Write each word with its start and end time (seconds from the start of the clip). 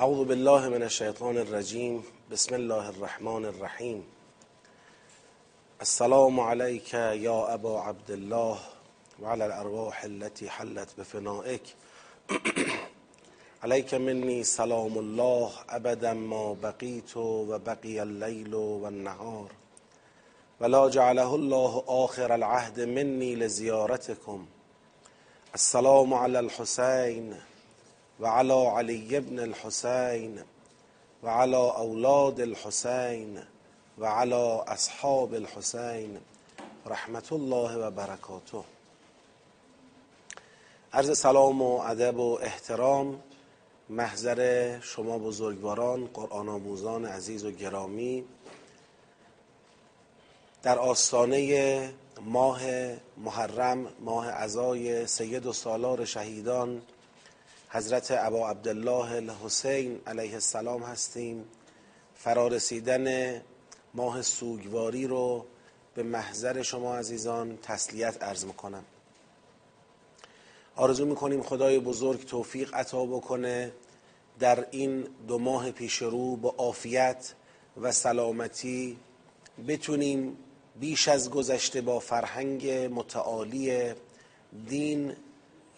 أعوذ 0.00 0.24
بالله 0.24 0.68
من 0.68 0.82
الشیطان 0.82 1.38
الرجیم 1.38 2.04
بسم 2.30 2.54
الله 2.54 2.88
الرحمن 2.88 3.44
الرحیم 3.44 4.04
السلام 5.80 6.40
عليك 6.40 6.94
یا 6.94 7.54
أبا 7.54 7.80
عبدالله 7.80 8.58
وعلى 9.22 9.46
الأرواح 9.46 10.04
التي 10.04 10.50
حلت 10.50 10.88
بفنائك. 10.98 11.62
عليك 13.64 13.94
مني 13.94 14.44
سلام 14.44 14.98
الله 14.98 15.50
أبدا 15.68 16.12
ما 16.12 16.56
بقيت 16.62 17.16
و 17.16 17.58
بقي 17.58 18.02
الليل 18.02 18.54
والنهار. 18.54 19.50
ولا 20.60 20.88
جعله 20.88 21.34
الله 21.34 21.84
آخر 21.88 22.34
العهد 22.34 22.80
مني 22.80 23.36
لزيارتكم. 23.36 24.46
السلام 25.54 26.14
على 26.14 26.38
الحسين 26.40 27.49
وعلى 28.20 28.52
علي 28.52 29.20
بن 29.20 29.38
الحسين 29.38 30.42
وعلى 31.22 31.56
اولاد 31.56 32.40
الحسين 32.40 33.44
وعلى 33.98 34.64
اصحاب 34.68 35.34
الحسين 35.34 36.20
رحمت 36.86 37.32
الله 37.32 37.78
و 37.78 37.90
برکاته. 37.90 38.64
عرض 40.92 41.10
سلام 41.10 41.62
و 41.62 41.80
ادب 41.80 42.16
و 42.18 42.38
احترام 42.42 43.20
محضر 43.88 44.80
شما 44.80 45.18
بزرگواران 45.18 46.06
قرآن 46.14 46.48
آموزان 46.48 47.04
عزیز 47.04 47.44
و 47.44 47.50
گرامی. 47.50 48.24
در 50.62 50.78
آستانه 50.78 51.92
ماه 52.20 52.60
محرم 53.16 53.86
ماه 54.00 54.30
عزای 54.30 55.06
سید 55.06 55.46
و 55.46 55.52
سالار 55.52 56.04
شهیدان 56.04 56.82
حضرت 57.72 58.10
ابا 58.10 58.50
عبدالله 58.50 59.12
الحسین 59.12 60.00
علیه 60.06 60.32
السلام 60.34 60.82
هستیم. 60.82 61.44
فرارسیدن 62.14 63.40
ماه 63.94 64.22
سوگواری 64.22 65.06
رو 65.06 65.46
به 65.94 66.02
محضر 66.02 66.62
شما 66.62 66.96
عزیزان 66.96 67.58
تسلیت 67.62 68.22
عرض 68.22 68.44
می‌کنم. 68.44 68.84
آرزو 70.76 71.06
می‌کنیم 71.06 71.42
خدای 71.42 71.78
بزرگ 71.78 72.26
توفیق 72.26 72.74
عطا 72.74 73.06
بکنه 73.06 73.72
در 74.38 74.66
این 74.70 75.06
دو 75.28 75.38
ماه 75.38 75.70
پیش 75.70 75.96
رو 75.96 76.36
با 76.36 76.54
عافیت 76.58 77.34
و 77.80 77.92
سلامتی 77.92 78.98
بتونیم 79.68 80.36
بیش 80.80 81.08
از 81.08 81.30
گذشته 81.30 81.80
با 81.80 81.98
فرهنگ 81.98 82.70
متعالی 82.70 83.92
دین 84.68 85.16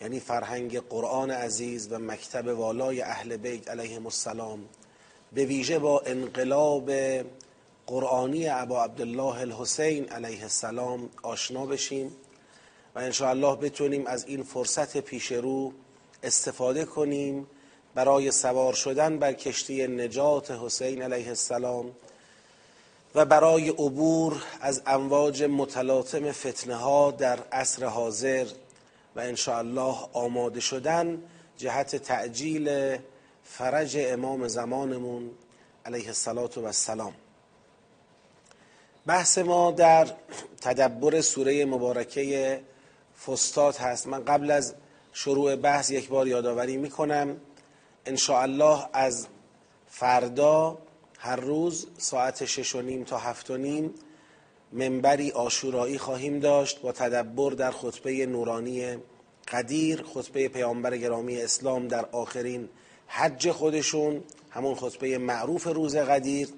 یعنی 0.02 0.20
فرهنگ 0.20 0.80
قرآن 0.80 1.30
عزیز 1.30 1.92
و 1.92 1.98
مکتب 1.98 2.46
والای 2.46 3.02
اهل 3.02 3.36
بیت 3.36 3.70
علیهم 3.70 4.06
السلام 4.06 4.68
به 5.32 5.44
ویژه 5.44 5.78
با 5.78 6.00
انقلاب 6.00 6.90
قرآنی 7.86 8.48
ابا 8.48 8.84
عبدالله 8.84 9.40
الحسین 9.40 10.08
علیه 10.08 10.42
السلام 10.42 11.10
آشنا 11.22 11.66
بشیم 11.66 12.12
و 12.94 12.98
انشاءالله 12.98 13.56
بتونیم 13.56 14.06
از 14.06 14.24
این 14.26 14.42
فرصت 14.42 14.96
پیش 14.98 15.32
رو 15.32 15.72
استفاده 16.22 16.84
کنیم 16.84 17.46
برای 17.94 18.30
سوار 18.30 18.74
شدن 18.74 19.18
بر 19.18 19.32
کشتی 19.32 19.86
نجات 19.86 20.50
حسین 20.50 21.02
علیه 21.02 21.28
السلام 21.28 21.92
و 23.14 23.24
برای 23.24 23.68
عبور 23.68 24.42
از 24.60 24.82
امواج 24.86 25.42
متلاطم 25.42 26.32
فتنه 26.32 26.74
ها 26.74 27.10
در 27.10 27.38
عصر 27.52 27.86
حاضر 27.86 28.46
و 29.16 29.20
الله 29.58 29.96
آماده 30.12 30.60
شدن 30.60 31.22
جهت 31.56 31.96
تعجیل 31.96 32.96
فرج 33.44 33.96
امام 34.00 34.48
زمانمون 34.48 35.30
علیه 35.86 36.12
السلام. 36.66 37.12
بحث 39.06 39.38
ما 39.38 39.70
در 39.70 40.08
تدبر 40.60 41.20
سوره 41.20 41.64
مبارکه 41.64 42.60
فستاد 43.26 43.76
هست. 43.76 44.06
من 44.06 44.24
قبل 44.24 44.50
از 44.50 44.74
شروع 45.12 45.56
بحث 45.56 45.90
یک 45.90 46.08
بار 46.08 46.28
یادآوری 46.28 46.76
می‌کنم. 46.76 47.36
الله 48.28 48.88
از 48.92 49.26
فردا 49.88 50.78
هر 51.18 51.36
روز 51.36 51.86
ساعت 51.98 52.44
شش 52.44 52.74
و 52.74 52.82
نیم 52.82 53.04
تا 53.04 53.18
هفت 53.18 53.50
و 53.50 53.56
نیم 53.56 53.94
منبری 54.72 55.30
آشورایی 55.30 55.98
خواهیم 55.98 56.40
داشت 56.40 56.80
با 56.80 56.92
تدبر 56.92 57.52
در 57.52 57.70
خطبه 57.70 58.26
نورانی 58.26 58.96
قدیر 59.48 60.02
خطبه 60.14 60.48
پیامبر 60.48 60.96
گرامی 60.96 61.40
اسلام 61.40 61.88
در 61.88 62.04
آخرین 62.04 62.68
حج 63.06 63.50
خودشون 63.50 64.22
همون 64.50 64.74
خطبه 64.74 65.18
معروف 65.18 65.66
روز 65.66 65.96
قدیر. 65.96 66.48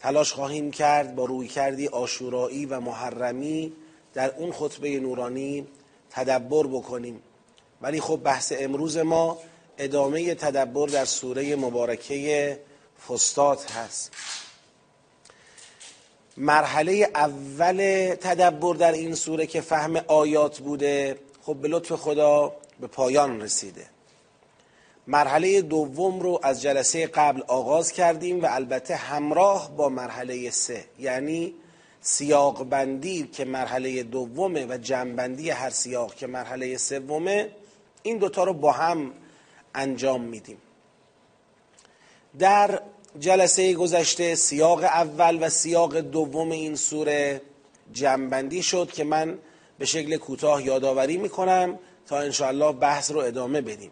تلاش 0.00 0.32
خواهیم 0.32 0.70
کرد 0.70 1.14
با 1.14 1.24
روی 1.24 1.48
کردی 1.48 1.88
آشورایی 1.88 2.66
و 2.66 2.80
محرمی 2.80 3.72
در 4.14 4.34
اون 4.34 4.52
خطبه 4.52 5.00
نورانی 5.00 5.66
تدبر 6.10 6.66
بکنیم. 6.66 7.22
ولی 7.82 8.00
خب 8.00 8.16
بحث 8.24 8.52
امروز 8.58 8.96
ما 8.96 9.38
ادامه 9.78 10.34
تدبر 10.34 10.86
در 10.86 11.04
سوره 11.04 11.56
مبارکه 11.56 12.60
فستاد 13.08 13.60
هست. 13.60 14.12
مرحله 16.36 17.08
اول 17.14 17.76
تدبر 18.20 18.74
در 18.74 18.92
این 18.92 19.14
سوره 19.14 19.46
که 19.46 19.60
فهم 19.60 19.96
آیات 19.96 20.58
بوده 20.58 21.18
خب 21.42 21.54
به 21.54 21.68
لطف 21.68 21.92
خدا 21.92 22.52
به 22.80 22.86
پایان 22.86 23.40
رسیده. 23.40 23.86
مرحله 25.06 25.62
دوم 25.62 26.20
رو 26.20 26.40
از 26.42 26.62
جلسه 26.62 27.06
قبل 27.06 27.42
آغاز 27.46 27.92
کردیم 27.92 28.42
و 28.42 28.46
البته 28.50 28.96
همراه 28.96 29.76
با 29.76 29.88
مرحله 29.88 30.50
سه 30.50 30.84
یعنی 30.98 31.54
سیاق 32.00 32.64
بندی 32.64 33.28
که 33.32 33.44
مرحله 33.44 34.02
دومه 34.02 34.66
و 34.66 34.78
جمعبندی 34.78 35.50
هر 35.50 35.70
سیاق 35.70 36.14
که 36.14 36.26
مرحله 36.26 36.76
سومه 36.76 37.48
این 38.02 38.18
دوتا 38.18 38.44
رو 38.44 38.52
با 38.52 38.72
هم 38.72 39.12
انجام 39.74 40.20
میدیم. 40.20 40.58
در 42.38 42.82
جلسه 43.20 43.74
گذشته 43.74 44.34
سیاق 44.34 44.84
اول 44.84 45.38
و 45.40 45.48
سیاق 45.48 45.96
دوم 45.96 46.50
این 46.50 46.76
سوره 46.76 47.40
جمعبندی 47.92 48.62
شد 48.62 48.92
که 48.92 49.04
من 49.04 49.38
به 49.78 49.84
شکل 49.84 50.16
کوتاه 50.16 50.66
یادآوری 50.66 51.16
می‌کنم 51.16 51.78
تا 52.06 52.18
انشاءالله 52.18 52.72
بحث 52.72 53.10
رو 53.10 53.18
ادامه 53.18 53.60
بدیم. 53.60 53.90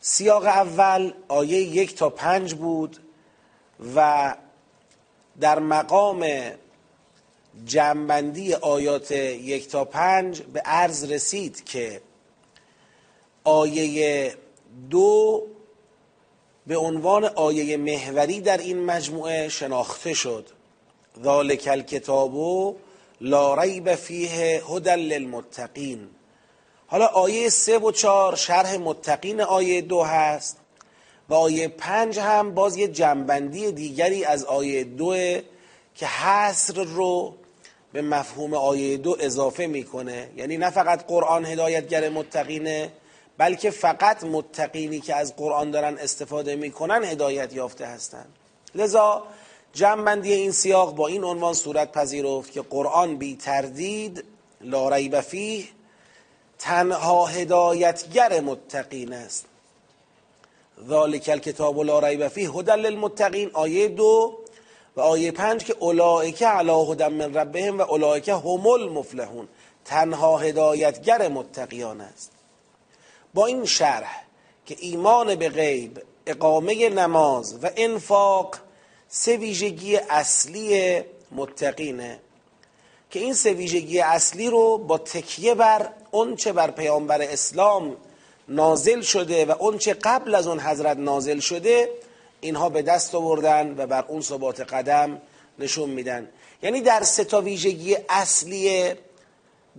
سیاق 0.00 0.44
اول 0.44 1.12
آیه 1.28 1.58
یک 1.58 1.94
تا 1.94 2.10
پنج 2.10 2.54
بود 2.54 2.96
و 3.94 4.34
در 5.40 5.58
مقام 5.58 6.26
جمعبندی 7.66 8.54
آیات 8.54 9.10
یک 9.10 9.68
تا 9.68 9.84
پنج 9.84 10.42
به 10.42 10.60
عرض 10.60 11.04
رسید 11.04 11.64
که 11.64 12.00
آیه 13.44 14.34
دو 14.90 15.46
به 16.70 16.76
عنوان 16.76 17.24
آیه 17.24 17.76
محوری 17.76 18.40
در 18.40 18.58
این 18.58 18.84
مجموعه 18.84 19.48
شناخته 19.48 20.14
شد. 20.14 20.46
ذالک 21.24 21.68
الکتاب 21.70 22.76
لا 23.20 23.54
ریب 23.54 23.94
فیه 23.94 24.62
هدى 24.68 24.90
للمتقین. 24.90 26.08
حالا 26.86 27.06
آیه 27.06 27.48
سه 27.48 27.78
و 27.78 27.92
چار 27.92 28.36
شرح 28.36 28.76
متقین 28.76 29.40
آیه 29.40 29.80
دو 29.80 30.02
هست 30.02 30.56
و 31.28 31.34
آیه 31.34 31.68
پنج 31.68 32.18
هم 32.18 32.54
باز 32.54 32.76
یه 32.76 32.88
جنبندی 32.88 33.72
دیگری 33.72 34.24
از 34.24 34.44
آیه 34.44 34.84
دو 34.84 35.14
که 35.94 36.06
حصر 36.06 36.82
رو 36.82 37.34
به 37.92 38.02
مفهوم 38.02 38.54
آیه 38.54 38.96
دو 38.96 39.16
اضافه 39.20 39.66
می‌کنه. 39.66 40.30
یعنی 40.36 40.56
نه 40.56 40.70
فقط 40.70 41.06
قرآن 41.06 41.44
هدایتگر 41.44 42.08
متقینه 42.08 42.92
بلکه 43.40 43.70
فقط 43.70 44.24
متقینی 44.24 45.00
که 45.00 45.14
از 45.14 45.36
قرآن 45.36 45.70
دارن 45.70 45.98
استفاده 45.98 46.56
می‌کنن 46.56 47.04
هدایت 47.04 47.52
یافته 47.52 47.86
هستند 47.86 48.28
لذا 48.74 49.22
جمعبندی 49.72 50.32
این 50.32 50.50
سیاق 50.52 50.94
با 50.94 51.06
این 51.06 51.24
عنوان 51.24 51.54
صورت 51.54 51.92
پذیرفت 51.92 52.52
که 52.52 52.62
قرآن 52.62 53.16
بی 53.16 53.36
تردید 53.36 54.24
لا 54.60 54.88
ریب 54.88 55.20
فیه 55.20 55.64
تنها 56.58 57.26
هدایتگر 57.26 58.40
متقین 58.40 59.12
است. 59.12 59.44
ذالک 60.88 61.28
الکتاب 61.28 61.80
لا 61.80 61.98
ریب 61.98 62.28
فیه 62.28 62.50
هدى 62.50 62.72
للمتقین 62.72 63.50
آیه 63.52 63.88
دو 63.88 64.38
و 64.96 65.00
آیه 65.00 65.30
پنج 65.30 65.64
که 65.64 65.76
اولئک 65.78 66.42
علی 66.42 66.84
هدى 66.90 67.08
من 67.08 67.34
ربهم 67.34 67.78
و 67.78 67.82
اولئک 67.82 68.28
هم 68.28 68.66
المفلحون. 68.66 69.48
تنها 69.84 70.38
هدایتگر 70.38 71.28
متقیان 71.28 72.00
است. 72.00 72.39
با 73.34 73.46
این 73.46 73.64
شرح 73.64 74.24
که 74.66 74.76
ایمان 74.78 75.34
به 75.34 75.48
غیب 75.48 76.02
اقامه 76.26 76.88
نماز 76.88 77.64
و 77.64 77.70
انفاق 77.76 78.56
سه 79.08 79.36
ویژگی 79.36 79.96
اصلی 79.96 81.00
متقینه. 81.32 82.20
که 83.10 83.20
این 83.20 83.34
سه 83.34 83.52
ویژگی 83.52 84.00
اصلی 84.00 84.50
رو 84.50 84.78
با 84.78 84.98
تکیه 84.98 85.54
بر 85.54 85.88
چه 86.36 86.52
بر 86.52 86.70
پیامبر 86.70 87.22
اسلام 87.22 87.96
نازل 88.48 89.00
شده 89.00 89.44
و 89.44 89.54
اون 89.58 89.78
چه 89.78 89.94
قبل 89.94 90.34
از 90.34 90.46
اون 90.46 90.60
حضرت 90.60 90.96
نازل 90.96 91.38
شده 91.40 91.90
اینها 92.40 92.68
به 92.68 92.82
دست 92.82 93.14
آوردن 93.14 93.74
و 93.78 93.86
بر 93.86 94.04
اون 94.08 94.20
ثبات 94.20 94.60
قدم 94.60 95.22
نشون 95.58 95.90
میدن. 95.90 96.28
یعنی 96.62 96.80
در 96.80 97.02
ستا 97.02 97.40
ویژگی 97.40 97.96
اصلی 98.08 98.94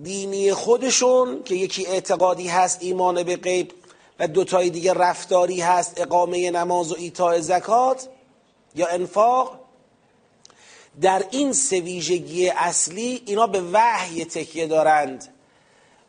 دینی 0.03 0.53
خودشون 0.53 1.43
که 1.43 1.55
یکی 1.55 1.87
اعتقادی 1.87 2.47
هست 2.47 2.77
ایمان 2.81 3.23
به 3.23 3.35
غیب 3.35 3.73
و 4.19 4.27
دوتای 4.27 4.69
دیگه 4.69 4.93
رفتاری 4.93 5.61
هست 5.61 6.01
اقامه 6.01 6.51
نماز 6.51 6.91
و 6.91 6.95
ایتاء 6.97 7.39
زکات 7.39 8.07
یا 8.75 8.87
انفاق. 8.87 9.59
در 11.01 11.23
این 11.31 11.53
سه 11.53 12.03
اصلی 12.57 13.23
اینا 13.25 13.47
به 13.47 13.61
وحی 13.61 14.25
تکیه 14.25 14.67
دارند 14.67 15.33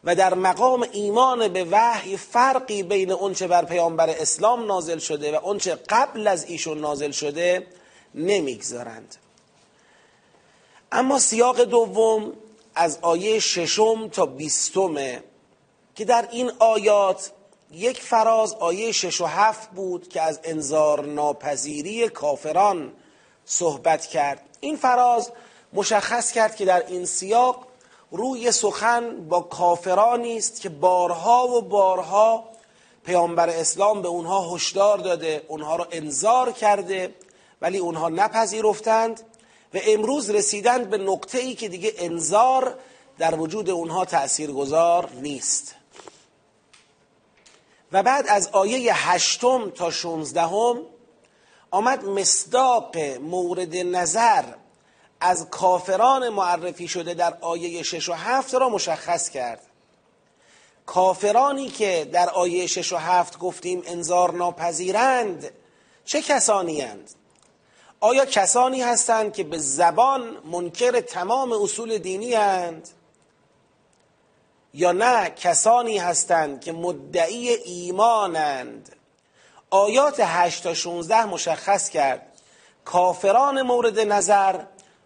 و 0.05 0.15
در 0.15 0.35
مقام 0.35 0.87
ایمان 0.93 1.49
به 1.49 1.65
وحی 1.71 2.17
فرقی 2.17 2.83
بین 2.83 3.13
اونچه 3.13 3.47
بر 3.47 3.65
پیامبر 3.65 4.11
اسلام 4.11 4.67
نازل 4.67 4.99
شده 4.99 5.39
و 5.39 5.47
اونچه 5.47 5.75
قبل 5.89 6.27
از 6.27 6.45
ایشون 6.45 6.79
نازل 6.79 7.11
شده 7.11 7.67
نمی‌گذارند. 8.15 9.17
اما 10.93 11.19
سیاق 11.19 11.61
دوم 11.61 12.33
از 12.75 12.99
آیه 13.03 13.39
ششم 13.39 14.09
تا 14.09 14.27
بیستمه 14.27 15.23
که 15.95 16.05
در 16.05 16.29
این 16.33 16.53
آیات 16.59 17.33
یک 17.73 18.03
فراز 18.03 18.55
آیه 18.55 18.93
شش 18.93 19.21
و 19.21 19.27
هفت 19.27 19.71
بود 19.71 20.09
که 20.09 20.23
از 20.23 20.41
انذار 20.45 21.07
ناپذیری 21.07 22.09
کافران 22.09 22.93
صحبت 23.45 24.07
کرد. 24.07 24.43
این 24.61 24.77
فراز 24.77 25.31
مشخص 25.73 26.33
کرد 26.33 26.57
که 26.57 26.65
در 26.65 26.87
این 26.87 27.05
سیاق 27.05 27.67
روی 28.11 28.53
سخن 28.53 29.29
با 29.29 29.41
کافرانی 29.41 30.37
است 30.37 30.61
که 30.61 30.69
بارها 30.69 31.49
و 31.49 31.63
بارها 31.63 32.45
پیامبر 33.05 33.49
اسلام 33.49 34.03
به 34.03 34.09
اونها 34.09 34.55
هشدار 34.55 34.99
داده 34.99 35.45
اونها 35.49 35.77
را 35.77 35.89
انذار 35.91 36.53
کرده 36.53 37.15
ولی 37.61 37.79
اونها 37.79 38.09
نپذیرفتند. 38.09 39.21
و 39.75 39.79
امروز 39.87 40.31
رسیدند 40.31 40.91
به 40.91 40.99
نقطه 40.99 41.39
ای 41.39 41.55
که 41.55 41.69
دیگه 41.69 41.93
انذار 41.99 42.79
در 43.19 43.35
وجود 43.35 43.71
اونها 43.71 44.05
تأثیرگذار 44.05 45.11
نیست 45.11 45.75
و 47.93 48.03
بعد 48.03 48.27
از 48.29 48.49
آیه 48.53 49.09
هشتم 49.09 49.71
تا 49.71 49.91
شونزدهم 49.91 50.83
آمد 51.71 52.05
مصداق 52.05 52.97
مورد 53.21 53.77
نظر 53.77 54.45
از 55.21 55.47
کافران 55.51 56.29
معرفی 56.29 56.89
شده 56.89 57.15
در 57.15 57.39
آیه 57.41 57.83
شش 57.83 58.09
و 58.09 58.13
هفت 58.13 58.55
را 58.55 58.69
مشخص 58.69 59.31
کرد 59.31 59.67
کافرانی 60.87 61.69
که 61.69 62.09
در 62.13 62.31
آیه 62.31 62.67
شش 62.67 62.93
و 62.93 62.97
هفت 62.97 63.39
گفتیم 63.39 63.83
انذار 63.87 64.33
ناپذیرند 64.33 65.51
چه 66.05 66.23
کسانی 66.23 66.81
هند؟ 66.81 67.11
آیا 68.05 68.25
کسانی 68.25 68.83
هستند 68.83 69.33
که 69.33 69.45
به 69.45 69.59
زبان 69.59 70.37
منکر 70.45 71.01
تمام 71.01 71.53
اصول 71.53 71.99
دینی 71.99 72.35
هند؟ 72.35 72.89
یا 74.75 74.93
نه 74.93 75.31
کسانی 75.31 75.99
هستند 75.99 76.61
که 76.61 76.73
مدعی 76.73 77.49
ایمانند 77.49 78.97
آیات 79.71 80.21
8 80.21 80.63
تا 80.63 80.75
16 80.75 81.25
مشخص 81.25 81.89
کرد. 81.89 82.27
کافران 82.85 83.63
مورد 83.63 84.01
نظر 84.01 84.61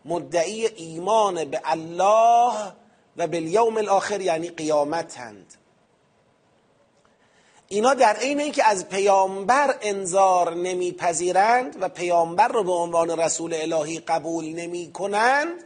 مدعی 0.05 0.67
ایمان 0.67 1.45
به 1.45 1.61
الله 1.65 2.73
و 3.17 3.27
به 3.27 3.41
یوم 3.41 3.77
الاخر 3.77 4.21
یعنی 4.21 4.49
قیامت 4.51 5.19
هند 5.19 5.55
اینا 7.69 7.95
در 7.95 8.17
عین 8.17 8.41
اینکه 8.41 8.65
از 8.65 8.89
پیامبر 8.89 9.79
انذار 9.81 10.55
نمیپذیرند 10.55 11.77
و 11.81 11.89
پیامبر 11.89 12.49
رو 12.49 12.65
به 12.65 12.73
عنوان 12.73 13.21
رسول 13.21 13.55
الهی 13.55 13.99
قبول 13.99 14.45
نمی 14.45 14.93
کنند 14.93 15.65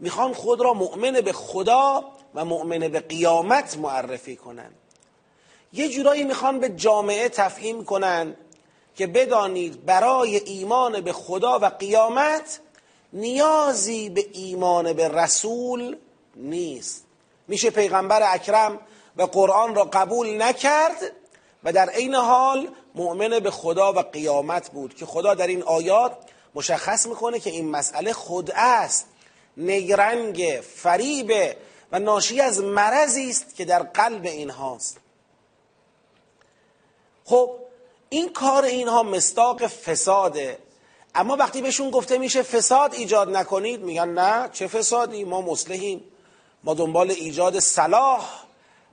می‌خوان 0.00 0.32
خود 0.32 0.60
را 0.60 0.74
مؤمن 0.74 1.12
به 1.12 1.32
خدا 1.32 2.04
و 2.34 2.44
مؤمن 2.44 2.78
به 2.78 3.00
قیامت 3.00 3.78
معرفی 3.78 4.36
کنند. 4.36 4.74
یه 5.72 5.88
جورایی 5.88 6.24
می‌خوان 6.24 6.60
به 6.60 6.68
جامعه 6.68 7.28
تفهیم 7.28 7.84
کنند 7.84 8.36
که 8.96 9.06
بدانید 9.06 9.84
برای 9.84 10.36
ایمان 10.36 11.00
به 11.00 11.12
خدا 11.12 11.58
و 11.58 11.64
قیامت 11.64 12.60
نیازی 13.12 14.10
به 14.10 14.26
ایمان 14.32 14.92
به 14.92 15.08
رسول 15.08 15.96
نیست. 16.36 17.04
میشه 17.48 17.70
پیغمبر 17.70 18.34
اکرم 18.34 18.78
و 19.16 19.22
قرآن 19.22 19.74
را 19.74 19.84
قبول 19.84 20.42
نکرد 20.42 21.12
و 21.64 21.72
در 21.72 21.90
عین 21.90 22.14
حال 22.14 22.68
مؤمن 22.94 23.38
به 23.38 23.50
خدا 23.50 23.92
و 23.92 23.98
قیامت 23.98 24.70
بود 24.70 24.94
که 24.94 25.06
خدا 25.06 25.34
در 25.34 25.46
این 25.46 25.62
آیات 25.62 26.16
مشخص 26.54 27.06
می‌کنه 27.06 27.40
که 27.40 27.50
این 27.50 27.70
مسئله 27.70 28.12
خود 28.12 28.50
است 28.54 29.06
نیرنگ 29.56 30.60
فریبه 30.76 31.56
و 31.92 31.98
ناشی 31.98 32.40
از 32.40 32.60
مرضی 32.60 33.30
است 33.30 33.54
که 33.54 33.64
در 33.64 33.82
قلب 33.82 34.24
اینهاست. 34.24 35.00
خب 37.24 37.50
این 38.08 38.32
کار 38.32 38.64
اینها 38.64 39.02
مستاق 39.02 39.66
فساده. 39.66 40.58
اما 41.14 41.36
وقتی 41.36 41.62
بهشون 41.62 41.90
گفته 41.90 42.18
میشه 42.18 42.42
فساد 42.42 42.94
ایجاد 42.94 43.36
نکنید 43.36 43.80
میگن 43.80 44.08
نه 44.08 44.48
چه 44.52 44.66
فسادی؟ 44.66 45.24
ما 45.24 45.40
مسلحیم 45.40 46.04
ما 46.64 46.74
دنبال 46.74 47.10
ایجاد 47.10 47.58
صلاح. 47.58 48.44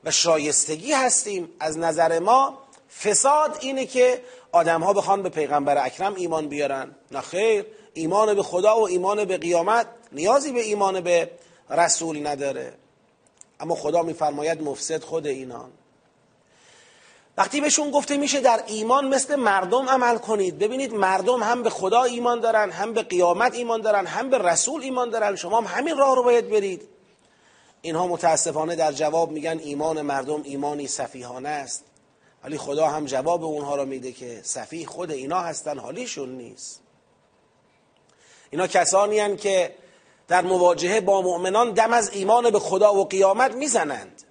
و 0.03 0.11
شایستگی 0.11 0.93
هستیم 0.93 1.49
از 1.59 1.77
نظر 1.77 2.19
ما. 2.19 2.57
فساد 3.03 3.57
اینه 3.59 3.85
که 3.85 4.21
آدم 4.51 4.83
ها 4.83 4.93
بخوان 4.93 5.23
به 5.23 5.29
پیغمبر 5.29 5.85
اکرم 5.85 6.15
ایمان 6.15 6.47
بیارن. 6.47 6.95
نه 7.11 7.21
خیر 7.21 7.65
ایمان 7.93 8.33
به 8.33 8.43
خدا 8.43 8.79
و 8.79 8.87
ایمان 8.87 9.25
به 9.25 9.37
قیامت 9.37 9.87
نیازی 10.11 10.51
به 10.51 10.61
ایمان 10.61 11.01
به 11.01 11.31
رسول 11.69 12.27
نداره. 12.27 12.73
اما 13.59 13.75
خدا 13.75 14.03
میفرماید 14.03 14.63
مفسد 14.63 15.03
خود 15.03 15.27
اینان. 15.27 15.71
وقتی 17.37 17.61
بهشون 17.61 17.91
گفته 17.91 18.17
میشه 18.17 18.41
در 18.41 18.63
ایمان 18.67 19.07
مثل 19.07 19.35
مردم 19.35 19.89
عمل 19.89 20.17
کنید 20.17 20.59
ببینید 20.59 20.93
مردم 20.93 21.43
هم 21.43 21.63
به 21.63 21.69
خدا 21.69 22.03
ایمان 22.03 22.39
دارن 22.39 22.71
هم 22.71 22.93
به 22.93 23.01
قیامت 23.01 23.53
ایمان 23.53 23.81
دارن 23.81 24.05
هم 24.05 24.29
به 24.29 24.37
رسول 24.37 24.81
ایمان 24.81 25.09
دارن. 25.09 25.35
شما 25.35 25.61
هم 25.61 25.77
همین 25.77 25.97
راه 25.97 26.15
رو 26.15 26.23
باید 26.23 26.49
برید. 26.49 26.89
اینها 27.81 28.07
متاسفانه 28.07 28.75
در 28.75 28.91
جواب 28.91 29.31
میگن 29.31 29.59
ایمان 29.59 30.01
مردم 30.01 30.43
ایمانی 30.43 30.87
صفیحانه 30.87 31.49
است. 31.49 31.83
ولی 32.43 32.57
خدا 32.57 32.87
هم 32.87 33.05
جواب 33.05 33.43
اونها 33.43 33.75
رو 33.75 33.85
میده 33.85 34.11
که 34.11 34.41
صفیح 34.43 34.87
خود 34.87 35.11
اینا 35.11 35.39
هستن 35.39 35.79
حالیشون 35.79 36.29
نیست. 36.29 36.81
اینا 38.49 38.67
کسانی 38.67 39.19
هن 39.19 39.37
که 39.37 39.75
در 40.27 40.41
مواجهه 40.41 41.01
با 41.01 41.21
مؤمنان 41.21 41.71
دم 41.71 41.93
از 41.93 42.09
ایمان 42.09 42.49
به 42.49 42.59
خدا 42.59 42.95
و 42.95 43.05
قیامت 43.05 43.55
می‌زنند. 43.55 44.21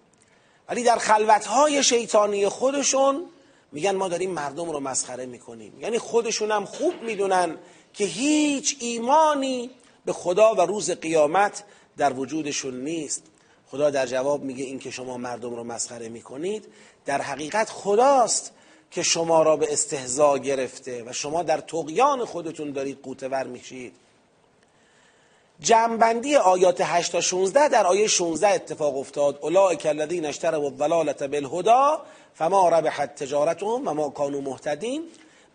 ولی 0.68 0.82
در 0.82 0.96
خلوتهای 0.96 1.82
شیطانی 1.82 2.48
خودشون 2.48 3.26
میگن 3.72 3.96
ما 3.96 4.08
داریم 4.08 4.30
مردم 4.30 4.70
رو 4.70 4.80
مسخره 4.80 5.26
می‌کنیم. 5.26 5.80
یعنی 5.80 5.98
خودشون 5.98 6.50
هم 6.50 6.64
خوب 6.64 7.02
می‌دونن 7.02 7.58
که 7.92 8.04
هیچ 8.04 8.76
ایمانی 8.80 9.70
به 10.04 10.12
خدا 10.12 10.54
و 10.54 10.60
روز 10.60 10.90
قیامت 10.90 11.64
در 11.96 12.12
وجودشون 12.12 12.84
نیست. 12.84 13.22
خدا 13.70 13.90
در 13.90 14.06
جواب 14.06 14.42
میگه 14.42 14.64
این 14.64 14.78
که 14.78 14.90
شما 14.90 15.16
مردم 15.16 15.54
رو 15.54 15.64
مسخره 15.64 16.08
می‌کنید 16.08 16.64
در 17.06 17.22
حقیقت 17.22 17.70
خداست 17.70 18.52
که 18.90 19.02
شما 19.02 19.42
را 19.42 19.56
به 19.56 19.72
استهزا 19.72 20.38
گرفته 20.38 21.04
و 21.06 21.12
شما 21.12 21.42
در 21.42 21.58
تقیان 21.58 22.24
خودتون 22.24 22.72
دارید 22.72 23.02
قوتور 23.02 23.44
میشید. 23.44 23.92
جمعبندی 25.60 26.36
آیات 26.36 26.80
8 26.80 27.12
تا 27.12 27.20
16 27.20 27.68
در 27.68 27.86
آیه 27.86 28.06
16 28.06 28.48
اتفاق 28.48 28.96
افتاد. 28.98 29.38
اولئک 29.42 29.86
الذین 29.86 30.26
اشتروا 30.26 30.66
الضلاله 30.66 31.12
بالهدى 31.12 32.02
فما 32.34 32.68
ربحت 32.68 33.14
تجارتهم 33.14 33.88
و 33.88 33.94
ما 33.94 34.10
كانوا 34.10 34.40
مهتدین. 34.40 35.02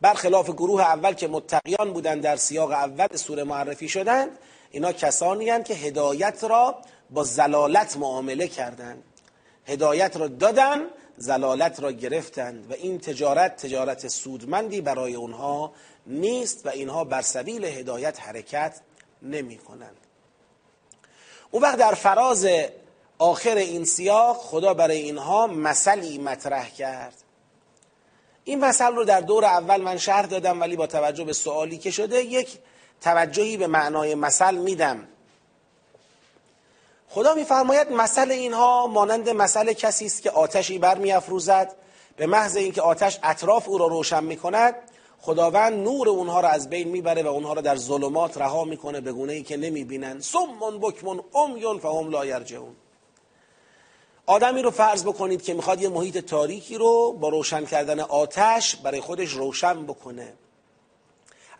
برخلاف 0.01 0.49
گروه 0.49 0.81
اول 0.81 1.13
که 1.13 1.27
متقیان 1.27 1.93
بودند 1.93 2.21
در 2.21 2.35
سیاق 2.35 2.71
اول 2.71 3.15
سوره 3.15 3.43
معرفی 3.43 3.89
شدند 3.89 4.29
اینا 4.71 4.93
کسانی 4.93 5.49
هستند 5.49 5.65
که 5.65 5.73
هدایت 5.73 6.43
را 6.43 6.75
با 7.11 7.23
زلالت 7.23 7.97
معامله 7.97 8.47
کردند 8.47 9.03
هدایت 9.65 10.17
را 10.17 10.27
دادن 10.27 10.81
زلالت 11.17 11.79
را 11.79 11.91
گرفتند 11.91 12.71
و 12.71 12.73
این 12.73 12.99
تجارت 12.99 13.55
تجارت 13.55 14.07
سودمندی 14.07 14.81
برای 14.81 15.15
اونها 15.15 15.73
نیست 16.07 16.65
و 16.65 16.69
اینها 16.69 17.03
بر 17.03 17.21
سبیل 17.21 17.65
هدایت 17.65 18.21
حرکت 18.21 18.79
نمی 19.21 19.57
کنند 19.57 19.97
اون 21.51 21.63
وقت 21.63 21.77
در 21.77 21.93
فراز 21.93 22.47
آخر 23.19 23.55
این 23.55 23.85
سیاق 23.85 24.37
خدا 24.37 24.73
برای 24.73 24.97
اینها 24.97 25.47
مثلی 25.47 26.17
مطرح 26.17 26.69
کرد. 26.69 27.13
این 28.43 28.59
مثل 28.59 28.95
رو 28.95 29.05
در 29.05 29.21
دور 29.21 29.45
اول 29.45 29.81
من 29.81 29.97
شرح 29.97 30.25
دادم 30.25 30.61
ولی 30.61 30.75
با 30.75 30.87
توجه 30.87 31.23
به 31.23 31.33
سوالی 31.33 31.77
که 31.77 31.91
شده 31.91 32.23
یک 32.23 32.57
توجهی 33.01 33.57
به 33.57 33.67
معنای 33.67 34.15
مثل 34.15 34.55
میدم. 34.55 35.07
خدا 37.13 37.33
میفرماید 37.33 37.91
مثل 37.91 38.31
اینها 38.31 38.87
مانند 38.87 39.29
مثل 39.29 39.73
کسی 39.73 40.05
است 40.05 40.21
که 40.21 40.31
آتشی 40.31 40.77
برمیافروزد. 40.77 41.75
به 42.17 42.27
محض 42.27 42.55
اینکه 42.55 42.81
آتش 42.81 43.19
اطراف 43.23 43.69
او 43.69 43.77
را 43.77 43.87
روشن 43.87 44.23
می‌کند 44.23 44.75
خداوند 45.21 45.73
نور 45.73 46.09
اونها 46.09 46.41
را 46.41 46.49
از 46.49 46.69
بین 46.69 46.87
می‌بره 46.87 47.23
و 47.23 47.27
اونها 47.27 47.53
را 47.53 47.61
در 47.61 47.75
ظلمات 47.75 48.37
رها 48.37 48.63
می‌کنه 48.63 49.01
به 49.01 49.11
گونه 49.11 49.33
ای 49.33 49.43
که 49.43 49.57
نمی‌بینن. 49.57 50.19
سمون 50.19 50.79
بکمون 50.79 51.23
امیون 51.33 51.79
فهم 51.79 52.09
لا 52.09 52.25
یرجعون. 52.25 52.75
آدمی 54.25 54.61
رو 54.61 54.71
فرض 54.71 55.03
بکنید 55.03 55.41
که 55.41 55.53
می‌خواد 55.53 55.81
یه 55.81 55.89
محیط 55.89 56.17
تاریکی 56.17 56.77
رو 56.77 57.13
با 57.13 57.29
روشن 57.29 57.65
کردن 57.65 57.99
آتش 57.99 58.75
برای 58.75 59.01
خودش 59.01 59.29
روشن 59.29 59.83
بکنه. 59.83 60.33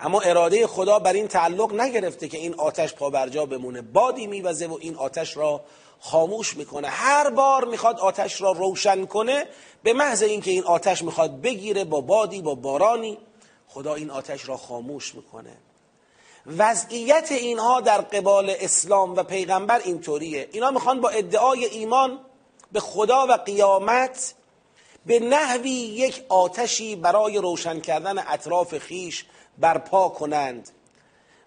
اما 0.02 0.22
اراده 0.22 0.68
خدا 0.68 1.00
بر 1.00 1.14
این 1.14 1.28
تعلق 1.28 1.74
نگرفته 1.74 2.28
که 2.28 2.38
این 2.38 2.54
آتش 2.54 2.94
پابرجا 2.94 3.46
بمونه. 3.46 3.82
بادی 3.82 4.28
میوزه 4.28 4.68
و 4.68 4.78
این 4.82 4.96
آتش 4.96 5.38
را 5.38 5.62
خاموش 6.00 6.58
می‌کنه. 6.58 6.88
هر 6.88 7.30
بار 7.30 7.66
می‌خواد 7.66 8.00
آتش 8.00 8.42
را 8.42 8.52
روشن 8.52 9.06
کنه 9.06 9.46
به 9.84 9.94
محض 9.94 10.24
اینکه 10.24 10.52
این 10.52 10.64
آتش 10.64 11.04
می‌خواد 11.04 11.42
بگیره 11.42 11.84
با 11.84 12.02
بادی 12.02 12.42
با 12.42 12.56
بارانی 12.56 13.18
خدا 13.68 13.96
این 13.96 14.10
آتش 14.10 14.50
را 14.50 14.58
خاموش 14.58 15.16
می‌کنه. 15.16 15.58
وضعیت 16.58 17.32
اینها 17.32 17.82
در 17.82 18.02
قبال 18.02 18.56
اسلام 18.60 19.16
و 19.16 19.24
پیغمبر 19.24 19.82
اینطوریه. 19.84 20.50
اینا 20.52 20.72
می‌خوان 20.72 21.02
با 21.02 21.10
ادعای 21.10 21.66
ایمان 21.66 22.20
به 22.72 22.80
خدا 22.80 23.28
و 23.30 23.32
قیامت 23.32 24.34
به 25.06 25.20
نحوی 25.20 25.72
یک 25.72 26.24
آتشی 26.30 26.96
برای 26.96 27.38
روشن 27.38 27.80
کردن 27.80 28.24
اطراف 28.28 28.78
خیش 28.78 29.26
برپا 29.58 30.10
کنند. 30.10 30.70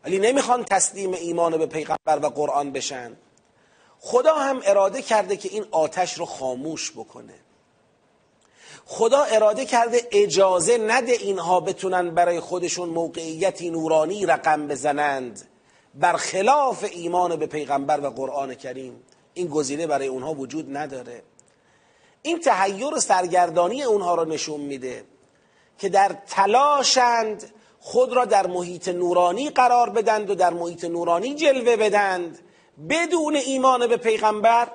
ولی 0.05 0.19
نمی‌خوان 0.19 0.65
تسلیم 0.65 1.13
ایمان 1.13 1.59
به 1.59 1.67
پیغمبر 1.67 2.19
و 2.23 2.29
قرآن 2.29 2.73
بشن. 2.73 3.17
خدا 4.01 4.35
هم 4.35 4.61
اراده 4.65 5.03
کرده 5.03 5.37
که 5.37 5.49
این 5.49 5.65
آتش 5.71 6.19
رو 6.19 6.27
خاموش 6.27 6.93
بکنه. 6.93 7.35
خدا 8.87 9.23
اراده 9.23 9.65
کرده 9.65 10.09
اجازه 10.13 10.79
نده 10.79 11.13
اینها 11.13 11.61
بتونن 11.61 12.15
برای 12.15 12.41
خودشون 12.41 12.89
موقعیتی 12.89 13.71
نورانی 13.71 14.27
رقم 14.27 14.69
بزنند. 14.69 15.49
برخلاف 15.95 16.85
ایمان 16.93 17.37
به 17.37 17.47
پیغمبر 17.47 18.01
و 18.01 18.11
قرآن 18.11 18.55
کریم 18.55 19.03
این 19.35 19.47
گزینه 19.49 19.87
برای 19.87 20.07
اونها 20.07 20.35
وجود 20.35 20.77
نداره. 20.77 21.23
این 22.23 22.41
تحیر 22.41 22.99
سرگردانی 22.99 23.83
اونها 23.83 24.15
را 24.15 24.25
نشون 24.25 24.61
میده 24.61 25.05
که 25.79 25.89
در 25.89 26.17
تلاشند 26.27 27.53
خود 27.87 28.13
را 28.13 28.25
در 28.25 28.47
محیط 28.47 28.89
نورانی 28.89 29.51
قرار 29.51 29.91
بدند 29.91 30.31
و 30.31 30.35
در 30.35 30.53
محیط 30.53 30.85
نورانی 30.85 31.35
جلوه 31.35 31.77
بدند. 31.77 32.39
بدون 32.89 33.37
ایمان 33.37 33.87
به 33.87 33.97
پیغمبر 33.97 34.69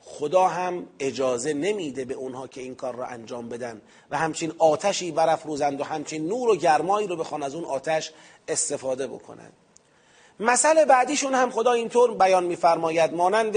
خدا 0.00 0.48
هم 0.48 0.86
اجازه 0.98 1.52
نمیده 1.52 2.04
به 2.04 2.14
اونها 2.14 2.46
که 2.46 2.60
این 2.60 2.74
کار 2.74 2.94
را 2.94 3.06
انجام 3.06 3.48
بدن 3.48 3.82
و 4.10 4.18
همچین 4.18 4.52
آتشی 4.58 5.10
برافروزند 5.10 5.80
و 5.80 5.84
همچین 5.84 6.26
نور 6.26 6.48
و 6.48 6.56
گرمایی 6.56 7.06
رو 7.06 7.16
بخوان 7.16 7.42
از 7.42 7.54
اون 7.54 7.64
آتش 7.64 8.12
استفاده 8.48 9.06
بکنند 9.06 9.52
مسئله 10.40 10.84
بعدیشون 10.84 11.34
هم 11.34 11.50
خدا 11.50 11.72
اینطور 11.72 12.14
بیان 12.14 12.44
میفرماید. 12.44 13.14
مانند 13.14 13.56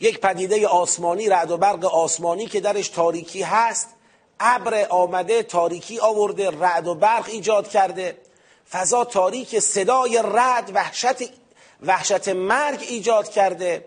یک 0.00 0.20
پدیده 0.20 0.68
آسمانی 0.68 1.28
رعد 1.28 1.50
و 1.50 1.56
برق 1.56 1.84
آسمانی 1.84 2.46
که 2.46 2.60
درش 2.60 2.88
تاریکی 2.88 3.42
هست 3.42 3.88
ابر 4.40 4.86
آمده 4.90 5.42
تاریکی 5.42 5.98
آورده 5.98 6.50
رعد 6.50 6.86
و 6.86 6.94
برق 6.94 7.28
ایجاد 7.28 7.68
کرده. 7.68 8.18
فضا 8.70 9.04
تاریک 9.04 9.58
صدای 9.58 10.22
رعد 10.24 10.70
وحشت 10.74 11.30
وحشت 11.82 12.28
مرگ 12.28 12.80
ایجاد 12.88 13.28
کرده. 13.28 13.84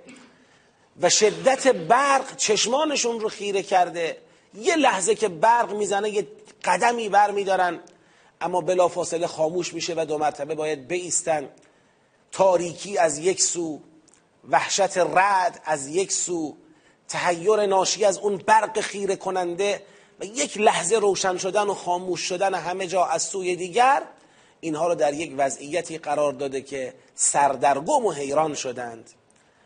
و 1.01 1.09
شدت 1.09 1.67
برق 1.67 2.35
چشمانشون 2.35 3.19
رو 3.19 3.29
خیره 3.29 3.63
کرده. 3.63 4.17
یه 4.53 4.75
لحظه 4.75 5.15
که 5.15 5.27
برق 5.27 5.73
می‌زنه 5.73 6.09
یه 6.09 6.27
قدمی 6.65 7.09
بر 7.09 7.31
میدارن 7.31 7.79
اما 8.41 8.61
بلافاصله 8.61 9.27
خاموش 9.27 9.73
میشه 9.73 9.93
و 9.97 10.05
دو 10.05 10.17
مرتبه 10.17 10.55
باید 10.55 10.87
بیستن. 10.87 11.49
تاریکی 12.31 12.97
از 12.97 13.17
یک 13.17 13.41
سو 13.41 13.81
وحشت 14.49 14.97
رعد 14.97 15.61
از 15.65 15.87
یک 15.87 16.11
سو. 16.11 16.57
تهیر 17.07 17.65
ناشی 17.65 18.05
از 18.05 18.17
اون 18.17 18.37
برق 18.37 18.79
خیره 18.79 19.15
کننده 19.15 19.81
و 20.19 20.25
یک 20.25 20.57
لحظه 20.57 20.95
روشن 20.95 21.37
شدن 21.37 21.67
و 21.67 21.73
خاموش 21.73 22.21
شدن 22.21 22.53
همه 22.53 22.87
جا 22.87 23.05
از 23.05 23.23
سوی 23.23 23.55
دیگر 23.55 24.03
اینها 24.59 24.87
رو 24.87 24.95
در 24.95 25.13
یک 25.13 25.33
وضعیتی 25.37 25.97
قرار 25.97 26.33
داده 26.33 26.61
که 26.61 26.93
سردرگم 27.15 28.05
و 28.05 28.11
حیران 28.11 28.53
شدند. 28.53 29.09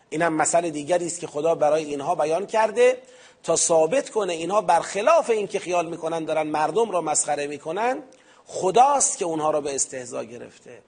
اینم 0.09 0.33
مسئله 0.33 0.69
دیگری 0.69 1.05
است 1.07 1.19
که 1.19 1.27
خدا 1.27 1.55
برای 1.55 1.85
اینها 1.85 2.15
بیان 2.15 2.45
کرده 2.45 2.97
تا 3.43 3.55
ثابت 3.55 4.09
کنه 4.09 4.33
اینها 4.33 4.61
برخلاف 4.61 5.29
این 5.29 5.47
که 5.47 5.59
خیال 5.59 5.89
می‌کنن 5.89 6.25
دارن 6.25 6.47
مردم 6.47 6.91
را 6.91 7.01
مسخره 7.01 7.47
می‌کنن 7.47 8.03
خداست 8.45 9.17
که 9.17 9.25
اونها 9.25 9.51
را 9.51 9.61
به 9.61 9.75
استهزا 9.75 10.23
گرفته. 10.23 10.81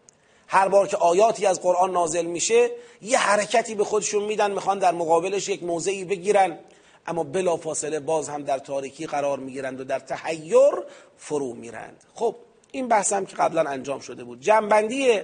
هر 0.48 0.68
بار 0.68 0.88
که 0.88 0.98
آیاتی 0.98 1.46
از 1.46 1.62
قرآن 1.62 1.92
نازل 1.92 2.26
میشه 2.26 2.70
یه 3.02 3.18
حرکتی 3.18 3.76
به 3.76 3.84
خودشون 3.84 4.24
میدن 4.24 4.52
می‌خوان 4.52 4.80
در 4.80 4.92
مقابلش 4.92 5.50
یک 5.50 5.64
موضعی 5.64 6.06
بگیرن. 6.06 6.60
اما 7.08 7.24
بلا 7.24 7.58
فاصله 7.58 8.00
باز 8.00 8.30
هم 8.30 8.44
در 8.44 8.60
تاریکی 8.60 9.06
قرار 9.06 9.40
می‌گیرند 9.40 9.80
و 9.82 9.84
در 9.84 10.00
تحیر 10.00 10.72
فرو 11.18 11.54
میرند. 11.54 12.04
خب 12.16 12.36
این 12.72 12.88
بحث 12.88 13.14
هم 13.14 13.26
که 13.26 13.36
قبلا 13.36 13.62
انجام 13.62 14.00
شده 14.00 14.24
بود. 14.24 14.42
جنبندی 14.42 15.22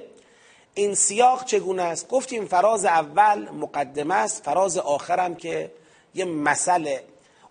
این 0.73 0.95
سیاق 0.95 1.45
چگونه 1.45 1.83
است؟ 1.83 2.07
گفتیم 2.07 2.45
فراز 2.45 2.85
اول 2.85 3.49
مقدمه 3.49 4.15
است 4.15 4.43
فراز 4.43 4.77
آخرم 4.77 5.35
که 5.35 5.71
یه 6.15 6.25
مسئله. 6.25 7.03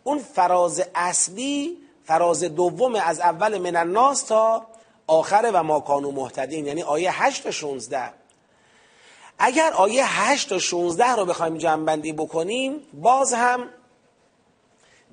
اون 0.04 0.18
فراز 0.18 0.82
اصلی 0.94 1.78
فراز 2.04 2.44
دوم 2.44 2.94
از 2.94 3.20
اول 3.20 3.58
من 3.58 3.76
الناس 3.76 4.22
تا 4.22 4.66
آخر 5.06 5.50
و 5.54 5.62
ماکانو 5.62 6.10
محتدین 6.10 6.66
یعنی 6.66 6.82
آیه 6.82 7.22
8 7.24 7.42
تا 7.42 7.50
16 7.50 8.10
اگر 9.38 9.72
آیه 9.72 10.04
8 10.06 10.48
تا 10.48 10.58
16 10.58 11.12
رو 11.12 11.24
بخوایم 11.24 11.58
جنبندی 11.58 12.12
بکنیم 12.12 12.74
باز 12.92 13.32
هم 13.32 13.68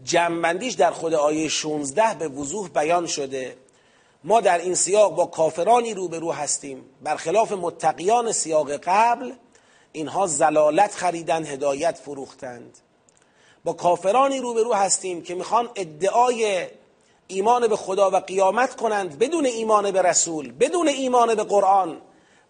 جنبندیش 0.04 0.74
در 0.74 0.92
خود 0.92 1.14
آیه 1.14 1.48
16 1.48 2.16
به 2.20 2.28
وضوح 2.28 2.70
بیان 2.70 3.08
شده. 3.08 3.58
ما 4.24 4.42
در 4.42 4.58
این 4.58 4.76
سیاق 4.76 5.16
با 5.16 5.26
کافرانی 5.26 5.94
روبرو 5.94 6.32
هستیم. 6.32 6.86
برخلاف 7.04 7.52
متقیان 7.52 8.32
سیاق 8.32 8.72
قبل 8.72 9.34
اینها 9.92 10.28
زلالت 10.28 10.96
خریدن 10.96 11.46
هدایت 11.46 11.98
فروختند. 11.98 12.78
با 13.64 13.74
کافرانی 13.74 14.40
روبرو 14.40 14.74
هستیم 14.74 15.22
که 15.22 15.36
می‌خوان 15.36 15.70
ادعای 15.76 16.68
ایمان 17.28 17.68
به 17.68 17.76
خدا 17.76 18.12
و 18.12 18.16
قیامت 18.16 18.76
کنند 18.76 19.20
بدون 19.20 19.46
ایمان 19.46 19.92
به 19.92 20.02
رسول 20.02 20.52
بدون 20.52 20.88
ایمان 20.88 21.36
به 21.36 21.44
قرآن. 21.44 22.02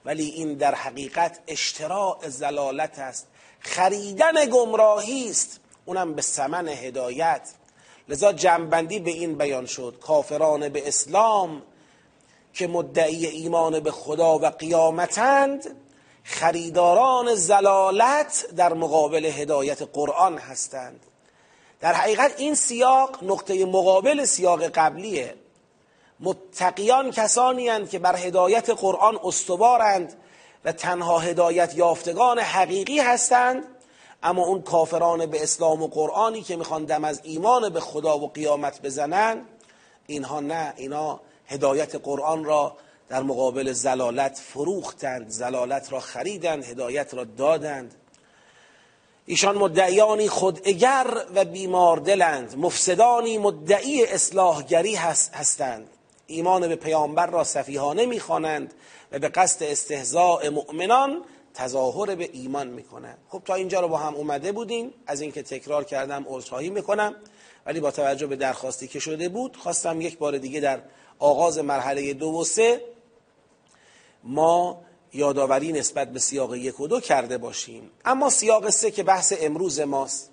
ولی 0.05 0.25
این 0.25 0.53
در 0.53 0.75
حقیقت 0.75 1.39
اشتراع 1.47 2.29
زلالت 2.29 2.99
است. 2.99 3.27
خریدن 3.59 4.45
گمراهی 4.45 5.29
است. 5.29 5.59
اونم 5.85 6.13
به 6.13 6.21
سمن 6.21 6.67
هدایت. 6.67 7.49
لذا 8.09 8.33
جنبندی 8.33 8.99
به 8.99 9.11
این 9.11 9.37
بیان 9.37 9.65
شد. 9.65 9.97
کافران 10.01 10.69
به 10.69 10.87
اسلام 10.87 11.61
که 12.53 12.67
مدعی 12.67 13.25
ایمان 13.25 13.79
به 13.79 13.91
خدا 13.91 14.39
و 14.39 14.45
قیامتند 14.45 15.75
خریداران 16.23 17.35
زلالت 17.35 18.45
در 18.55 18.73
مقابل 18.73 19.25
هدایت 19.25 19.81
قرآن 19.81 20.37
هستند. 20.37 20.99
در 21.79 21.93
حقیقت 21.93 22.33
این 22.37 22.55
سیاق 22.55 23.23
نقطه 23.23 23.65
مقابل 23.65 24.25
سیاق 24.25 24.63
قبلیه. 24.63 25.35
متقیان 26.19 27.11
کسانی 27.11 27.69
هستند 27.69 27.89
که 27.89 27.99
بر 27.99 28.15
هدایت 28.15 28.69
قرآن 28.69 29.19
استوارند 29.23 30.13
و 30.65 30.71
تنها 30.71 31.19
هدایت 31.19 31.75
یافتگان 31.75 32.39
حقیقی 32.39 32.99
هستند. 32.99 33.63
اما 34.25 34.45
اون 34.45 34.61
کافران 34.61 35.25
به 35.25 35.43
اسلام 35.43 35.81
و 35.81 35.87
قرآنی 35.87 36.41
که 36.41 36.55
می‌خوان 36.55 36.85
دم 36.85 37.03
از 37.03 37.19
ایمان 37.23 37.69
به 37.69 37.79
خدا 37.79 38.19
و 38.19 38.27
قیامت 38.27 38.81
بزنن 38.81 39.41
اینها 40.07 40.39
نه 40.39 40.73
اینا 40.77 41.19
هدایت 41.47 41.95
قرآن 41.95 42.43
را 42.43 42.75
در 43.09 43.23
مقابل 43.23 43.71
زلالت 43.71 44.41
فروختند 44.45 45.29
زلالت 45.29 45.93
را 45.93 45.99
خریدند 45.99 46.65
هدایت 46.65 47.13
را 47.13 47.23
دادند. 47.23 47.95
ایشان 49.25 49.57
مدعیانی 49.57 50.27
خوداگر 50.27 51.07
و 51.35 51.45
بیمار 51.45 51.97
دلند. 51.97 52.57
مفسدانی 52.57 53.37
مدعی 53.37 54.05
اصلاحگری 54.05 54.95
هستند. 54.95 55.89
ایمان 56.27 56.67
به 56.67 56.75
پیامبر 56.75 57.27
را 57.27 57.43
صفیحانه 57.43 58.05
می‌خوانند 58.05 58.73
و 59.11 59.19
به 59.19 59.29
قصد 59.29 59.63
استهزاء 59.63 60.49
مؤمنان 60.49 61.23
تظاهر 61.55 62.15
به 62.15 62.29
ایمان 62.33 62.67
می‌کنن 62.67 63.17
خب 63.29 63.41
تا 63.45 63.53
اینجا 63.53 63.79
رو 63.79 63.87
با 63.87 63.97
هم 63.97 64.15
اومده 64.15 64.51
بودیم. 64.51 64.93
از 65.07 65.21
اینکه 65.21 65.43
تکرار 65.43 65.83
کردم 65.83 66.25
عذرخواهی 66.27 66.69
می‌کنم. 66.69 67.15
ولی 67.65 67.79
با 67.79 67.91
توجه 67.91 68.27
به 68.27 68.35
درخواستی 68.35 68.87
که 68.87 68.99
شده 68.99 69.29
بود 69.29 69.57
خواستم 69.57 70.01
یک 70.01 70.17
بار 70.17 70.37
دیگه 70.37 70.59
در 70.59 70.81
آغاز 71.19 71.57
مرحله 71.57 72.13
دو 72.13 72.27
و 72.27 72.43
سه 72.43 72.81
ما 74.23 74.81
یادآوری 75.13 75.71
نسبت 75.71 76.11
به 76.11 76.19
سیاق 76.19 76.55
یک 76.55 76.79
و 76.79 76.87
دو 76.87 76.99
کرده 76.99 77.37
باشیم. 77.37 77.91
اما 78.05 78.29
سیاق 78.29 78.69
سه 78.69 78.91
که 78.91 79.03
بحث 79.03 79.33
امروز 79.39 79.79
ماست. 79.79 80.31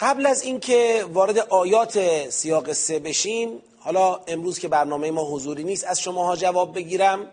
قبل 0.00 0.26
از 0.26 0.42
اینکه 0.42 1.04
وارد 1.12 1.38
آیات 1.38 2.30
سیاق 2.30 2.72
سه 2.72 2.98
بشیم 2.98 3.62
حالا 3.78 4.16
امروز 4.26 4.58
که 4.58 4.68
برنامه 4.68 5.10
ما 5.10 5.24
حضوری 5.24 5.64
نیست 5.64 5.84
از 5.84 6.00
شماها 6.00 6.36
جواب 6.36 6.74
بگیرم. 6.74 7.30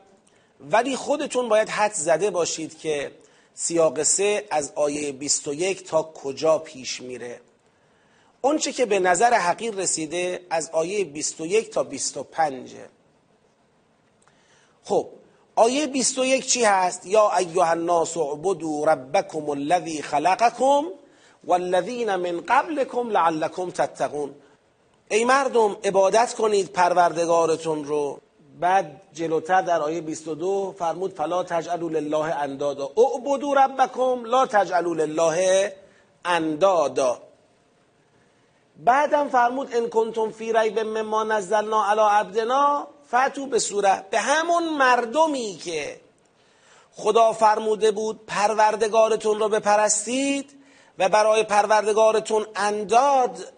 ولی 0.72 0.96
خودتون 0.96 1.50
باید 1.50 1.70
حد 1.70 1.94
زده 1.94 2.30
باشید 2.30 2.80
که 2.80 3.12
سیاق 3.54 4.04
سه 4.04 4.48
از 4.52 4.72
آیه 4.76 5.12
21 5.12 5.88
تا 5.88 6.04
کجا 6.04 6.58
پیش 6.58 7.02
میره. 7.02 7.42
اونچه 8.42 8.72
که 8.72 8.86
به 8.86 9.00
نظر 9.00 9.34
حقیر 9.34 9.76
رسیده 9.76 10.46
از 10.50 10.70
آیه 10.70 11.06
21 11.06 11.70
تا 11.70 11.84
25 11.84 12.76
خب 14.84 15.08
آیه 15.56 15.88
21 15.88 16.46
چی 16.46 16.64
هست؟ 16.64 17.06
یا 17.06 17.32
ایها 17.38 17.66
الناس 17.66 18.18
اعبدوا 18.18 18.84
ربکم 18.86 19.50
الذی 19.50 20.02
خلقکم 20.02 20.84
والذین 21.44 22.16
من 22.16 22.42
قبلکم 22.42 23.10
لعلکم 23.10 23.72
تتقون. 23.72 24.36
ای 25.12 25.26
مردم 25.26 25.78
عبادت 25.84 26.34
کنید 26.34 26.72
پروردگارتون 26.72 27.86
رو. 27.86 28.20
بعد 28.62 29.02
جلوتر 29.14 29.62
در 29.62 29.82
آیه 29.82 30.02
22 30.02 30.76
فرمود 30.80 31.14
فلا 31.14 31.44
تجعلوا 31.44 31.90
لله 31.90 32.36
اندادا. 32.36 32.90
اعبدوا 32.98 33.54
ربکم 33.54 34.26
لا 34.26 34.46
تجعلوا 34.46 34.94
لله 34.94 35.74
اندادا. 36.26 37.22
بعدم 38.78 39.30
فرمود 39.30 39.76
ان 39.76 39.90
کنتم 39.90 40.32
فی 40.32 40.54
ریب 40.54 40.80
مما 40.80 41.24
نزلنا 41.24 41.90
علی 41.90 42.02
عبدنا 42.02 42.88
فتو 43.12 43.46
به 43.46 43.60
صورت 43.60 44.10
به 44.10 44.20
همون 44.20 44.78
مردمی 44.78 45.60
که 45.64 46.00
خدا 46.96 47.34
فرموده 47.34 47.92
بود 47.92 48.26
پروردگارتون 48.28 49.40
رو 49.40 49.50
بپرستید 49.50 50.50
و 51.00 51.10
برای 51.10 51.44
پروردگارتون 51.44 52.46
انداد 52.56 53.54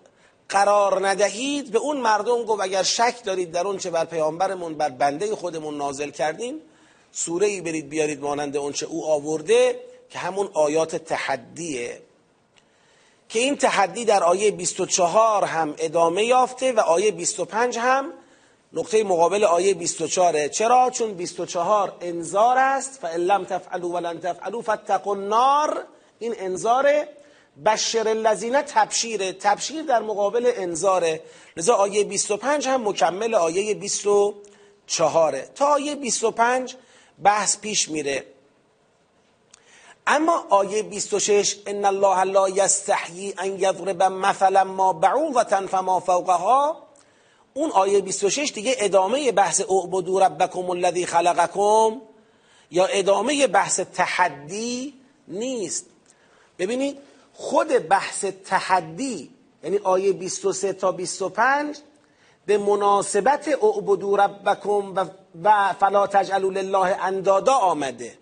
قرار 0.54 1.08
ندهید 1.08 1.72
به 1.72 1.80
اون 1.80 1.98
مردم 1.98 2.44
گفت 2.44 2.62
اگر 2.62 2.84
شک 2.84 3.24
دارید 3.24 3.52
در 3.52 3.68
اون 3.68 3.78
چه 3.78 3.90
بر 3.90 4.06
پیامبرمون 4.06 4.74
بر 4.74 4.90
بنده 4.90 5.36
خودمون 5.36 5.78
نازل 5.78 6.10
کردیم 6.10 6.62
سوره 7.12 7.48
ای 7.48 7.62
برید 7.62 7.90
بیارید 7.90 8.22
مانند 8.22 8.58
اون 8.58 8.74
چه 8.74 8.86
او 8.86 9.06
آورده 9.06 9.80
که 10.10 10.20
همون 10.20 10.50
آیات 10.54 10.96
تحدیه. 10.96 12.02
که 13.30 13.40
این 13.40 13.56
تحدی 13.56 14.06
در 14.06 14.24
آیه 14.24 14.52
24 14.52 15.46
هم 15.46 15.76
ادامه 15.78 16.24
یافته 16.24 16.72
و 16.72 16.80
آیه 16.80 17.12
25 17.12 17.78
هم 17.78 18.14
نقطه 18.74 19.04
مقابل 19.04 19.44
آیه 19.44 19.74
24 19.74 20.48
چرا؟ 20.48 20.90
چون 20.90 21.14
24 21.14 21.94
انذار 22.02 22.58
است 22.58 23.00
فان 23.00 23.12
لم 23.12 23.46
تفعلوا 23.46 23.90
ولن 23.90 24.20
تفعلوا 24.20 24.62
فاتقوا 24.62 25.14
النار. 25.14 25.84
این 26.20 26.36
انذاره 26.38 27.08
بشر 27.66 28.08
الذین 28.08 28.62
تبشیره 28.62 29.34
تبشیر 29.34 29.84
در 29.84 30.02
مقابل 30.02 30.52
انذاره 30.56 31.22
لذا 31.58 31.74
آیه 31.74 32.04
25 32.04 32.68
هم 32.68 32.88
مکمل 32.88 33.36
آیه 33.36 33.74
24 33.74 35.40
تا 35.56 35.66
آیه 35.66 35.96
25 35.96 36.76
بحث 37.24 37.58
پیش 37.58 37.90
میره. 37.90 38.26
اما 40.08 40.46
آیه 40.50 40.82
26 40.84 41.56
ان 41.68 41.86
الله 41.86 42.24
لا 42.24 42.50
یستحیی 42.50 43.34
ان 43.38 43.60
یضرب 43.60 44.04
مثلا 44.04 44.64
ما 44.64 44.94
بعوضه 44.94 45.68
فما 45.68 46.00
فوقها. 46.00 46.84
اون 47.54 47.72
آیه 47.72 48.02
26 48.02 48.52
دیگه 48.52 48.76
ادامه 48.80 49.32
بحث 49.32 49.62
اعبدوا 49.70 50.26
ربکم 50.26 50.70
الذی 50.70 51.06
خلقکم 51.06 52.02
یا 52.72 52.86
ادامه 52.86 53.48
بحث 53.48 53.80
تحدی 53.80 54.94
نیست. 55.28 55.86
ببینید 56.60 56.98
خود 57.34 57.68
بحث 57.68 58.26
تحدی 58.26 59.30
یعنی 59.64 59.78
آیه 59.78 60.14
23 60.14 60.74
تا 60.74 60.92
25 60.92 61.78
به 62.46 62.58
مناسبت 62.58 63.48
اعبدوا 63.48 64.16
ربکم 64.16 64.96
و, 64.96 65.06
و 65.44 65.74
فلا 65.74 66.08
تجعلوا 66.08 66.52
لله 66.52 67.04
اندادا 67.04 67.54
آمده. 67.54 68.18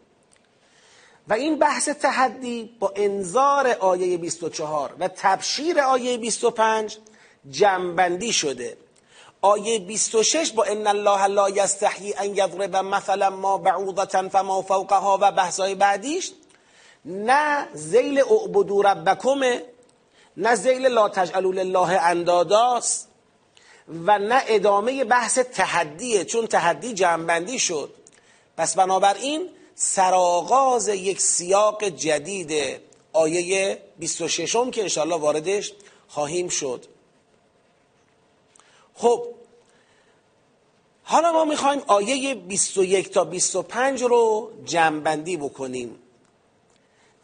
و 1.27 1.33
این 1.33 1.59
بحث 1.59 1.89
تحدی 1.89 2.75
با 2.79 2.93
انذار 2.95 3.67
آیه 3.67 4.17
24 4.17 4.95
و 4.99 5.07
تبشیر 5.07 5.79
آیه 5.79 6.17
25 6.17 6.97
جمعبندی 7.49 8.33
شده. 8.33 8.77
آیه 9.41 9.79
26 9.79 10.51
با 10.51 10.63
ان 10.63 10.87
الله 10.87 11.27
لا 11.27 11.49
یستحیی 11.49 12.13
ان 12.17 12.29
یضرب 12.29 12.75
مثلا 12.75 13.29
ما 13.29 13.57
بعوضه 13.57 14.05
فما 14.29 14.61
فوقها 14.61 15.17
و 15.21 15.31
بحثای 15.31 15.75
بعدیش 15.75 16.31
نه 17.05 17.67
زیل 17.73 18.19
اعبدو 18.19 18.81
ربکمه 18.81 19.63
نه 20.37 20.55
زیل 20.55 20.85
لا 20.85 21.09
تجعلوا 21.09 21.51
لله 21.51 22.01
انداداست 22.01 23.07
و 23.87 24.19
نه 24.19 24.43
ادامه 24.47 25.03
بحث 25.03 25.39
تحدیه 25.39 26.25
چون 26.25 26.47
تحدی 26.47 26.93
جمعبندی 26.93 27.59
شد. 27.59 27.93
پس 28.57 28.75
بنابراین 28.75 29.49
سرآغاز 29.75 30.87
یک 30.87 31.21
سیاق 31.21 31.83
جدید 31.83 32.81
آیه 33.13 33.81
26 33.99 34.55
م 34.55 34.71
که 34.71 34.81
انشاءالله 34.81 35.15
واردش 35.15 35.73
خواهیم 36.07 36.49
شد. 36.49 36.85
خب 38.95 39.27
حالا 41.03 41.31
ما 41.31 41.45
می‌خوایم 41.45 41.81
آیه 41.87 42.35
21 42.35 43.11
تا 43.11 43.23
25 43.23 44.03
رو 44.03 44.51
جمعبندی 44.65 45.37
بکنیم. 45.37 45.99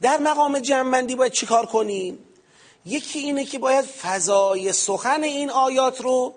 در 0.02 0.18
مقام 0.18 0.60
جمعبندی 0.60 1.16
باید 1.16 1.32
چیکار 1.32 1.66
کنیم؟ 1.66 2.20
یکی 2.86 3.20
اینه 3.20 3.46
که 3.46 3.60
باید 3.60 3.86
فضای 3.86 4.74
سخن 4.74 5.24
این 5.24 5.50
آیات 5.50 6.02
رو 6.02 6.34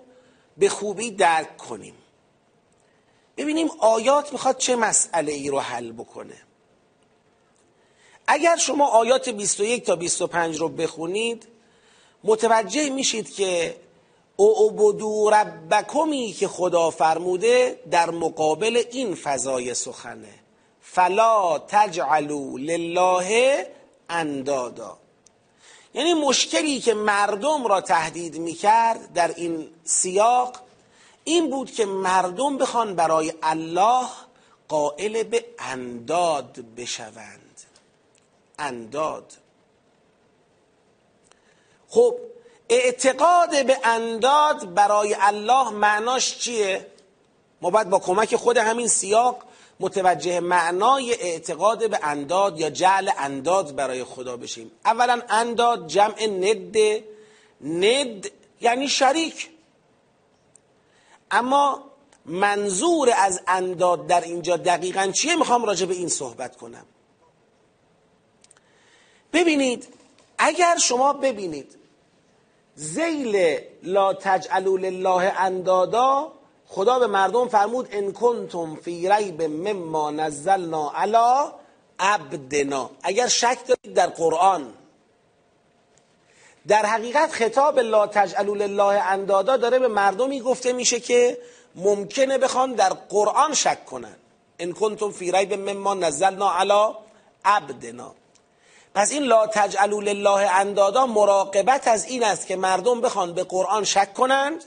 به 0.57 0.69
خوبی 0.69 1.11
درک 1.11 1.57
کنیم. 1.57 1.95
ببینیم 3.37 3.69
آیات 3.79 4.33
می‌خواد 4.33 4.57
چه 4.57 4.75
مسئله 4.75 5.31
ای 5.31 5.49
رو 5.49 5.59
حل 5.59 5.91
بکنه. 5.91 6.41
اگر 8.27 8.57
شما 8.57 8.87
آیات 8.87 9.29
21 9.29 9.85
تا 9.85 9.95
25 9.95 10.57
رو 10.57 10.69
بخونید 10.69 11.47
متوجه 12.23 12.89
میشید 12.89 13.33
که 13.33 13.75
اعبدو 14.39 15.29
ربکمی 15.29 16.31
که 16.31 16.47
خدا 16.47 16.89
فرموده 16.89 17.79
در 17.91 18.09
مقابل 18.09 18.83
این 18.91 19.15
فضای 19.15 19.73
سخنه. 19.73 20.40
فلا 20.93 21.59
تجعلوا 21.67 22.57
لله 22.57 23.67
اندادا 24.09 24.97
یعنی 25.93 26.13
مشکلی 26.13 26.79
که 26.79 26.93
مردم 26.93 27.67
را 27.67 27.81
تهدید 27.81 28.37
می‌کرد 28.37 29.13
در 29.13 29.33
این 29.35 29.69
سیاق 29.83 30.55
این 31.23 31.49
بود 31.49 31.71
که 31.71 31.85
مردم 31.85 32.57
بخوان 32.57 32.95
برای 32.95 33.33
الله 33.43 34.07
قائل 34.67 35.23
به 35.23 35.45
انداد 35.59 36.59
بشوند. 36.77 37.61
انداد. 38.59 39.33
خب 41.89 42.15
اعتقاد 42.69 43.65
به 43.65 43.77
انداد 43.83 44.73
برای 44.73 45.15
الله 45.19 45.69
معناش 45.69 46.37
چیه؟ 46.37 46.87
ما 47.61 47.69
باید 47.69 47.89
با 47.89 47.99
کمک 47.99 48.35
خود 48.35 48.57
همین 48.57 48.87
سیاق 48.87 49.43
متوجه 49.81 50.39
معنای 50.39 51.13
اعتقاد 51.13 51.89
به 51.89 51.99
انداد 52.03 52.59
یا 52.59 52.69
جعل 52.69 53.09
انداد 53.17 53.75
برای 53.75 54.03
خدا 54.03 54.37
بشیم. 54.37 54.71
اولا 54.85 55.21
انداد 55.29 55.87
جمع 55.87 56.25
ند 56.25 56.77
ند 57.61 58.29
یعنی 58.61 58.87
شریک. 58.87 59.49
اما 61.31 61.83
منظور 62.25 63.13
از 63.17 63.41
انداد 63.47 64.07
در 64.07 64.21
اینجا 64.21 64.57
دقیقا 64.57 65.07
چیه؟ 65.07 65.35
می‌خوام 65.35 65.65
راجع 65.65 65.85
به 65.85 65.93
این 65.93 66.07
صحبت 66.07 66.55
کنم. 66.55 66.85
ببینید 69.33 69.87
اگر 70.37 70.77
شما 70.77 71.13
ببینید 71.13 71.75
زیل 72.75 73.59
لا 73.83 74.13
تجعلوا 74.13 74.77
لله 74.77 75.33
اندادا 75.39 76.31
خدا 76.73 76.99
به 76.99 77.07
مردم 77.07 77.47
فرمود 77.47 77.87
ان 77.91 78.11
کنتم 78.11 78.75
فی 78.75 79.09
ریب 79.09 79.41
مما 79.41 80.11
نزلنا 80.11 80.91
علی 80.95 81.51
عبدنا. 81.99 82.89
اگر 83.03 83.27
شک 83.27 83.57
دارید 83.67 83.93
در 83.97 84.07
قرآن 84.07 84.73
در 86.67 86.85
حقیقت 86.85 87.31
خطاب 87.31 87.79
لا 87.79 88.07
تجعلوا 88.07 88.55
لله 88.55 88.83
اندادا 88.83 89.57
داره 89.57 89.79
به 89.79 89.87
مردمی 89.87 90.41
گفته 90.41 90.73
میشه 90.73 90.99
که 90.99 91.37
ممکنه 91.75 92.37
بخوان 92.37 92.73
در 92.73 92.89
قرآن 92.89 93.53
شک 93.53 93.85
کنن. 93.85 94.15
ان 94.59 94.73
کنتم 94.73 95.11
فی 95.11 95.31
ریب 95.31 95.53
مما 95.53 95.93
نزلنا 95.93 96.51
علی 96.51 96.95
عبدنا. 97.45 98.11
پس 98.95 99.11
این 99.11 99.23
لا 99.23 99.47
تجعلوا 99.47 100.01
لله 100.01 100.51
اندادا 100.59 101.05
مراقبت 101.05 101.87
از 101.87 102.05
این 102.05 102.23
است 102.23 102.47
که 102.47 102.55
مردم 102.55 103.01
بخوان 103.01 103.33
به 103.33 103.43
قرآن 103.43 103.83
شک 103.83 104.13
کنند. 104.13 104.63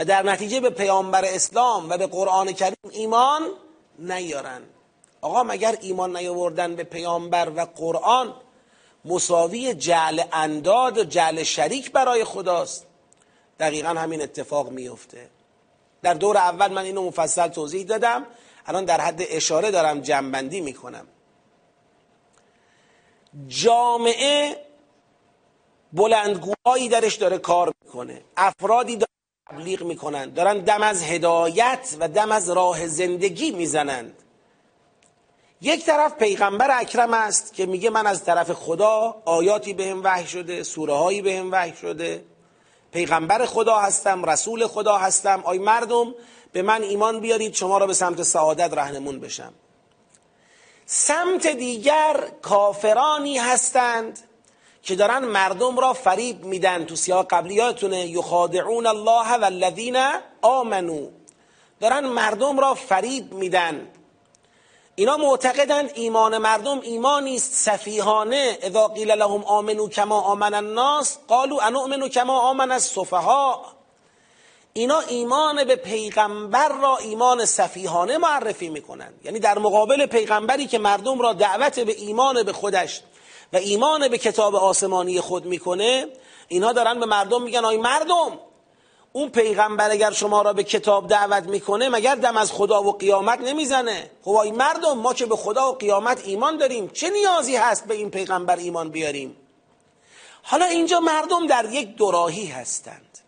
و 0.00 0.04
در 0.04 0.22
نتیجه 0.22 0.60
به 0.60 0.70
پیامبر 0.70 1.24
اسلام 1.24 1.90
و 1.90 1.96
به 1.96 2.06
قرآن 2.06 2.52
کریم 2.52 2.76
ایمان 2.90 3.42
نیارن. 3.98 4.62
آقا 5.20 5.42
مگر 5.42 5.76
ایمان 5.80 6.16
نیاوردن 6.16 6.76
به 6.76 6.84
پیامبر 6.84 7.50
و 7.56 7.66
قرآن 7.76 8.34
مساوی 9.04 9.74
جعل 9.74 10.22
انداد 10.32 10.98
و 10.98 11.04
جعل 11.04 11.42
شریک 11.42 11.92
برای 11.92 12.24
خداست؟ 12.24 12.86
دقیقا 13.58 13.88
همین 13.88 14.22
اتفاق 14.22 14.70
میفته. 14.70 15.30
در 16.02 16.14
دور 16.14 16.36
اول 16.36 16.72
من 16.72 16.82
اینو 16.82 17.02
مفصل 17.02 17.48
توضیح 17.48 17.86
دادم 17.86 18.26
الان 18.66 18.84
در 18.84 19.00
حد 19.00 19.22
اشاره 19.22 19.70
دارم 19.70 20.00
جنبندی 20.00 20.60
می‌کنم. 20.60 21.06
جامعه 23.48 24.66
بلندگوهایی 25.92 26.88
درش 26.88 27.16
داره 27.16 27.38
کار 27.38 27.72
می‌کنه. 27.84 28.22
افرادی 28.36 28.96
دارن 28.96 29.19
تبلیغ 29.50 29.82
می‌کنن. 29.82 30.30
دارن 30.30 30.58
دم 30.58 30.82
از 30.82 31.02
هدایت 31.02 31.96
و 32.00 32.08
دم 32.08 32.32
از 32.32 32.50
راه 32.50 32.86
زندگی 32.86 33.50
می‌زنند 33.50 34.22
یک 35.60 35.84
طرف 35.84 36.14
پیغمبر 36.14 36.80
اکرم 36.80 37.14
است 37.14 37.54
که 37.54 37.66
میگه 37.66 37.90
من 37.90 38.06
از 38.06 38.24
طرف 38.24 38.52
خدا 38.52 39.22
آیاتی 39.24 39.74
به 39.74 39.86
هم 39.86 40.00
وحی 40.04 40.26
شده 40.26 40.62
سوره 40.62 40.94
هایی 40.94 41.22
به 41.22 41.36
هم 41.36 41.52
وحی 41.52 41.76
شده. 41.76 42.24
پیغمبر 42.92 43.46
خدا 43.46 43.76
هستم 43.76 44.24
رسول 44.24 44.66
خدا 44.66 44.98
هستم. 44.98 45.42
آی 45.44 45.58
مردم 45.58 46.14
به 46.52 46.62
من 46.62 46.82
ایمان 46.82 47.20
بیارید 47.20 47.54
شما 47.54 47.78
را 47.78 47.86
به 47.86 47.94
سمت 47.94 48.22
سعادت 48.22 48.74
رهنمون 48.74 49.20
بشم. 49.20 49.52
سمت 50.86 51.46
دیگر 51.46 52.28
کافرانی 52.42 53.38
هستند. 53.38 54.18
که 54.82 54.94
دارن 54.94 55.24
مردم 55.24 55.78
را 55.78 55.92
فریب 55.92 56.44
میدن 56.44 56.84
تو 56.84 56.96
سیاق 56.96 57.26
قبلیاتونه 57.30 58.06
یخادعون 58.06 58.86
الله 58.86 59.38
والذین 59.38 59.96
آمنو. 60.42 61.08
دارن 61.80 62.06
مردم 62.06 62.60
را 62.60 62.74
فریب 62.74 63.32
میدن. 63.32 63.88
اینا 64.94 65.16
معتقدند 65.16 65.90
ایمان 65.94 66.38
مردم 66.38 66.80
ایمانی 66.80 67.36
است 67.36 67.54
سفیهانه 67.54 68.58
اذا 68.62 68.88
قیل 68.88 69.10
لهم 69.10 69.44
آمنو 69.44 69.88
کما 69.88 70.20
آمن 70.20 70.54
الناس 70.54 71.18
قالوا 71.28 71.62
انؤمنو 71.62 72.08
کما 72.08 72.40
آمن 72.40 72.72
السفهاء. 72.72 73.80
اینا 74.72 75.00
ایمان 75.00 75.64
به 75.64 75.76
پیغمبر 75.76 76.68
را 76.68 76.96
ایمان 76.96 77.44
سفیهانه 77.44 78.18
معرفی 78.18 78.68
می‌کنند 78.68 79.20
یعنی 79.24 79.38
در 79.38 79.58
مقابل 79.58 80.06
پیغمبری 80.06 80.66
که 80.66 80.78
مردم 80.78 81.20
را 81.20 81.32
دعوت 81.32 81.80
به 81.80 81.92
ایمان 81.92 82.42
به 82.42 82.52
خودش 82.52 83.02
و 83.52 83.56
ایمان 83.56 84.08
به 84.08 84.18
کتاب 84.18 84.54
آسمانی 84.54 85.20
خود 85.20 85.46
می‌کنه 85.46 86.06
اینها 86.48 86.72
دارن 86.72 87.00
به 87.00 87.06
مردم 87.06 87.42
میگن 87.42 87.64
آی 87.64 87.76
مردم 87.76 88.38
اون 89.12 89.28
پیغمبر 89.28 89.90
اگر 89.90 90.10
شما 90.10 90.42
را 90.42 90.52
به 90.52 90.64
کتاب 90.64 91.08
دعوت 91.08 91.44
می‌کنه 91.44 91.88
مگر 91.88 92.14
دم 92.14 92.36
از 92.36 92.52
خدا 92.52 92.82
و 92.82 92.92
قیامت 92.92 93.40
نمی‌زنه؟ 93.40 94.10
خب 94.24 94.30
آی 94.30 94.50
مردم 94.50 94.98
ما 94.98 95.14
که 95.14 95.26
به 95.26 95.36
خدا 95.36 95.72
و 95.72 95.74
قیامت 95.74 96.22
ایمان 96.24 96.56
داریم 96.56 96.88
چه 96.88 97.10
نیازی 97.10 97.56
هست 97.56 97.86
به 97.86 97.94
این 97.94 98.10
پیغمبر 98.10 98.56
ایمان 98.56 98.90
بیاریم؟ 98.90 99.36
حالا 100.42 100.64
اینجا 100.64 101.00
مردم 101.00 101.46
در 101.46 101.72
یک 101.72 101.96
دوراهی 101.96 102.46
هستند. 102.46 103.18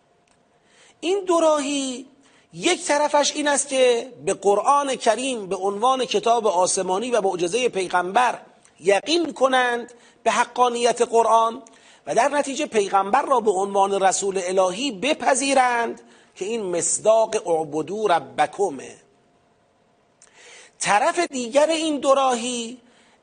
این 0.99 1.25
دوراهی 1.25 2.07
یک 2.53 2.85
طرفش 2.85 3.31
این 3.35 3.47
است 3.47 3.67
که 3.67 4.13
به 4.25 4.33
قرآن 4.33 4.95
کریم 4.95 5.47
به 5.47 5.55
عنوان 5.55 6.05
کتاب 6.05 6.47
آسمانی 6.47 7.11
و 7.11 7.21
معجزه 7.21 7.69
پیغمبر 7.69 8.39
یقین 8.79 9.33
کنند 9.33 9.93
به 10.23 10.31
حقانیت 10.31 11.01
قرآن 11.01 11.61
و 12.07 12.15
در 12.15 12.27
نتیجه 12.27 12.65
پیغمبر 12.65 13.21
را 13.21 13.39
به 13.39 13.51
عنوان 13.51 14.03
رسول 14.03 14.41
الهی 14.43 14.91
بپذیرند 14.91 16.01
که 16.35 16.45
این 16.45 16.61
مصداق 16.77 17.47
اعبدو 17.47 18.07
ربکمه. 18.07 18.95
طرف 20.79 21.19
دیگر 21.19 21.67
این 21.67 21.99
دوراهی 21.99 22.77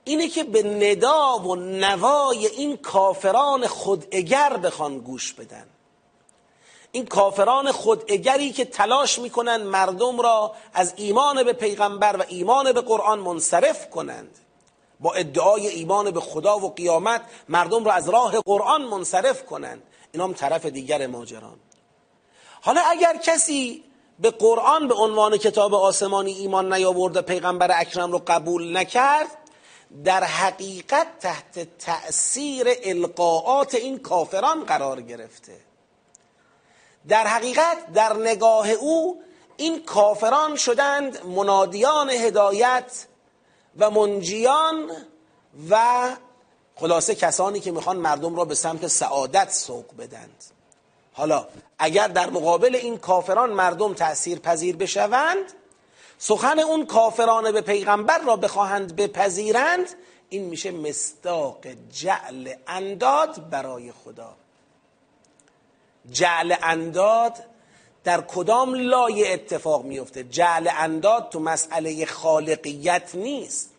اینه 0.04 0.28
که 0.28 0.44
به 0.44 0.62
ندا 0.62 1.38
و 1.38 1.56
نوای 1.56 2.46
این 2.46 2.76
کافران 2.76 3.66
خوداگر 3.66 4.56
بخوان 4.56 4.98
گوش 4.98 5.32
بدن. 5.32 5.66
این 6.92 7.06
کافران 7.06 7.72
خوداگری 7.72 8.52
که 8.52 8.64
تلاش 8.64 9.18
می‌کنند 9.18 9.66
مردم 9.66 10.20
را 10.20 10.54
از 10.74 10.94
ایمان 10.96 11.42
به 11.42 11.52
پیغمبر 11.52 12.16
و 12.16 12.24
ایمان 12.28 12.72
به 12.72 12.80
قرآن 12.80 13.18
منصرف 13.18 13.90
کنند. 13.90 14.38
با 15.00 15.12
ادعای 15.12 15.66
ایمان 15.66 16.10
به 16.10 16.20
خدا 16.20 16.58
و 16.58 16.74
قیامت 16.74 17.22
مردم 17.48 17.84
را 17.84 17.92
از 17.92 18.08
راه 18.08 18.40
قرآن 18.40 18.82
منصرف 18.82 19.44
کنند. 19.44 19.82
اینا 20.12 20.24
هم 20.24 20.32
طرف 20.32 20.66
دیگر 20.66 21.06
ماجران. 21.06 21.58
حالا 22.62 22.80
اگر 22.80 23.16
کسی 23.16 23.84
به 24.18 24.30
قرآن 24.30 24.88
به 24.88 24.94
عنوان 24.94 25.36
کتاب 25.36 25.74
آسمانی 25.74 26.32
ایمان 26.32 26.72
نیاورده 26.72 27.22
پیغمبر 27.22 27.80
اکرم 27.80 28.12
رو 28.12 28.22
قبول 28.26 28.76
نکرد 28.76 29.28
در 30.04 30.24
حقیقت 30.24 31.06
تحت 31.20 31.78
تأثیر 31.78 32.66
القاعات 32.84 33.74
این 33.74 33.98
کافران 33.98 34.64
قرار 34.64 35.00
گرفته. 35.00 35.60
در 37.08 37.26
حقیقت 37.26 37.92
در 37.92 38.12
نگاه 38.12 38.70
او 38.70 39.22
این 39.56 39.82
کافران 39.84 40.56
شدند 40.56 41.26
منادیان 41.26 42.10
هدایت 42.10 43.06
و 43.78 43.90
منجیان 43.90 44.90
و 45.70 46.08
خلاصه 46.76 47.14
کسانی 47.14 47.60
که 47.60 47.72
می‌خوان 47.72 47.96
مردم 47.96 48.36
را 48.36 48.44
به 48.44 48.54
سمت 48.54 48.86
سعادت 48.86 49.50
سوق 49.50 49.96
بدند. 49.98 50.44
حالا 51.12 51.46
اگر 51.78 52.08
در 52.08 52.30
مقابل 52.30 52.76
این 52.76 52.98
کافران 52.98 53.50
مردم 53.50 53.94
تأثیر 53.94 54.38
پذیر 54.38 54.76
بشوند 54.76 55.52
سخن 56.18 56.58
اون 56.58 56.86
کافران 56.86 57.52
به 57.52 57.60
پیغمبر 57.60 58.18
را 58.18 58.36
بخواهند 58.36 58.96
بپذیرند 58.96 59.86
این 60.28 60.44
میشه 60.44 60.70
مستاق 60.70 61.58
جعل 61.92 62.52
انداد 62.66 63.50
برای 63.50 63.92
خدا. 63.92 64.36
جعل 66.10 66.54
انداد 66.62 67.34
در 68.04 68.20
کدام 68.20 68.74
لایه 68.74 69.32
اتفاق 69.32 69.84
میفته 69.84 70.24
جعل 70.24 70.68
انداد 70.78 71.28
تو 71.28 71.40
مسئله 71.40 72.06
خالقیت 72.06 73.10
نیست. 73.14 73.70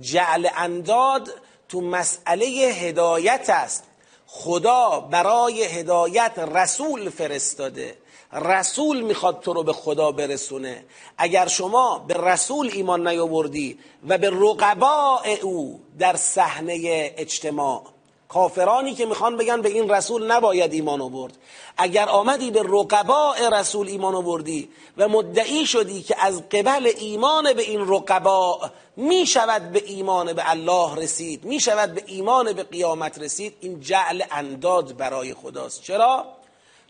جعل 0.00 0.48
انداد 0.56 1.30
تو 1.68 1.80
مسئله 1.80 2.46
هدایت 2.46 3.50
است. 3.50 3.84
خدا 4.26 5.00
برای 5.00 5.64
هدایت 5.64 6.38
رسول 6.38 7.10
فرستاده. 7.10 7.98
رسول 8.32 9.00
می‌خواد 9.00 9.40
تو 9.40 9.52
رو 9.52 9.62
به 9.62 9.72
خدا 9.72 10.12
برسونه. 10.12 10.84
اگر 11.18 11.46
شما 11.46 11.98
به 11.98 12.14
رسول 12.14 12.70
ایمان 12.72 13.08
نیاوردی 13.08 13.78
و 14.08 14.18
به 14.18 14.30
رقباء 14.30 15.36
او 15.42 15.80
در 15.98 16.16
صحنه 16.16 16.80
اجتماع 17.16 17.95
کافرانی 18.36 18.94
که 18.94 19.06
می‌خوان 19.06 19.36
بگن 19.36 19.62
به 19.62 19.68
این 19.68 19.90
رسول 19.90 20.32
نباید 20.32 20.72
ایمان 20.72 21.00
آورد 21.00 21.32
اگر 21.76 22.08
آمدی 22.08 22.50
به 22.50 22.62
رقباء 22.62 23.48
رسول 23.52 23.88
ایمان 23.88 24.14
آوردی 24.14 24.68
و 24.96 25.08
مدعی 25.08 25.66
شدی 25.66 26.02
که 26.02 26.16
از 26.18 26.48
قبل 26.48 26.90
ایمان 26.98 27.52
به 27.52 27.62
این 27.62 27.88
رقباء 27.88 28.68
می‌شود 28.96 29.72
به 29.72 29.82
ایمان 29.86 30.32
به 30.32 30.50
الله 30.50 30.94
رسید 30.94 31.44
می‌شود 31.44 31.94
به 31.94 32.02
ایمان 32.06 32.52
به 32.52 32.62
قیامت 32.62 33.18
رسید 33.18 33.56
این 33.60 33.80
جعل 33.80 34.22
انداد 34.30 34.96
برای 34.96 35.34
خداست 35.34 35.82
چرا؟ 35.82 36.24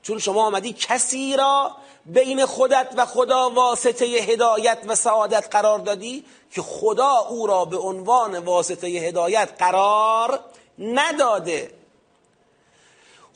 چون 0.03 0.19
شما 0.19 0.47
آمدی 0.47 0.73
کسی 0.73 1.37
را 1.37 1.71
بین 2.07 2.47
خودت 2.47 2.95
و 2.97 3.07
خدا 3.07 3.51
واسطه 3.51 4.05
هدایت 4.05 4.79
و 4.87 4.95
سعادت 4.95 5.49
قرار 5.51 5.79
دادی 5.79 6.25
که 6.51 6.63
خدا 6.63 7.19
او 7.31 7.47
را 7.47 7.65
به 7.65 7.77
عنوان 7.77 8.39
واسطه 8.39 8.87
هدایت 8.87 9.49
قرار 9.59 10.41
نداده. 10.79 11.71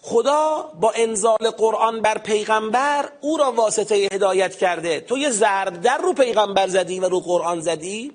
خدا 0.03 0.73
با 0.81 0.93
انزال 0.97 1.51
قرآن 1.51 2.03
بر 2.03 2.19
پیغمبر 2.19 3.13
او 3.21 3.37
را 3.37 3.53
واسطه 3.53 3.95
هدایت 3.95 4.57
کرده. 4.57 5.01
تو 5.01 5.19
یه 5.19 5.31
ضرب 5.31 5.81
در 5.81 5.99
رو 5.99 6.13
پیغمبر 6.13 6.69
زدی 6.69 7.01
و 7.01 7.09
رو 7.09 7.21
قرآن 7.21 7.61
زدی 7.61 8.13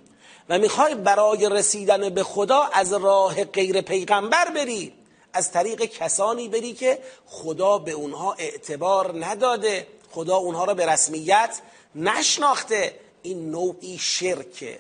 و 0.49 0.57
می‌خوای 0.57 0.95
برای 0.95 1.49
رسیدن 1.49 2.09
به 2.09 2.23
خدا 2.23 2.69
از 2.73 2.93
راه 2.93 3.43
غیر 3.43 3.81
پیغمبر 3.81 4.49
بری. 4.49 4.93
از 5.33 5.51
طریق 5.51 5.81
کسانی 5.81 6.47
بری 6.47 6.73
که 6.73 6.99
خدا 7.25 7.77
به 7.77 7.91
اونها 7.91 8.33
اعتبار 8.33 9.25
نداده. 9.25 9.88
خدا 10.11 10.35
اونها 10.35 10.65
را 10.65 10.73
به 10.73 10.85
رسمیت 10.85 11.59
نشناخته. 11.95 12.99
این 13.21 13.51
نوعی 13.51 13.97
شرکه. 13.97 14.79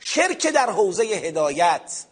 شرک 0.00 0.46
در 0.46 0.70
حوزه 0.70 1.04
هدایت. 1.04 2.04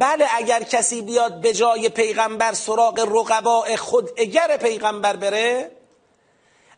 بله 0.00 0.26
اگر 0.36 0.62
کسی 0.62 1.02
بیاد 1.02 1.40
به 1.40 1.52
جای 1.52 1.88
پیغمبر 1.88 2.52
سراغ 2.52 3.00
رقباء 3.00 3.76
خود 3.76 4.10
اگر 4.16 4.56
پیغمبر 4.56 5.16
بره 5.16 5.70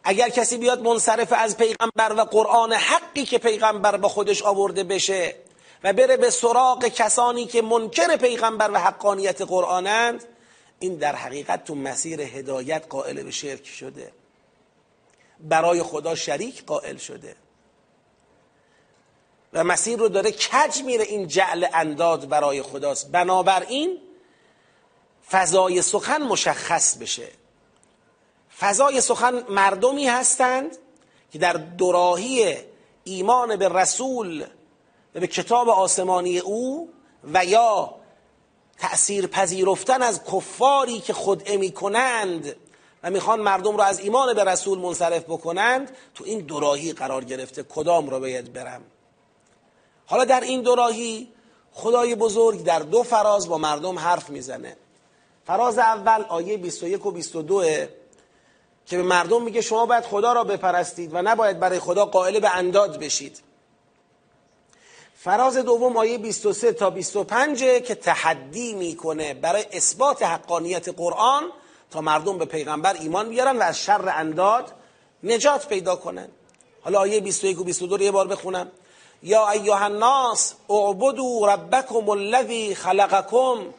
اگر 0.04 0.28
کسی 0.28 0.56
بیاد 0.56 0.82
منصرف 0.82 1.32
از 1.32 1.56
پیغمبر 1.56 2.12
و 2.12 2.20
قرآن 2.20 2.72
حقی 2.72 3.24
که 3.24 3.38
پیغمبر 3.38 3.96
با 3.96 4.08
خودش 4.08 4.42
آورده 4.42 4.84
بشه 4.84 5.34
و 5.84 5.92
بره 5.92 6.16
به 6.16 6.30
سراغ 6.30 6.84
کسانی 6.84 7.46
که 7.46 7.62
منکر 7.62 8.16
پیغمبر 8.16 8.70
و 8.70 8.76
حقانیت 8.78 9.42
قرآنند 9.42 10.24
این 10.78 10.94
در 10.94 11.16
حقیقت 11.16 11.64
تو 11.64 11.74
مسیر 11.74 12.20
هدایت 12.20 12.84
قائل 12.88 13.22
به 13.22 13.30
شرک 13.30 13.66
شده. 13.66 14.12
برای 15.40 15.82
خدا 15.82 16.14
شریک 16.14 16.64
قائل 16.64 16.96
شده. 16.96 17.36
و 19.52 19.64
مسیر 19.64 19.98
رو 19.98 20.08
داره 20.08 20.32
کج 20.32 20.82
میره 20.82 21.04
این 21.04 21.28
جعل 21.28 21.66
انداد 21.74 22.28
برای 22.28 22.62
خداست. 22.62 23.10
بنابراین 23.10 23.98
فضای 25.30 25.82
سخن 25.82 26.22
مشخص 26.22 26.96
بشه. 26.96 27.28
فضای 28.58 29.00
سخن 29.00 29.44
مردمی 29.48 30.06
هستند 30.06 30.76
که 31.32 31.38
در 31.38 31.52
دوراهی 31.52 32.56
ایمان 33.04 33.56
به 33.56 33.68
رسول 33.68 34.44
و 35.14 35.20
به 35.20 35.26
کتاب 35.26 35.68
آسمانی 35.68 36.38
او 36.38 36.92
و 37.32 37.44
یا 37.44 37.94
تأثیر 38.78 39.26
پذیرفتن 39.26 40.02
از 40.02 40.24
کفاری 40.24 41.00
که 41.00 41.12
خدعه 41.12 41.56
می 41.56 41.72
کنند 41.72 42.56
و 43.02 43.10
می‌خوان 43.10 43.40
مردم 43.40 43.76
رو 43.76 43.80
از 43.80 44.00
ایمان 44.00 44.34
به 44.34 44.44
رسول 44.44 44.78
منصرف 44.78 45.22
بکنند 45.22 45.96
تو 46.14 46.24
این 46.24 46.40
دوراهی 46.40 46.92
قرار 46.92 47.24
گرفته 47.24 47.62
کدام 47.62 48.08
رو 48.08 48.20
باید 48.20 48.52
برم؟ 48.52 48.82
حالا 50.12 50.24
در 50.24 50.40
این 50.40 50.62
دوراهی 50.62 51.28
خدای 51.72 52.14
بزرگ 52.14 52.64
در 52.64 52.78
دو 52.78 53.02
فراز 53.02 53.48
با 53.48 53.58
مردم 53.58 53.98
حرف 53.98 54.30
می‌زنه. 54.30 54.76
فراز 55.46 55.78
اول 55.78 56.24
آیه 56.28 56.56
21 56.56 57.06
و 57.06 57.10
22 57.10 57.64
که 58.86 58.96
به 58.96 59.02
مردم 59.02 59.42
میگه 59.42 59.60
شما 59.60 59.86
باید 59.86 60.04
خدا 60.04 60.32
را 60.32 60.44
بپرستید 60.44 61.14
و 61.14 61.22
نباید 61.22 61.60
برای 61.60 61.78
خدا 61.78 62.04
قائل 62.06 62.40
به 62.40 62.56
انداد 62.56 62.98
بشید. 62.98 63.40
فراز 65.16 65.56
دوم 65.56 65.96
آیه 65.96 66.18
23 66.18 66.72
تا 66.72 66.90
25 66.90 67.58
که 67.58 67.94
تحدی 67.94 68.74
می‌کنه 68.74 69.34
برای 69.34 69.64
اثبات 69.72 70.22
حقانیت 70.22 70.88
قرآن 70.88 71.42
تا 71.90 72.00
مردم 72.00 72.38
به 72.38 72.44
پیغمبر 72.44 72.92
ایمان 72.92 73.28
بیارن 73.28 73.58
و 73.58 73.62
از 73.62 73.78
شر 73.78 74.08
انداد 74.08 74.72
نجات 75.22 75.68
پیدا 75.68 75.96
کنن. 75.96 76.28
حالا 76.80 76.98
آیه 76.98 77.20
21 77.20 77.60
و 77.60 77.64
22 77.64 77.96
رو 77.96 78.02
یه 78.02 78.10
بار 78.10 78.28
بخونم. 78.28 78.70
یا 79.22 79.50
ایها 79.50 79.84
الناس 79.84 80.54
اعبدوا 80.70 81.54
ربکم 81.54 82.10
الذی 82.10 82.74
خلقکم 82.74 83.74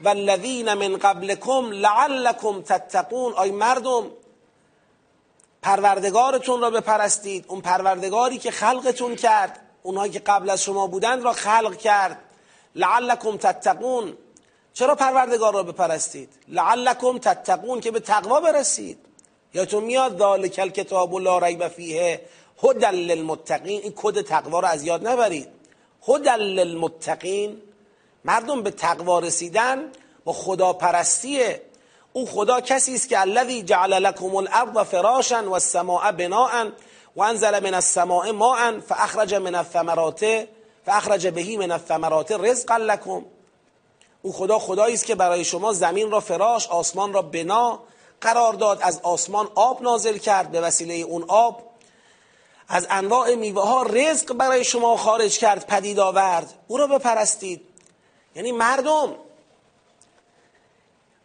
والذین 0.00 0.74
من 0.74 0.96
قبلکم 0.96 1.70
لعلکم 1.72 2.62
تتقون. 2.62 3.32
آی 3.32 3.50
مردم 3.50 4.10
پروردگارتون 5.62 6.60
را 6.60 6.70
بپرستید. 6.70 7.44
اون 7.48 7.60
پروردگاری 7.60 8.38
که 8.38 8.50
خلقتون 8.50 9.16
کرد 9.16 9.60
اونهایی 9.82 10.12
که 10.12 10.18
قبل 10.18 10.50
از 10.50 10.62
شما 10.62 10.86
بودند 10.86 11.22
را 11.22 11.32
خلق 11.32 11.76
کرد. 11.76 12.18
لعلکم 12.74 13.36
تتقون. 13.36 14.16
چرا 14.74 14.94
پروردگار 14.94 15.54
را 15.54 15.62
بپرستید؟ 15.62 16.28
لعلکم 16.48 17.18
تتقون 17.18 17.80
که 17.80 17.90
به 17.90 18.00
تقوا 18.00 18.40
برسید. 18.40 18.98
یادتون 19.54 19.84
میاد 19.84 20.18
ذالک 20.18 20.58
الکتاب 20.58 21.14
لا 21.14 21.38
ریب 21.38 21.68
فیه. 21.68 22.20
هدل 22.62 22.94
للمتقین 22.94 23.82
این 23.82 23.92
کد 23.96 24.20
تقوا 24.20 24.60
رو 24.60 24.66
از 24.66 24.84
یاد 24.84 25.08
نبرید. 25.08 25.48
هدل 26.08 26.40
للمتقین 26.40 27.62
مردم 28.24 28.62
به 28.62 28.70
تقوا 28.70 29.18
رسیدن 29.18 29.92
با 30.24 30.32
خدا 30.32 30.72
پرستیه 30.72 31.62
او 32.12 32.26
خدا 32.26 32.60
کسی 32.60 32.94
است 32.94 33.08
که 33.08 33.20
الذی 33.20 33.62
جعل 33.62 33.92
لكم 33.92 34.36
الارض 34.36 34.78
فراشا 34.78 35.50
والسماء 35.50 36.12
بناء 36.12 36.70
وانزل 37.16 37.60
من 37.62 37.74
السماء 37.74 38.32
ماء 38.32 38.80
فاخرج 38.80 39.34
من 39.34 39.54
الثمرات 39.54 40.46
فاخرج 40.86 41.26
به 41.26 41.58
من 41.58 41.72
الثمرات 41.72 42.32
رزقا 42.32 42.76
لكم 42.76 43.24
او 44.22 44.32
خدا 44.32 44.58
خدایی 44.58 44.94
است 44.94 45.06
که 45.06 45.14
برای 45.14 45.44
شما 45.44 45.72
زمین 45.72 46.10
را 46.10 46.20
فراش 46.20 46.68
آسمان 46.68 47.12
را 47.12 47.22
بنا 47.22 47.80
قرار 48.20 48.52
داد 48.52 48.78
از 48.82 49.00
آسمان 49.02 49.48
آب 49.54 49.82
نازل 49.82 50.18
کرد 50.18 50.50
به 50.50 50.60
وسیله 50.60 50.94
اون 50.94 51.24
آب 51.28 51.62
از 52.68 52.86
انواع 52.90 53.34
میوه 53.34 53.68
ها 53.68 53.82
رزق 53.82 54.32
برای 54.32 54.64
شما 54.64 54.96
خارج 54.96 55.38
کرد 55.38 55.66
پدید 55.66 55.98
آورد. 55.98 56.54
او 56.68 56.76
را 56.76 56.86
بپرستید. 56.86 57.60
یعنی 58.34 58.52
مردم. 58.52 59.14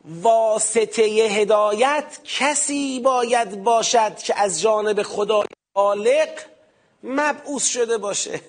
واسطه 0.06 1.02
هدایت 1.02 2.20
کسی 2.24 3.00
باید 3.00 3.64
باشد 3.64 4.18
که 4.18 4.40
از 4.40 4.62
جانب 4.62 5.04
خدای 5.04 5.48
خالق 5.76 6.30
مبعوث 7.04 7.66
شده 7.66 7.98
باشه. 7.98 8.42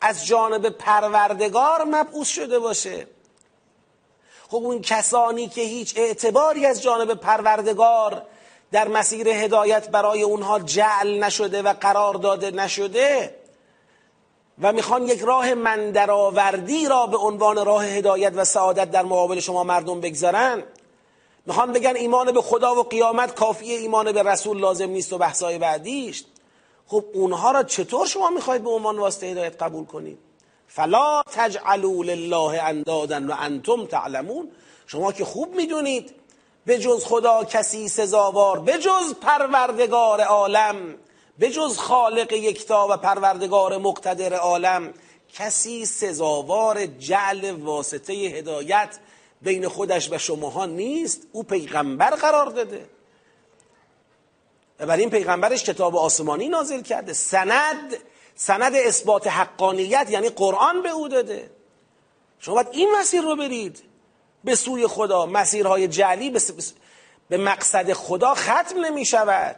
از 0.00 0.26
جانب 0.26 0.68
پروردگار 0.68 1.84
مبعوث 1.84 2.28
شده 2.28 2.58
باشه. 2.58 3.06
خب 4.48 4.56
اون 4.56 4.82
کسانی 4.82 5.48
که 5.48 5.60
هیچ 5.60 5.94
اعتباری 5.96 6.66
از 6.66 6.82
جانب 6.82 7.14
پروردگار 7.14 8.26
در 8.72 8.88
مسیر 8.88 9.28
هدایت 9.28 9.90
برای 9.90 10.22
اونها 10.22 10.58
جعل 10.58 11.24
نشده 11.24 11.62
و 11.62 11.74
قرار 11.80 12.14
داده 12.14 12.50
نشده 12.50 13.34
و 14.62 14.72
می‌خوان 14.72 15.02
یک 15.02 15.20
راه 15.20 15.54
مندرآوردی 15.54 16.88
را 16.88 17.06
به 17.06 17.16
عنوان 17.16 17.66
راه 17.66 17.86
هدایت 17.86 18.32
و 18.36 18.44
سعادت 18.44 18.90
در 18.90 19.02
مقابل 19.02 19.40
شما 19.40 19.64
مردم 19.64 20.00
بگذارن 20.00 20.62
می‌خوان 21.46 21.72
بگن 21.72 21.96
ایمان 21.96 22.32
به 22.32 22.42
خدا 22.42 22.74
و 22.74 22.82
قیامت 22.82 23.34
کافیه 23.34 23.78
ایمان 23.78 24.12
به 24.12 24.22
رسول 24.22 24.60
لازم 24.60 24.90
نیست 24.90 25.12
و 25.12 25.18
بحثای 25.18 25.58
بعدیش. 25.58 26.24
خب 26.86 27.04
اونها 27.14 27.50
را 27.50 27.62
چطور 27.62 28.06
شما 28.06 28.30
می‌خواید 28.30 28.64
به 28.64 28.70
عنوان 28.70 28.98
واسطه 28.98 29.26
هدایت 29.26 29.62
قبول 29.62 29.84
کنید؟ 29.84 30.18
فلا 30.68 31.22
تجعلوا 31.32 32.02
لله 32.02 32.62
اندادا 32.62 33.20
و 33.28 33.32
انتم 33.38 33.86
تعلمون. 33.86 34.50
شما 34.86 35.12
که 35.12 35.24
خوب 35.24 35.54
می‌دونید 35.54 36.14
به 36.66 36.78
جز 36.78 37.04
خدا 37.04 37.44
کسی 37.44 37.88
سزاوار 37.88 38.60
به 38.60 38.78
جز 38.78 39.14
پروردگار 39.20 40.20
عالم 40.20 40.94
به 41.38 41.50
جز 41.50 41.78
خالق 41.78 42.32
یکتا 42.32 42.88
و 42.90 42.96
پروردگار 42.96 43.78
مقتدر 43.78 44.34
عالم 44.34 44.94
کسی 45.32 45.86
سزاوار 45.86 46.86
جعل 46.86 47.50
واسطه 47.50 48.12
هدایت 48.12 48.98
بین 49.42 49.68
خودش 49.68 50.10
و 50.10 50.18
شماها 50.18 50.66
نیست. 50.66 51.26
او 51.32 51.42
پیغمبر 51.42 52.10
قرار 52.10 52.46
داده. 52.46 52.88
و 54.80 54.86
بر 54.86 54.96
این 54.96 55.10
پیغمبرش 55.10 55.64
کتاب 55.64 55.96
آسمانی 55.96 56.48
نازل 56.48 56.82
کرده. 56.82 57.12
سند 57.12 57.96
سند 58.34 58.74
اثبات 58.74 59.26
حقانیت 59.26 60.10
یعنی 60.10 60.28
قرآن 60.28 60.82
به 60.82 60.90
او 60.90 61.08
داده. 61.08 61.50
شما 62.38 62.54
باید 62.54 62.68
این 62.72 62.88
مسیر 63.00 63.20
رو 63.22 63.36
برید. 63.36 63.82
به 64.46 64.54
سوی 64.54 64.86
خدا 64.86 65.26
مسیرهای 65.26 65.88
جعلی 65.88 66.30
به 67.28 67.36
مقصد 67.36 67.92
خدا 67.92 68.34
ختم 68.34 68.84
نمی 68.84 69.04
شود 69.04 69.56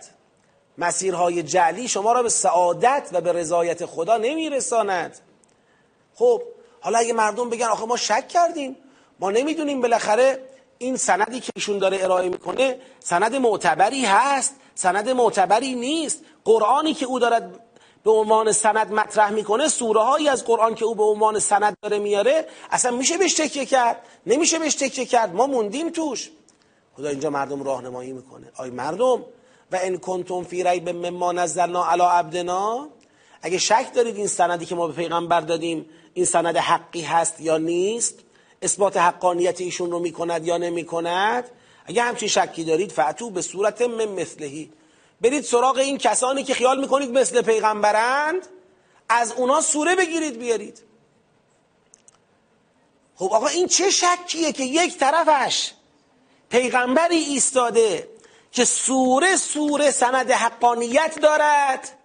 مسیرهای 0.79 1.43
جعلی 1.43 1.89
شما 1.89 2.13
را 2.13 2.23
به 2.23 2.29
سعادت 2.29 3.09
و 3.13 3.21
به 3.21 3.33
رضایت 3.33 3.87
خدا 3.87 4.17
نمی 4.17 4.51
رساند 4.51 5.19
خب 6.15 6.43
حالا 6.81 6.99
اگه 6.99 7.13
مردم 7.13 7.51
بگن 7.51 7.67
آخه 7.67 7.87
ما 7.87 7.97
شک 7.97 8.29
کردیم 8.29 8.77
ما 9.21 9.31
نمی‌دونیم 9.31 9.81
بالاخره 9.81 10.49
این 10.79 10.97
سندی 10.97 11.41
که 11.41 11.53
ایشون 11.57 11.79
داره 11.79 12.05
ارائه 12.05 12.29
می‌کنه 12.29 12.81
سند 13.01 13.37
معتبری 13.37 14.05
هست 14.05 14.55
سند 14.75 15.09
معتبری 15.09 15.75
نیست. 15.75 16.21
قرآنی 16.45 16.95
که 16.95 17.07
او 17.07 17.19
دارد 17.19 17.61
به 18.05 18.11
عنوان 18.11 18.53
سند 18.53 18.93
مطرح 18.93 19.31
می‌کنه 19.31 19.69
سوره 19.69 20.01
هایی 20.01 20.29
از 20.29 20.45
قرآن 20.45 20.75
که 20.75 20.85
او 20.85 20.95
به 20.95 21.03
عنوان 21.03 21.39
سند 21.39 21.77
داره 21.83 21.99
میاره 21.99 22.47
اصلا 22.71 22.91
میشه 22.91 23.19
بهش 23.19 23.35
تکیه 23.35 23.67
کرد؟ 23.67 24.03
نمیشه 24.27 24.59
بهش 24.59 24.75
تکیه 24.75 25.05
کرد؟ 25.05 25.35
ما 25.35 25.47
موندیم 25.47 25.91
توش. 25.91 26.31
خدا 26.97 27.09
اینجا 27.09 27.31
مردم 27.31 27.63
راهنمایی 27.63 28.13
می‌کنه. 28.13 28.53
آی 28.57 28.71
مردم 28.71 29.25
و 29.73 29.79
ان 29.83 29.99
کنتم 29.99 30.43
فی 30.43 30.65
ریب 30.65 30.89
مما 30.89 31.33
نزلنا 31.33 31.87
علی 31.91 32.03
عبدنا. 32.03 32.89
اگه 33.43 33.59
شک 33.59 33.87
دارید 33.95 34.17
این 34.17 34.27
سندی 34.27 34.67
که 34.67 34.75
ما 34.75 34.87
به 34.87 34.93
پیغمبر 34.93 35.41
دادیم 35.41 35.87
این 36.15 36.25
سند 36.25 36.57
حقی 36.57 37.01
هست 37.01 37.41
یا 37.41 37.59
نیست؟ 37.59 38.15
اثبات 38.63 38.97
حقانیت 38.97 39.61
ایشون 39.61 39.91
رو 39.91 39.99
می‌کند 39.99 40.47
یا 40.47 40.57
نمی‌کند؟ 40.59 41.45
اگه 41.87 42.03
همچین 42.03 42.29
شکی 42.29 42.65
دارید 42.65 42.93
فعتو 42.93 43.31
به 43.31 43.43
صورت 43.43 43.83
من 43.83 44.09
مثلهی. 44.09 44.71
برید 45.21 45.45
سراغ 45.45 45.77
این 45.77 45.99
کسانی 45.99 46.45
که 46.45 46.55
خیال 46.55 46.81
می‌کنید 46.81 47.11
مثل 47.11 47.43
پیغمبرند 47.43 48.47
از 49.09 49.33
اونا 49.33 49.61
سوره 49.61 49.97
بگیرید 49.97 50.39
بیارید. 50.39 50.83
خب 53.17 53.33
آقا 53.33 53.47
این 53.47 53.67
چه 53.69 53.91
شکیه 53.91 54.53
که 54.53 54.65
یک 54.65 54.99
طرفش 54.99 55.73
پیغمبری 56.51 57.17
ایستاده 57.17 58.09
که 58.53 58.65
سوره 58.65 59.37
سوره 59.37 59.91
سند 59.91 60.31
حقانیت 60.31 61.19
دارد 61.21 61.99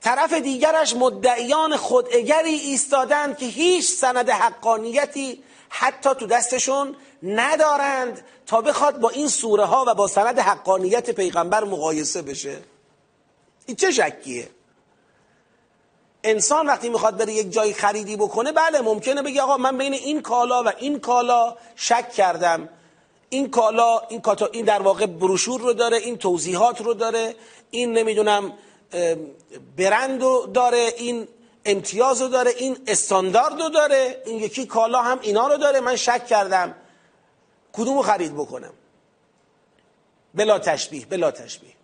طرف 0.00 0.32
دیگرش 0.32 0.96
مدعیان 0.96 1.76
خودعگری 1.76 2.54
ایستادند 2.54 3.38
که 3.38 3.46
هیچ 3.46 3.90
سند 3.90 4.30
حقانیتی 4.30 5.44
حتی 5.76 6.10
تو 6.14 6.26
دستشون 6.26 6.96
ندارند 7.22 8.24
تا 8.46 8.60
بخواد 8.60 9.00
با 9.00 9.10
این 9.10 9.28
سوره 9.28 9.64
ها 9.64 9.84
و 9.86 9.94
با 9.94 10.06
سند 10.06 10.38
حقانیت 10.38 11.10
پیغمبر 11.10 11.64
مقایسه 11.64 12.22
بشه. 12.22 12.58
این 13.66 13.76
چه 13.76 13.90
شکیه؟ 13.90 14.48
انسان 16.24 16.66
وقتی 16.66 16.88
می‌خواد 16.88 17.16
بره 17.16 17.32
یک 17.32 17.52
جای 17.52 17.72
خریدی 17.72 18.16
بکنه 18.16 18.52
بله 18.52 18.80
ممکنه 18.80 19.22
بگه 19.22 19.42
آقا 19.42 19.56
من 19.56 19.78
بین 19.78 19.94
این 19.94 20.22
کالا 20.22 20.62
و 20.62 20.72
این 20.78 21.00
کالا 21.00 21.56
شک 21.76 22.12
کردم. 22.12 22.68
این 23.28 23.50
کالا 23.50 24.00
این 24.08 24.20
کاتا 24.20 24.46
این 24.46 24.64
در 24.64 24.82
واقع 24.82 25.06
بروشور 25.06 25.60
رو 25.60 25.72
داره 25.72 25.96
این 25.96 26.18
توضیحات 26.18 26.80
رو 26.80 26.94
داره 26.94 27.34
این 27.70 27.92
نمی‌دونم 27.92 28.52
برند 29.76 30.22
رو 30.22 30.46
داره 30.54 30.92
این 30.96 31.28
امتیاز 31.64 32.22
رو 32.22 32.28
داره 32.28 32.50
این 32.50 32.78
استاندارد 32.86 33.60
رو 33.60 33.68
داره 33.68 34.22
این 34.26 34.38
یکی 34.38 34.66
کالا 34.66 35.02
هم 35.02 35.18
اینا 35.22 35.48
رو 35.48 35.56
داره 35.56 35.80
من 35.80 35.96
شک 35.96 36.26
کردم. 36.26 36.74
کدوم 37.72 37.96
رو 37.96 38.02
خرید 38.02 38.34
بکنم؟ 38.34 38.72
بلا 40.34 40.58
تشبیه 40.58 41.06
بلا 41.06 41.30
تشبیه. 41.30 41.74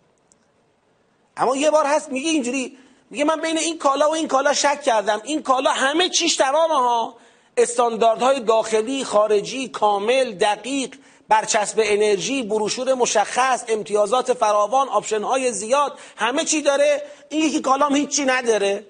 اما 1.37 1.55
یه 1.55 1.71
بار 1.71 1.85
هست 1.85 2.09
میگه 2.09 2.29
اینجوری 2.29 2.77
میگه 3.09 3.23
من 3.23 3.41
بین 3.41 3.57
این 3.57 3.77
کالا 3.77 4.09
و 4.09 4.13
این 4.13 4.27
کالا 4.27 4.53
شک 4.53 4.81
کردم. 4.81 5.21
این 5.23 5.43
کالا 5.43 5.71
همه 5.71 6.09
چیش 6.09 6.35
تمامه 6.35 6.75
ها. 6.75 7.15
استانداردهای 7.57 8.39
داخلی 8.39 9.03
خارجی 9.03 9.67
کامل 9.67 10.33
دقیق 10.33 10.95
برچسب 11.27 11.79
انرژی 11.83 12.43
بروشور 12.43 12.93
مشخص 12.93 13.63
امتیازات 13.67 14.33
فراوان 14.33 14.89
آپشن 14.89 15.23
های 15.23 15.53
زیاد 15.53 15.99
همه 16.15 16.45
چی 16.45 16.61
داره. 16.61 17.03
این 17.29 17.45
یکی 17.45 17.61
کالام 17.61 17.95
هیچی 17.95 18.25
نداره. 18.25 18.85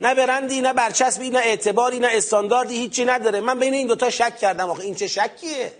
نه 0.00 0.14
برندی 0.14 0.60
نه 0.60 0.72
برچسبی 0.72 1.30
نه 1.30 1.38
اعتباری 1.38 1.98
نه 1.98 2.08
استانداردی 2.10 2.76
هیچی 2.76 3.04
نداره. 3.04 3.40
من 3.40 3.58
بین 3.58 3.74
این 3.74 3.86
دوتا 3.86 4.10
شک 4.10 4.36
کردم. 4.36 4.70
آخه 4.70 4.84
این 4.84 4.94
چه 4.94 5.06
شکیه؟ 5.06 5.72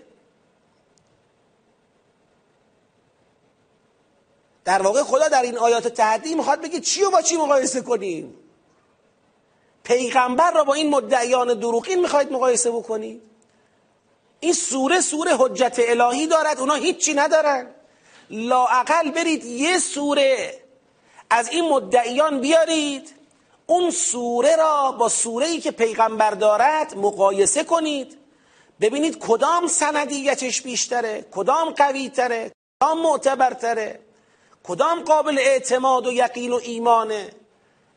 در 4.65 4.81
واقع 4.81 5.03
خدا 5.03 5.27
در 5.27 5.41
این 5.41 5.57
آیات 5.57 5.87
تحدی 5.87 6.35
می‌خواد 6.35 6.61
بگه 6.61 6.79
چی 6.79 7.03
و 7.03 7.09
با 7.09 7.21
چی 7.21 7.37
مقایسه 7.37 7.81
کنیم؟ 7.81 8.35
پیغمبر 9.83 10.51
را 10.51 10.63
با 10.63 10.73
این 10.73 10.89
مدعیان 10.89 11.59
دروغین 11.59 12.01
می‌خواید 12.01 12.31
مقایسه 12.31 12.71
بکنید؟ 12.71 13.21
این 14.39 14.53
سوره 14.53 15.01
سوره 15.01 15.31
حجت 15.37 15.79
الهی 15.79 16.27
دارد. 16.27 16.59
اونا 16.59 16.73
هیچی 16.73 17.13
ندارن. 17.13 17.67
لاعقل 18.29 19.11
برید 19.11 19.45
یه 19.45 19.77
سوره 19.77 20.59
از 21.29 21.49
این 21.49 21.69
مدعیان 21.69 22.41
بیارید. 22.41 23.20
اون 23.65 23.91
سوره 23.91 24.55
را 24.55 24.91
با 24.91 25.09
سوره 25.09 25.47
ای 25.47 25.59
که 25.59 25.71
پیغمبر 25.71 26.31
دارد 26.31 26.97
مقایسه 26.97 27.63
کنید. 27.63 28.17
ببینید 28.81 29.19
کدام 29.19 29.67
سندیتش 29.67 30.61
بیشتره 30.61 31.25
کدام 31.31 31.69
قوی 31.69 32.09
تره 32.09 32.51
کدام 32.81 33.01
معتبرتره 33.01 33.99
کدام 34.63 35.03
قابل 35.03 35.37
اعتماد 35.39 36.07
و 36.07 36.11
یقین 36.11 36.51
و 36.51 36.59
ایمانه. 36.63 37.29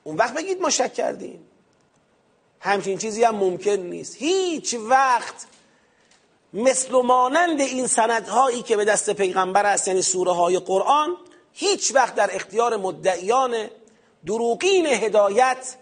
اون 0.05 0.17
وقت 0.17 0.35
بگید 0.35 0.61
ما 0.61 0.71
شک 0.71 0.95
کردیم. 0.95 1.47
همچین 2.61 2.99
چیزی 2.99 3.25
هم 3.25 3.37
ممکن 3.37 3.71
نیست. 3.71 4.17
هیچ 4.17 4.75
وقت 4.75 5.47
مثل 6.55 6.95
و 6.95 7.03
مانند 7.03 7.61
این 7.61 7.87
سندهایی 7.87 8.63
که 8.63 8.77
به 8.77 8.85
دست 8.85 9.11
پیغمبر 9.11 9.67
است 9.67 9.89
یعنی 9.89 10.03
سوره 10.03 10.33
های 10.33 10.59
قرآن 10.59 11.17
هیچ 11.53 11.95
وقت 11.95 12.15
در 12.15 12.31
اختیار 12.33 12.77
مدعیان 12.77 13.69
دروغین 14.27 14.87
هدایت 14.87 15.77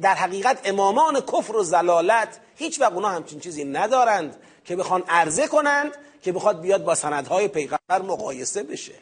در 0.00 0.14
حقیقت 0.14 0.58
امامان 0.64 1.20
کفر 1.20 1.56
و 1.56 1.62
زلالت 1.62 2.40
هیچ 2.56 2.80
وقت 2.80 2.92
اونا 2.92 3.08
همچین 3.08 3.40
چیزی 3.40 3.64
ندارند 3.64 4.36
که 4.64 4.76
بخوان 4.76 5.02
عرضه 5.08 5.46
کنند 5.46 5.92
که 6.22 6.32
بخواد 6.32 6.60
بیاد 6.60 6.84
با 6.84 6.94
سندهای 6.94 7.48
پیغمبر 7.48 8.02
مقایسه 8.02 8.62
بشه. 8.62 8.94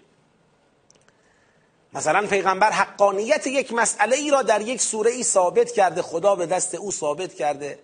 مثلا 1.92 2.26
پیغمبر 2.26 2.70
حقانیت 2.70 3.46
یک 3.46 3.72
مسئله 3.72 4.16
ای 4.16 4.30
را 4.30 4.42
در 4.42 4.60
یک 4.60 4.80
سوره 4.80 5.10
ای 5.10 5.22
ثابت 5.22 5.72
کرده 5.72 6.02
خدا 6.02 6.34
به 6.34 6.46
دست 6.46 6.74
او 6.74 6.92
ثابت 6.92 7.34
کرده 7.34 7.78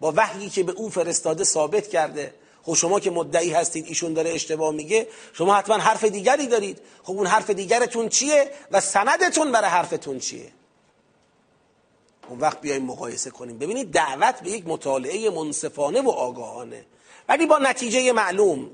با 0.00 0.12
وحیی 0.16 0.50
که 0.50 0.62
به 0.62 0.72
او 0.72 0.90
فرستاده 0.90 1.44
ثابت 1.44 1.88
کرده. 1.88 2.34
خب 2.62 2.74
شما 2.74 3.00
که 3.00 3.10
مدعی 3.10 3.52
هستید 3.52 3.86
ایشون 3.86 4.12
داره 4.12 4.30
اشتباه 4.30 4.72
میگه 4.72 5.08
شما 5.32 5.54
حتما 5.54 5.76
حرف 5.76 6.04
دیگری 6.04 6.46
دارید. 6.46 6.78
خب 7.02 7.12
اون 7.12 7.26
حرف 7.26 7.50
دیگرتون 7.50 8.08
چیه 8.08 8.50
و 8.70 8.80
سندتون 8.80 9.52
برای 9.52 9.70
حرفتون 9.70 10.18
چیه؟ 10.18 10.52
اون 12.28 12.40
وقت 12.40 12.60
بیایم 12.60 12.82
مقایسه 12.82 13.30
کنیم. 13.30 13.58
ببینید 13.58 13.90
دعوت 13.90 14.40
به 14.40 14.50
یک 14.50 14.66
مطالعه 14.66 15.30
منصفانه 15.30 16.00
و 16.00 16.10
آگاهانه. 16.10 16.84
ولی 17.28 17.46
با 17.46 17.58
نتیجه 17.58 18.12
معلوم. 18.12 18.70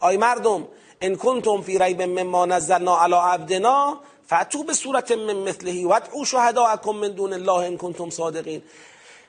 آی 0.00 0.16
مردم 0.16 0.68
ان 1.00 1.16
کنتم 1.16 1.62
فی 1.62 1.78
ریب 1.78 2.02
مما 2.02 2.46
نزلنا 2.46 3.02
علی 3.02 3.14
عبدنا 3.14 4.00
فاتو 4.26 4.64
به 4.64 4.72
صورت 4.72 5.12
من 5.12 5.36
مثلهی 5.36 5.84
و 5.84 6.00
شهداءکم 6.26 6.90
من 6.90 7.08
دون 7.08 7.32
الله 7.32 7.52
ان 7.52 7.76
کنتم 7.76 8.10
صادقین. 8.10 8.62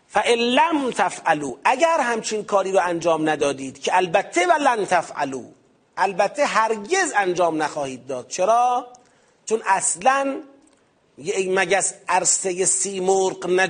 فان 0.10 0.34
لم 0.34 0.92
تفعلوا 0.92 1.54
اگر 1.64 2.00
همچین 2.00 2.44
کاری 2.44 2.72
رو 2.72 2.80
انجام 2.84 3.30
ندادید 3.30 3.80
که 3.80 3.98
البته 3.98 4.48
و 4.48 4.52
لن 4.52 4.86
تفعلوا 4.86 5.44
البته 5.98 6.46
هرگز 6.46 7.14
انجام 7.16 7.64
نخواهید 7.64 8.08
داد. 8.08 8.28
چرا؟ 8.28 8.88
چون 9.46 9.62
اصلا 9.66 10.40
ای 11.18 11.50
مگس 11.50 11.94
عرصه 12.10 12.66
سیمرغ 12.66 13.46
نه 13.50 13.68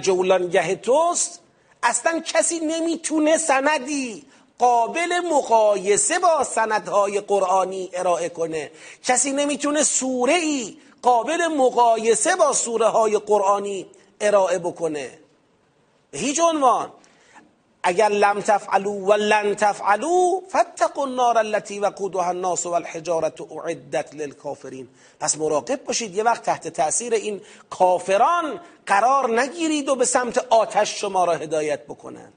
گه 0.48 0.76
توست؟ 0.76 1.40
اصلا 1.84 2.20
کسی 2.20 2.60
نمی‌تونه 2.60 3.38
سندی 3.38 4.26
قابل 4.60 5.20
مقایسه 5.20 6.20
با 6.20 6.44
سندهای 6.44 7.20
قرآنی 7.20 7.90
ارائه 7.94 8.30
کنه. 8.30 8.72
کسی 9.04 9.32
نمی‌تونه 9.32 9.84
سوره 9.84 10.34
ای 10.34 10.78
قابل 11.02 11.48
مقایسه 11.48 12.36
با 12.36 12.54
سوره 12.54 12.86
های 12.88 13.18
قرآنی 13.18 13.88
ارائه 14.22 14.60
بکنه. 14.60 15.20
به 16.18 16.24
هیچ 16.24 16.40
عنوان. 16.40 16.92
اگر 17.84 18.10
لم 18.10 18.42
تفعلوا 18.42 18.92
و 18.92 19.14
لن 19.14 19.56
فاتقوا 20.50 21.04
النار 21.04 21.38
التي 21.38 21.80
وقودها 21.80 22.30
الناس 22.30 22.66
والحجاره 22.66 23.34
اعدت 23.66 24.16
للكافرین 24.16 24.88
پس 25.20 25.38
مراقب 25.38 25.84
باشید 25.84 26.16
یه 26.16 26.24
وقت 26.24 26.44
تحت 26.44 26.68
تاثیر 26.68 27.14
این 27.14 27.42
کافران 27.70 28.60
قرار 28.86 29.42
نگیرید 29.42 29.90
و 29.90 29.96
به 29.96 30.06
سمت 30.06 30.38
آتش 30.38 31.02
شما 31.02 31.26
را 31.26 31.34
هدایت 31.34 31.86
بکنند. 31.86 32.34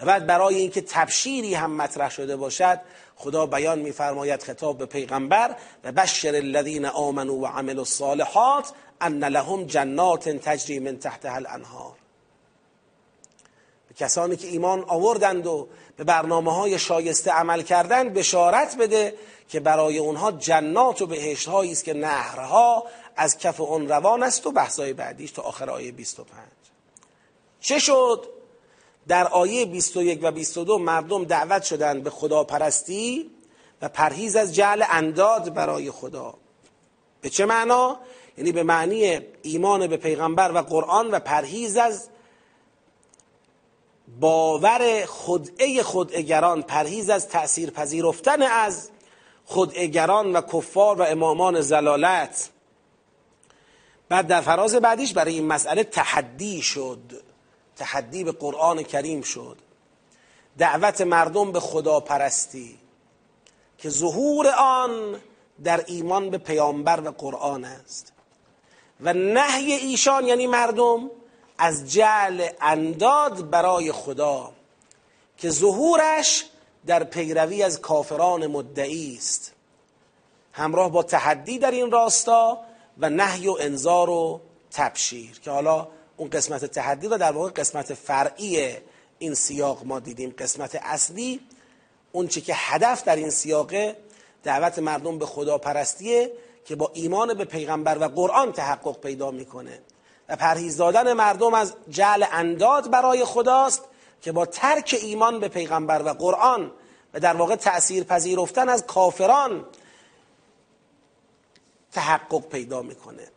و 0.00 0.04
بعد 0.04 0.26
برای 0.26 0.54
اینکه 0.54 0.80
تبشیری 0.80 1.54
هم 1.54 1.76
مطرح 1.76 2.10
شده 2.10 2.36
باشد 2.36 2.80
خدا 3.16 3.46
بیان 3.46 3.78
میفرماید 3.78 4.42
خطاب 4.42 4.78
به 4.78 4.86
پیغمبر 4.86 5.56
و 5.84 5.92
بشر 5.92 6.34
الذین 6.34 6.86
آمنوا 6.86 7.34
و 7.34 7.46
عملوا 7.46 7.82
الصالحات 7.82 8.72
ان 9.02 9.24
لهم 9.24 9.64
جنات 9.64 10.28
تجری 10.28 10.78
من 10.78 10.98
تحتها 10.98 11.34
الانهار 11.34 11.92
به 13.88 13.94
کسانی 13.94 14.36
که 14.36 14.46
ایمان 14.46 14.84
آوردند 14.88 15.46
و 15.46 15.68
به 15.96 16.04
برنامه 16.04 16.54
های 16.54 16.78
شایسته 16.78 17.30
عمل 17.30 17.62
کردند 17.62 18.14
بشارت 18.14 18.76
بده 18.76 19.14
که 19.48 19.60
برای 19.60 19.98
اونها 19.98 20.32
جنات 20.32 21.02
و 21.02 21.06
بهشت 21.06 21.48
است 21.48 21.84
که 21.84 21.94
نهرها 21.94 22.84
از 23.16 23.38
کف 23.38 23.60
اون 23.60 23.88
روان 23.88 24.22
است 24.22 24.46
و 24.46 24.52
بحثای 24.52 24.92
بعدیش 24.92 25.30
تا 25.30 25.42
آخر 25.42 25.70
آیه 25.70 25.92
25 25.92 26.40
چه 27.60 27.78
شد؟ 27.78 28.26
در 29.08 29.28
آیه 29.28 29.66
21 29.66 30.20
و 30.22 30.30
22 30.30 30.78
مردم 30.78 31.24
دعوت 31.24 31.62
شدند 31.62 32.02
به 32.02 32.10
خدا 32.10 32.44
پرستی 32.44 33.30
و 33.82 33.88
پرهیز 33.88 34.36
از 34.36 34.54
جعل 34.54 34.84
انداد 34.90 35.54
برای 35.54 35.90
خدا. 35.90 36.34
به 37.20 37.30
چه 37.30 37.46
معنا؟ 37.46 38.00
یعنی 38.38 38.52
به 38.52 38.62
معنی 38.62 39.20
ایمان 39.42 39.86
به 39.86 39.96
پیغمبر 39.96 40.52
و 40.52 40.58
قرآن 40.58 41.10
و 41.10 41.18
پرهیز 41.18 41.76
از 41.76 42.08
باور 44.20 45.06
خدعه 45.06 45.82
خدعگران 45.82 46.62
پرهیز 46.62 47.10
از 47.10 47.28
تأثیر 47.28 47.70
پذیرفتن 47.70 48.42
از 48.42 48.90
خدعگران 49.46 50.36
و 50.36 50.40
کفار 50.40 51.00
و 51.00 51.02
امامان 51.02 51.60
زلالت. 51.60 52.50
بعد 54.08 54.26
در 54.26 54.40
فراز 54.40 54.74
بعدیش 54.74 55.12
برای 55.12 55.34
این 55.34 55.46
مسئله 55.46 55.84
تحدی 55.84 56.62
شد. 56.62 57.22
تحدی 57.76 58.24
به 58.24 58.32
قرآن 58.32 58.82
کریم 58.82 59.22
شد. 59.22 59.56
دعوت 60.58 61.00
مردم 61.00 61.52
به 61.52 61.60
خدا 61.60 62.00
پرستی 62.00 62.78
که 63.78 63.90
ظهور 63.90 64.46
آن 64.58 65.20
در 65.64 65.84
ایمان 65.86 66.30
به 66.30 66.38
پیامبر 66.38 67.00
و 67.00 67.10
قرآن 67.10 67.64
است. 67.64 68.12
و 69.02 69.12
نهی 69.12 69.72
ایشان 69.72 70.26
یعنی 70.26 70.46
مردم 70.46 71.10
از 71.58 71.92
جعل 71.92 72.48
انداد 72.60 73.50
برای 73.50 73.92
خدا 73.92 74.52
که 75.36 75.50
ظهورش 75.50 76.44
در 76.86 77.04
پیروی 77.04 77.62
از 77.62 77.80
کافران 77.80 78.46
مدعی 78.46 79.16
است. 79.18 79.52
همراه 80.52 80.92
با 80.92 81.02
تحدی 81.02 81.58
در 81.58 81.70
این 81.70 81.90
راستا 81.90 82.58
و 82.98 83.10
نهی 83.10 83.48
و 83.48 83.56
انذار 83.60 84.10
و 84.10 84.40
تبشیر 84.70 85.40
که 85.40 85.50
حالا 85.50 85.88
اون 86.16 86.30
قسمت 86.30 86.64
تحدی 86.64 87.08
رو 87.08 87.18
در 87.18 87.32
واقع 87.32 87.50
قسمت 87.50 87.94
فرعی 87.94 88.76
این 89.18 89.34
سیاق 89.34 89.84
ما 89.84 90.00
دیدیم. 90.00 90.34
قسمت 90.38 90.78
اصلی 90.82 91.40
اون 92.12 92.28
چی 92.28 92.40
که 92.40 92.52
هدف 92.56 93.04
در 93.04 93.16
این 93.16 93.30
سیاقه 93.30 93.96
دعوت 94.42 94.78
مردم 94.78 95.18
به 95.18 95.26
خدا 95.26 95.58
پرستیه 95.58 96.32
که 96.64 96.76
با 96.76 96.90
ایمان 96.94 97.34
به 97.34 97.44
پیغمبر 97.44 97.98
و 97.98 98.08
قرآن 98.08 98.52
تحقق 98.52 99.00
پیدا 99.00 99.30
می‌کنه. 99.30 99.80
و 100.28 100.36
پرهیز 100.36 100.76
دادن 100.76 101.12
مردم 101.12 101.54
از 101.54 101.74
جعل 101.88 102.24
انداد 102.32 102.90
برای 102.90 103.24
خداست 103.24 103.82
که 104.20 104.32
با 104.32 104.46
ترک 104.46 104.98
ایمان 105.02 105.40
به 105.40 105.48
پیغمبر 105.48 106.02
و 106.02 106.08
قرآن 106.08 106.72
و 107.14 107.20
در 107.20 107.36
واقع 107.36 107.56
تأثیر 107.56 108.04
پذیرفتن 108.04 108.68
از 108.68 108.86
کافران 108.86 109.64
تحقق 111.92 112.48
پیدا 112.48 112.82
می‌کنه. 112.82 113.28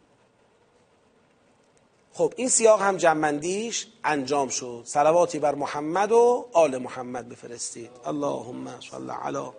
خب 2.14 2.34
این 2.36 2.50
سیاق 2.50 2.82
هم 2.82 2.98
جنبندیش 2.98 3.88
انجام 4.04 4.50
شد. 4.50 4.82
صلواتی 4.86 5.40
بر 5.40 5.56
محمد 5.56 6.12
و 6.12 6.50
آل 6.54 6.78
محمد 6.78 7.30
بفرستید. 7.30 7.90
اللهم 8.06 8.80
صل 8.80 9.12
علی 9.12 9.50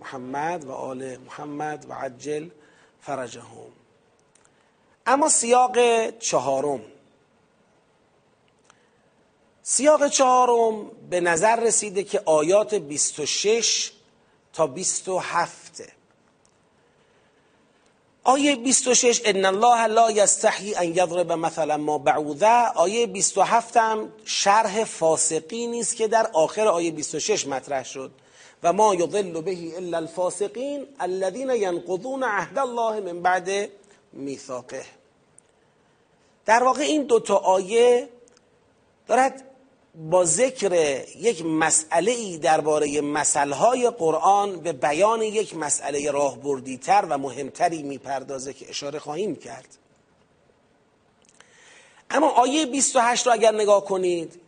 محمد 0.00 0.64
و 0.64 0.72
آل 0.72 1.16
محمد 1.16 1.86
و 1.88 1.92
عجل 1.92 2.48
فرجهم. 3.02 3.72
اما 5.06 5.28
سیاق 5.28 5.78
چهارم. 6.18 6.80
سیاق 9.62 10.08
چهارم 10.08 10.90
به 11.10 11.20
نظر 11.20 11.60
رسیده 11.60 12.04
که 12.04 12.22
آیات 12.24 12.74
26 12.74 13.92
تا 14.52 14.66
27 14.66 15.82
آیه 18.24 18.56
26 18.56 19.22
ان 19.24 19.44
الله 19.44 19.86
لا 19.86 20.10
یستحی 20.10 20.74
ان 20.74 20.88
یضرب 20.88 21.32
مثلا 21.32 21.76
ما 21.76 21.98
بعوضه. 21.98 22.46
آیه 22.74 23.06
27 23.06 23.76
هم 23.76 24.12
شرح 24.24 24.84
فاسقی 24.84 25.66
نیست 25.66 25.96
که 25.96 26.08
در 26.08 26.30
آخر 26.32 26.68
آیه 26.68 26.90
26 26.90 27.46
مطرح 27.46 27.84
شد. 27.84 28.10
و 28.62 28.72
ما 28.72 28.94
یضل 28.94 29.40
به 29.40 29.76
الا 29.76 29.96
الفاسقین 29.96 30.86
الذين 31.00 31.50
ينقضون 31.50 32.22
عهد 32.22 32.58
الله 32.58 33.00
من 33.00 33.22
بعد 33.22 33.68
میثاقه. 34.12 34.84
در 36.46 36.62
واقع 36.62 36.82
این 36.82 37.02
دوتا 37.02 37.36
آیه 37.36 38.08
دارد 39.06 39.44
با 39.94 40.24
ذکر 40.24 40.72
یک 41.16 41.44
مسئله 41.44 42.12
ای 42.12 42.38
درباره 42.38 43.02
های 43.36 43.90
قرآن 43.90 44.60
به 44.60 44.72
بیان 44.72 45.22
یک 45.22 45.56
مسئله 45.56 46.10
راهبردیتر 46.10 47.06
و 47.08 47.18
مهمتری 47.18 47.82
می‌پردازه 47.82 48.52
که 48.52 48.68
اشاره 48.68 48.98
خواهیم 48.98 49.36
کرد. 49.36 49.76
اما 52.10 52.28
آیه 52.28 52.66
28 52.66 53.26
رو 53.26 53.32
اگر 53.32 53.54
نگاه 53.54 53.84
کنید 53.84 54.40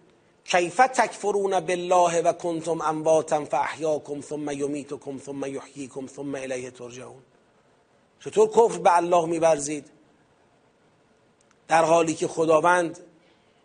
کیف 0.45 0.77
تکفرون 0.77 1.61
بالله 1.61 2.23
و 2.23 2.33
کنتم 2.33 2.81
امواتا 2.81 3.45
فاحیاکم 3.45 4.21
ثم 4.21 4.51
یمیتکم 4.51 5.19
ثم 5.19 5.45
یحییکم 5.45 6.07
ثم 6.07 6.35
الیه 6.35 6.71
ترجعون؟ 6.71 7.23
چطور 8.25 8.49
کفر 8.49 8.79
به 8.79 8.97
الله 8.97 9.27
میبرزید 9.27 9.87
در 11.69 11.85
حالی 11.85 12.15
که 12.15 12.29
خداوند 12.29 12.99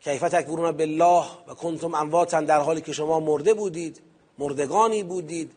کیف 0.03 0.21
تکفرون 0.21 0.71
بالله 0.71 1.25
و 1.47 1.53
کنتم 1.53 1.95
امواتا 1.95 2.41
در 2.41 2.59
حالی 2.59 2.81
که 2.81 2.93
شما 2.93 3.19
مرده 3.19 3.53
بودید 3.53 4.01
مردگانی 4.37 5.03
بودید 5.03 5.51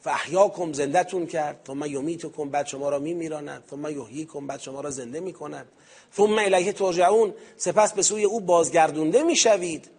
فاحیاکم 0.00 0.72
زندهتون 0.72 1.26
کرد 1.26 1.60
ثم 1.66 1.84
یمیتکم 1.84 2.48
بعد 2.48 2.66
شما 2.66 2.88
را 2.88 2.98
میمیراند 2.98 3.64
ثم 3.70 3.86
یحییکم 3.86 4.46
بعد 4.46 4.60
شما 4.60 4.80
را 4.80 4.90
زنده 4.90 5.20
می‌کند 5.20 5.68
ثم 6.16 6.38
الیه 6.38 6.72
ترجعون 6.72 7.34
سپس 7.56 7.92
به 7.92 8.02
سوی 8.02 8.24
او 8.24 8.40
بازگردونده 8.40 9.22
می‌شوید. 9.22 9.90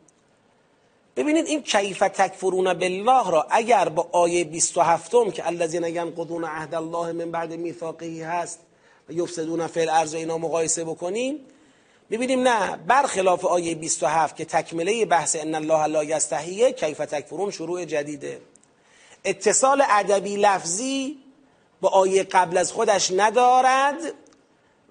ببینید 1.20 1.46
این 1.46 1.64
کیف 1.64 2.00
تکفرون 2.00 2.74
بالله 2.74 3.32
را 3.32 3.48
اگر 3.50 3.90
با 3.90 4.10
آیه 4.12 4.44
27 4.44 5.12
که 5.34 5.48
الذین 5.48 5.84
ینقضون 5.84 6.44
عهد 6.44 6.76
الله 6.76 7.12
من 7.12 7.32
بعد 7.32 7.54
میثاقه 7.54 8.26
هست 8.26 8.60
و 9.10 9.14
یفسدون 9.14 9.68
فی 9.68 9.82
الارض 9.82 10.14
اینا 10.14 10.38
مقایسه 10.38 10.84
بکنیم 10.84 11.40
ببینیم 12.12 12.48
نه 12.48 12.78
برخلاف 12.88 13.46
آیه 13.46 13.76
27 13.76 14.36
که 14.36 14.46
تکمله 14.46 15.06
بحث 15.06 15.36
ان 15.36 15.56
الله 15.56 15.86
لا 15.86 16.04
یستحیه 16.04 16.72
کیف 16.72 16.98
تکفرون 16.98 17.52
شروع 17.52 17.86
جدیده. 17.86 18.42
اتصال 19.26 19.84
ادبی 19.90 20.38
لفظی 20.38 21.18
با 21.82 21.90
آیه 21.90 22.24
قبل 22.24 22.58
از 22.58 22.72
خودش 22.72 23.12
ندارد 23.12 24.14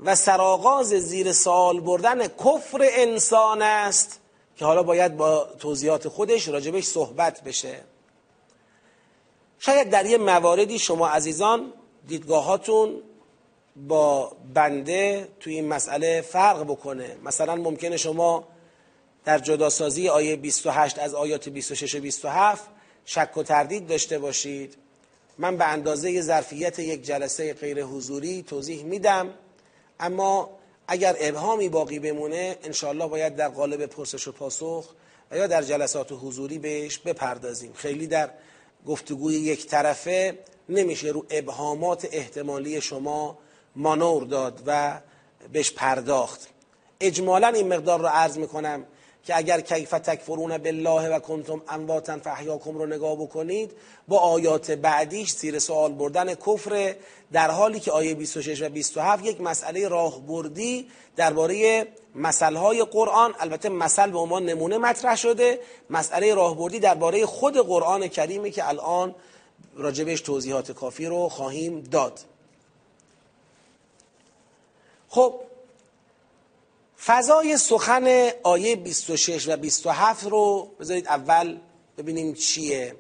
و 0.05 0.15
سرآغاز 0.15 0.89
زیر 0.89 1.33
سال 1.33 1.81
بردن 1.81 2.27
کفر 2.27 2.79
انسان 2.83 3.63
است. 3.63 4.21
که 4.59 4.65
حالا 4.65 4.83
باید 4.83 5.17
با 5.17 5.45
توضیحات 5.59 6.09
خودش 6.09 6.49
راجبش 6.49 6.85
صحبت 6.85 7.43
بشه. 7.45 7.81
شاید 9.59 9.91
در 9.91 10.07
یه 10.07 10.19
مواردی 10.19 10.79
شما 10.79 11.09
عزیزان 11.09 11.73
دیدگاهاتون 12.09 13.03
با 13.77 14.33
بنده 14.55 15.29
توی 15.41 15.55
این 15.55 15.69
مسئله 15.69 16.21
فرق 16.21 16.63
بکنه. 16.63 17.17
مثلا 17.25 17.57
ممکنه 17.57 17.97
شما 17.97 18.49
در 19.25 19.39
جداسازی 19.39 20.09
آیه 20.09 20.37
28 20.37 20.99
از 20.99 21.15
آیات 21.15 21.49
26 21.49 21.95
و 21.95 22.01
27 22.01 22.65
شک 23.05 23.37
و 23.37 23.43
تردید 23.43 23.87
داشته 23.87 24.19
باشید. 24.19 24.77
من 25.39 25.57
به 25.57 25.65
اندازه 25.65 26.21
ظرفیت 26.21 26.79
یک 26.79 27.03
جلسه 27.03 27.55
غیر 27.55 27.85
حضوری 27.85 28.43
توضیح 28.43 28.85
میدم. 28.85 29.35
اما 30.01 30.58
اگر 30.89 31.17
ابهامی 31.21 31.69
باقی 31.69 31.99
بمونه 31.99 32.57
انشاءالله 32.63 33.07
باید 33.07 33.37
در 33.37 33.49
قالب 33.49 33.87
پرسش 33.87 34.29
و 34.29 34.33
پاسخ 34.33 34.89
و 35.31 35.37
یا 35.37 35.47
در 35.47 35.63
جلسات 35.63 36.13
حضوری 36.13 36.59
بهش 36.59 36.99
بپردازیم. 36.99 37.73
خیلی 37.73 38.07
در 38.07 38.31
گفتگوی 38.87 39.35
یک 39.35 39.67
طرفه 39.67 40.39
نمیشه 40.69 41.09
رو 41.09 41.27
ابهامات 41.31 42.09
احتمالی 42.13 42.81
شما 42.81 43.39
مانور 43.77 44.25
داد 44.25 44.63
و 44.67 45.01
بهش 45.53 45.73
پرداخت. 45.73 46.49
اجمالا 47.01 47.49
این 47.49 47.75
مقدار 47.75 48.01
رو 48.01 48.07
عرض 48.07 48.39
می‌کنم 48.39 48.85
که 49.29 49.37
اگر 49.37 49.61
کیف 49.61 49.91
تکفرون 49.91 50.59
بالله 50.59 51.09
و 51.09 51.19
کنتم 51.19 51.63
امواتا 51.69 52.19
فاحیاکم 52.19 52.79
رو 52.79 52.87
نگاه 52.87 53.17
بکنید 53.17 53.73
با 54.09 54.19
آیات 54.19 54.71
بعدیش 54.71 55.33
زیر 55.33 55.59
سوال 55.59 55.93
بردن 55.93 56.35
کفر 56.35 56.95
در 57.33 57.51
حالی 57.51 57.81
که 57.81 57.93
آیه 57.93 58.15
26 58.15 58.63
و 58.63 58.69
27 58.69 59.25
یک 59.25 59.41
مسئله 59.41 59.89
راهبردی 59.89 60.89
درباره 61.17 61.87
مسئله 62.15 62.85
قرآن 62.85 63.35
البته 63.39 63.69
مثل 63.69 64.11
به 64.11 64.19
عنوان 64.19 64.45
نمونه 64.45 64.79
مطرح 64.79 65.17
شده 65.17 65.61
مسئله 65.91 66.35
راهبردی 66.35 66.81
درباره 66.81 67.27
خود 67.27 67.57
قرآن 67.57 68.09
کریمی 68.09 68.51
که 68.51 68.69
الان 68.69 69.15
راجبش 69.75 70.21
توضیحات 70.21 70.73
کافی 70.73 71.07
رو 71.07 71.29
خواهیم 71.29 71.81
داد. 71.81 72.21
خب 75.09 75.35
فضای 77.05 77.57
سخن 77.57 78.31
آیه 78.43 78.77
26 78.77 79.49
و 79.49 79.57
27 79.57 80.27
رو 80.27 80.71
بذارید 80.81 81.09
اول 81.09 81.59
ببینیم 81.99 82.35
چیه. 82.35 82.97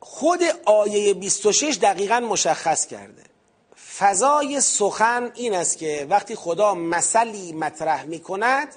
خود 0.00 0.40
آیه 0.64 1.14
26 1.14 1.78
دقیقا 1.82 2.20
مشخص 2.20 2.86
کرده. 2.86 3.22
فضای 3.98 4.60
سخن 4.60 5.30
این 5.34 5.54
است 5.54 5.78
که 5.78 6.06
وقتی 6.10 6.34
خدا 6.34 6.74
مثلی 6.74 7.52
مطرح 7.52 8.04
می 8.04 8.20
کند 8.20 8.68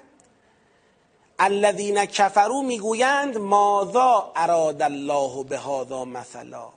الذین 1.39 2.06
کفرو 2.06 2.62
می‌گویند 2.62 3.38
ماذا 3.38 4.32
اراد 4.36 4.82
الله 4.82 5.43
به 5.43 5.60
هذا 5.60 6.06
مثلا؟ 6.06 6.74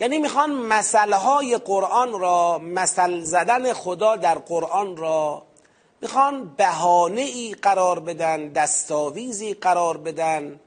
یعنی 0.00 0.18
می‌خوان 0.18 0.50
مسئله 0.50 1.16
های 1.16 1.56
قرآن 1.56 2.20
را 2.20 2.58
مثل 2.58 3.20
زدن 3.20 3.72
خدا 3.72 4.16
در 4.16 4.34
قرآن 4.34 4.96
را 4.96 5.42
می‌خوان 6.00 6.54
بهانه 6.56 7.20
ای 7.20 7.54
قرار 7.62 8.00
بدن 8.00 8.48
دستاویزی 8.48 9.54
قرار 9.54 9.96
بدن 9.96 10.60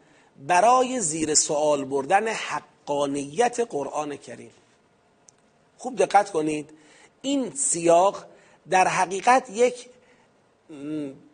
برای 0.48 1.00
زیر 1.00 1.36
سوال 1.36 1.86
بردن 1.86 2.28
حقانیت 2.28 3.60
قرآن 3.60 4.16
کریم. 4.16 4.52
خوب 5.78 5.96
دقت 5.96 6.32
کنید 6.32 6.70
این 7.22 7.52
سیاق 7.56 8.26
در 8.70 8.88
حقیقت 8.88 9.50
یک 9.50 9.90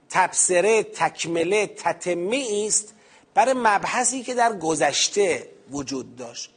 تبصره 0.10 0.84
تکمله 0.84 1.68
تتمه 1.68 2.66
است 2.68 2.94
برای 3.34 3.54
مبحثی 3.54 4.24
که 4.24 4.34
در 4.34 4.58
گذشته 4.58 5.50
وجود 5.72 6.16
داشت. 6.16 6.55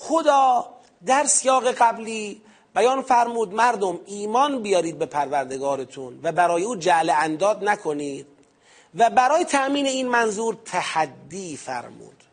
خدا 0.00 0.68
در 1.06 1.24
سیاق 1.24 1.70
قبلی 1.70 2.42
بیان 2.74 3.02
فرمود 3.02 3.54
مردم 3.54 4.00
ایمان 4.06 4.62
بیارید 4.62 4.98
به 4.98 5.06
پروردگارتون 5.06 6.20
و 6.22 6.32
برای 6.32 6.62
او 6.62 6.76
جعل 6.76 7.10
انداد 7.10 7.64
نکنید 7.64 8.26
و 8.94 9.10
برای 9.10 9.44
تأمین 9.44 9.86
این 9.86 10.08
منظور 10.08 10.56
تحدی 10.64 11.56
فرمود. 11.56 12.24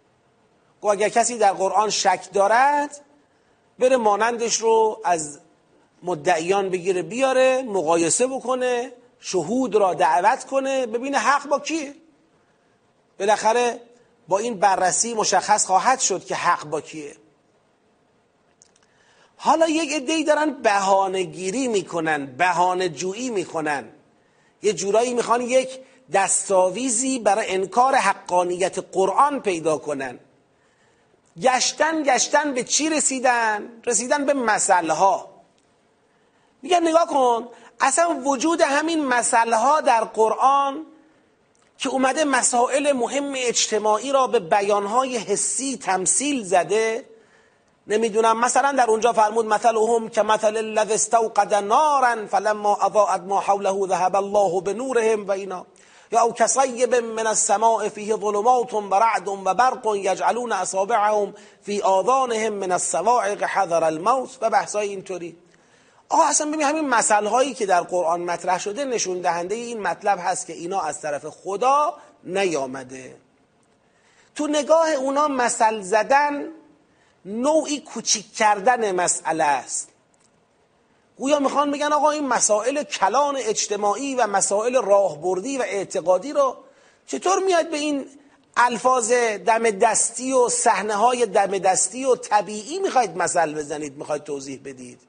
گو 0.82 0.88
اگر 0.88 1.10
کسی 1.10 1.38
در 1.38 1.54
قرآن 1.54 1.90
شک 1.90 2.30
دارد 2.34 3.02
بره 3.80 3.98
مانندش 3.98 4.56
رو 4.56 5.02
از 5.04 5.40
مدعیان 6.04 6.70
بگیره 6.70 7.02
بیاره 7.02 7.62
مقایسه 7.62 8.28
بکنه 8.28 8.92
شهود 9.20 9.76
را 9.76 9.94
دعوت 9.94 10.44
کنه 10.44 10.86
ببینه 10.86 11.18
حق 11.18 11.48
با 11.48 11.60
کیه 11.60 11.96
بالاخره 13.20 13.82
با 14.28 14.38
این 14.38 14.60
بررسی 14.60 15.14
مشخص 15.14 15.66
خواهد 15.66 16.00
شد 16.00 16.26
که 16.26 16.36
حق 16.36 16.66
با 16.66 16.82
کیه. 16.82 17.16
حالا 19.46 19.68
یک 19.68 19.94
عده‌ای 19.94 20.24
دارن 20.24 20.50
بهانه 20.52 21.24
گیری 21.24 21.68
می‌کنن 21.68 22.26
بهانه 22.26 22.90
جویی 22.90 23.30
می‌کنن. 23.30 23.90
یه 24.64 24.74
جورایی 24.74 25.14
می‌خوان 25.14 25.42
یک 25.42 25.70
دستاویزی 26.14 27.20
برای 27.20 27.46
انکار 27.50 27.96
حقانیت 27.96 28.80
قرآن 28.80 29.40
پیدا 29.40 29.78
کنن. 29.78 30.20
گشتن 31.42 32.04
گشتن 32.04 32.54
به 32.54 32.64
چی 32.64 32.90
رسیدن؟ 32.90 33.70
رسیدن 33.86 34.26
به 34.26 34.34
مسئله 34.34 34.94
ها 34.94 35.30
میگن 36.62 36.88
نگاه 36.88 37.08
کن 37.08 37.48
اصلا 37.80 38.22
وجود 38.26 38.62
همین 38.62 39.06
مسئله 39.06 39.56
ها 39.56 39.82
در 39.82 40.04
قرآن 40.04 40.86
که 41.78 41.90
اومده 41.90 42.24
مسائل 42.24 42.92
مهم 42.92 43.34
اجتماعی 43.36 44.12
را 44.12 44.28
به 44.28 44.40
بیانهای 44.40 45.18
حسی 45.18 45.78
تمثیل 45.78 46.44
زده 46.44 47.15
نمی‌دونم 47.88 48.40
مثلا 48.40 48.72
در 48.72 48.90
اونجا 48.90 49.14
فرمود 49.14 49.46
مثل 49.46 49.76
هم 49.76 50.10
که 50.10 50.22
مثل 50.22 50.58
الذی 50.58 50.94
استوقد 50.94 51.54
نارا 51.54 52.28
فلما 52.28 52.78
اضاءت 52.82 53.22
ما 53.22 53.40
حوله 53.40 53.88
ذهب 53.88 54.16
الله 54.16 54.62
بنورهم 54.62 55.28
و 55.28 55.32
اینا. 55.32 55.66
یا 56.12 56.22
او 56.22 56.34
کصیب 56.34 56.96
من 56.96 57.28
السماء 57.28 57.90
فیه 57.90 58.18
ظلمات 58.18 58.74
و 58.74 58.96
رعد 58.96 59.28
و 59.28 59.36
برق 59.36 59.96
یجعلون 59.96 60.52
اصابعهم 60.52 61.34
فی 61.62 61.82
آذانهم 61.82 62.54
من 62.54 62.72
الصواعق 62.72 63.44
حذر 63.44 63.84
الموت 63.84 64.38
و 64.42 64.50
بحثای 64.50 64.88
اینطوری. 64.88 65.38
آقا 66.10 66.24
اصلا 66.24 66.48
ببین 66.48 66.62
همین 66.62 66.90
مسئله 66.90 67.30
هایی 67.30 67.54
که 67.54 67.66
در 67.66 67.82
قرآن 67.82 68.22
مطرح 68.22 68.60
شده 68.60 68.86
نشون 68.86 69.22
دهنده 69.22 69.56
این 69.56 69.82
مطلب 69.82 70.20
هست 70.22 70.48
که 70.48 70.54
اینا 70.54 70.82
از 70.82 71.02
طرف 71.02 71.26
خدا 71.26 71.94
نیامده. 72.24 73.16
تو 74.36 74.48
نگاه 74.48 74.92
اونا 74.92 75.28
مثل 75.28 75.82
زدن 75.82 76.48
نوعی 77.26 77.80
کوچیک 77.80 78.36
کردن 78.36 78.92
مسئله 78.92 79.44
است. 79.44 79.90
گویا 81.18 81.40
می‌خوان 81.40 81.72
بگن 81.72 81.94
آقا 81.94 82.12
این 82.12 82.28
مسائل 82.28 82.84
کلان 82.84 83.36
اجتماعی 83.38 84.16
و 84.16 84.28
مسائل 84.28 84.82
راهبردی 84.82 85.58
و 85.58 85.62
اعتقادی 85.62 86.34
رو 86.34 86.58
چطور 87.08 87.44
میاد 87.44 87.70
به 87.70 87.78
این 87.78 88.06
الفاظ 88.58 89.12
دم 89.46 89.70
دستی 89.70 90.34
و 90.34 90.50
صحنه 90.50 90.96
های 90.96 91.26
دم 91.26 91.58
دستی 91.58 92.06
و 92.06 92.16
طبیعی 92.16 92.80
می‌خواید 92.80 93.18
مثل 93.18 93.54
بزنید 93.54 93.98
می‌خواید 93.98 94.24
توضیح 94.24 94.62
بدید؟ 94.66 95.02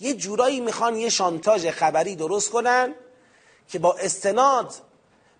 یه 0.00 0.14
جورایی 0.14 0.60
می‌خوان 0.60 0.96
یه 0.96 1.08
شانتاژ 1.08 1.66
خبری 1.66 2.16
درست 2.16 2.50
کنن 2.50 2.94
که 3.68 3.78
با 3.78 3.94
استناد 3.94 4.74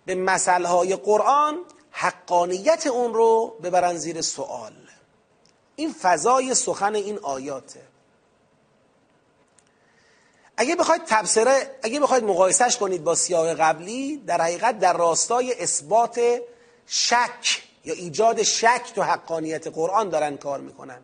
به 0.07 0.15
مسئله 0.15 0.97
قرآن 0.97 1.59
حقانیت 1.91 2.87
اون 2.87 3.15
رو 3.15 3.57
ببرن 3.63 3.97
زیر 3.97 4.21
سوال. 4.21 4.86
این 5.77 5.93
فضای 5.93 6.55
سخن 6.55 6.95
این 6.95 7.19
آیاته. 7.19 7.81
اگه 10.57 10.77
بخواید 10.77 11.03
تبصره 11.07 11.71
اگه 11.83 12.01
بخواید 12.01 12.25
مقایسش 12.25 12.77
کنید 12.77 13.05
با 13.05 13.15
سیاق 13.15 13.47
قبلی 13.47 14.17
در 14.17 14.41
حقیقت 14.41 14.79
در 14.79 14.97
راستای 14.97 15.63
اثبات 15.63 16.21
شک 16.87 17.63
یا 17.85 17.95
ایجاد 17.95 18.43
شک 18.43 18.93
تو 18.95 19.03
حقانیت 19.03 19.67
قرآن 19.67 20.09
دارن 20.09 20.37
کار 20.37 20.61
می‌کنن. 20.61 21.01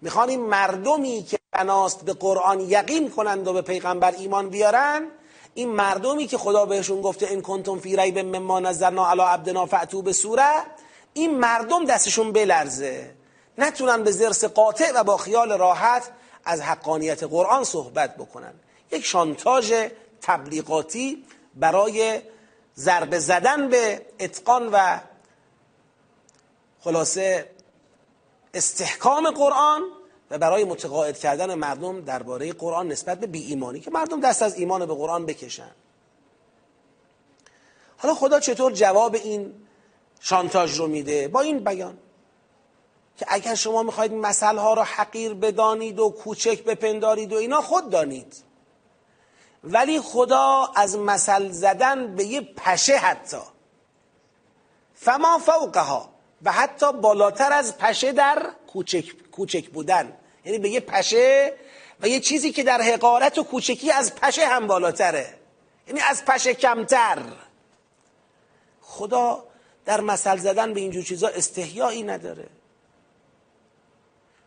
می‌خوان 0.00 0.28
این 0.28 0.40
مردمی 0.40 1.22
که 1.22 1.38
بناست 1.52 2.04
به 2.04 2.12
قرآن 2.12 2.60
یقین 2.60 3.10
کنند 3.10 3.48
و 3.48 3.52
به 3.52 3.62
پیغمبر 3.62 4.10
ایمان 4.10 4.48
بیارن 4.48 5.06
این 5.54 5.68
مردمی 5.68 6.26
که 6.26 6.38
خدا 6.38 6.66
بهشون 6.66 7.00
گفته 7.00 7.26
این 7.26 7.42
کنتم 7.42 7.78
فی 7.78 7.96
ریب 7.96 8.18
مما 8.18 8.60
نظرنا 8.60 9.10
علی 9.10 9.22
عبدنا 9.22 9.66
فعتو 9.66 10.02
به 10.02 10.12
سوره 10.12 10.50
این 11.12 11.38
مردم 11.38 11.84
دستشون 11.84 12.32
بلرزه. 12.32 13.19
نتونن 13.60 14.02
به 14.02 14.10
زرس 14.10 14.44
قاطع 14.44 14.92
و 14.94 15.04
با 15.04 15.16
خیال 15.16 15.52
راحت 15.52 16.10
از 16.44 16.60
حقانیت 16.60 17.22
قرآن 17.22 17.64
صحبت 17.64 18.16
بکنن. 18.16 18.54
یک 18.92 19.04
شانتاژ 19.04 19.72
تبلیغاتی 20.22 21.24
برای 21.54 22.20
ضربه 22.76 23.18
زدن 23.18 23.68
به 23.68 24.06
اتقان 24.20 24.68
و 24.72 25.00
خلاصه 26.80 27.50
استحکام 28.54 29.30
قرآن 29.30 29.82
و 30.30 30.38
برای 30.38 30.64
متقاعد 30.64 31.18
کردن 31.18 31.54
مردم 31.54 32.00
درباره 32.00 32.52
قرآن 32.52 32.88
نسبت 32.88 33.20
به 33.20 33.26
بی 33.26 33.42
ایمانی 33.42 33.80
که 33.80 33.90
مردم 33.90 34.20
دست 34.20 34.42
از 34.42 34.54
ایمان 34.54 34.86
به 34.86 34.94
قرآن 34.94 35.26
بکشن. 35.26 35.70
حالا 37.96 38.14
خدا 38.14 38.40
چطور 38.40 38.72
جواب 38.72 39.14
این 39.14 39.54
شانتاژ 40.20 40.78
رو 40.78 40.86
میده؟ 40.86 41.28
با 41.28 41.40
این 41.40 41.64
بیان. 41.64 41.98
که 43.20 43.26
اگر 43.28 43.54
شما 43.54 43.82
می‌خواید 43.82 44.12
مسئله 44.12 44.60
ها 44.60 44.74
را 44.74 44.84
حقیر 44.84 45.34
بدانید 45.34 45.98
و 45.98 46.10
کوچک 46.10 46.64
بپندارید 46.64 47.32
و 47.32 47.36
اینا 47.36 47.60
خود 47.60 47.90
دانید. 47.90 48.36
ولی 49.64 50.00
خدا 50.00 50.72
از 50.76 50.96
مثل 50.96 51.50
زدن 51.50 52.16
به 52.16 52.24
یه 52.24 52.40
پشه 52.40 52.96
حتی. 52.96 53.40
فما 54.94 55.38
فوقها. 55.38 56.08
و 56.42 56.52
حتی 56.52 56.92
بالاتر 56.92 57.52
از 57.52 57.78
پشه 57.78 58.12
در 58.12 58.46
کوچک, 58.72 59.30
کوچک 59.32 59.68
بودن. 59.68 60.16
یعنی 60.44 60.58
به 60.58 60.68
یه 60.68 60.80
پشه 60.80 61.52
و 62.00 62.08
یه 62.08 62.20
چیزی 62.20 62.52
که 62.52 62.62
در 62.62 62.82
حقارت 62.82 63.38
و 63.38 63.42
کوچکی 63.42 63.90
از 63.90 64.14
پشه 64.14 64.46
هم 64.46 64.66
بالاتره. 64.66 65.34
یعنی 65.88 66.00
از 66.00 66.24
پشه 66.24 66.54
کمتر. 66.54 67.18
خدا 68.80 69.44
در 69.84 70.00
مثل 70.00 70.36
زدن 70.36 70.74
به 70.74 70.80
اینجور 70.80 71.04
چیزا 71.04 71.28
استحیایی 71.28 72.02
نداره. 72.02 72.59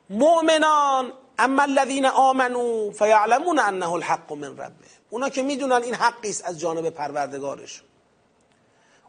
مؤمنان 0.10 1.14
اما 1.40 1.64
الذين 1.64 2.06
آمنوا 2.06 2.92
فیعلمون 2.92 3.60
انه 3.60 3.92
الحق 3.94 4.34
من 4.34 4.58
ربه. 4.58 4.86
اونا 5.10 5.30
که 5.30 5.44
می‌دونن 5.44 5.84
این 5.84 5.96
حقی 5.96 6.30
است 6.30 6.46
از 6.46 6.60
جانب 6.60 6.90
پروردگارشون. 6.90 7.88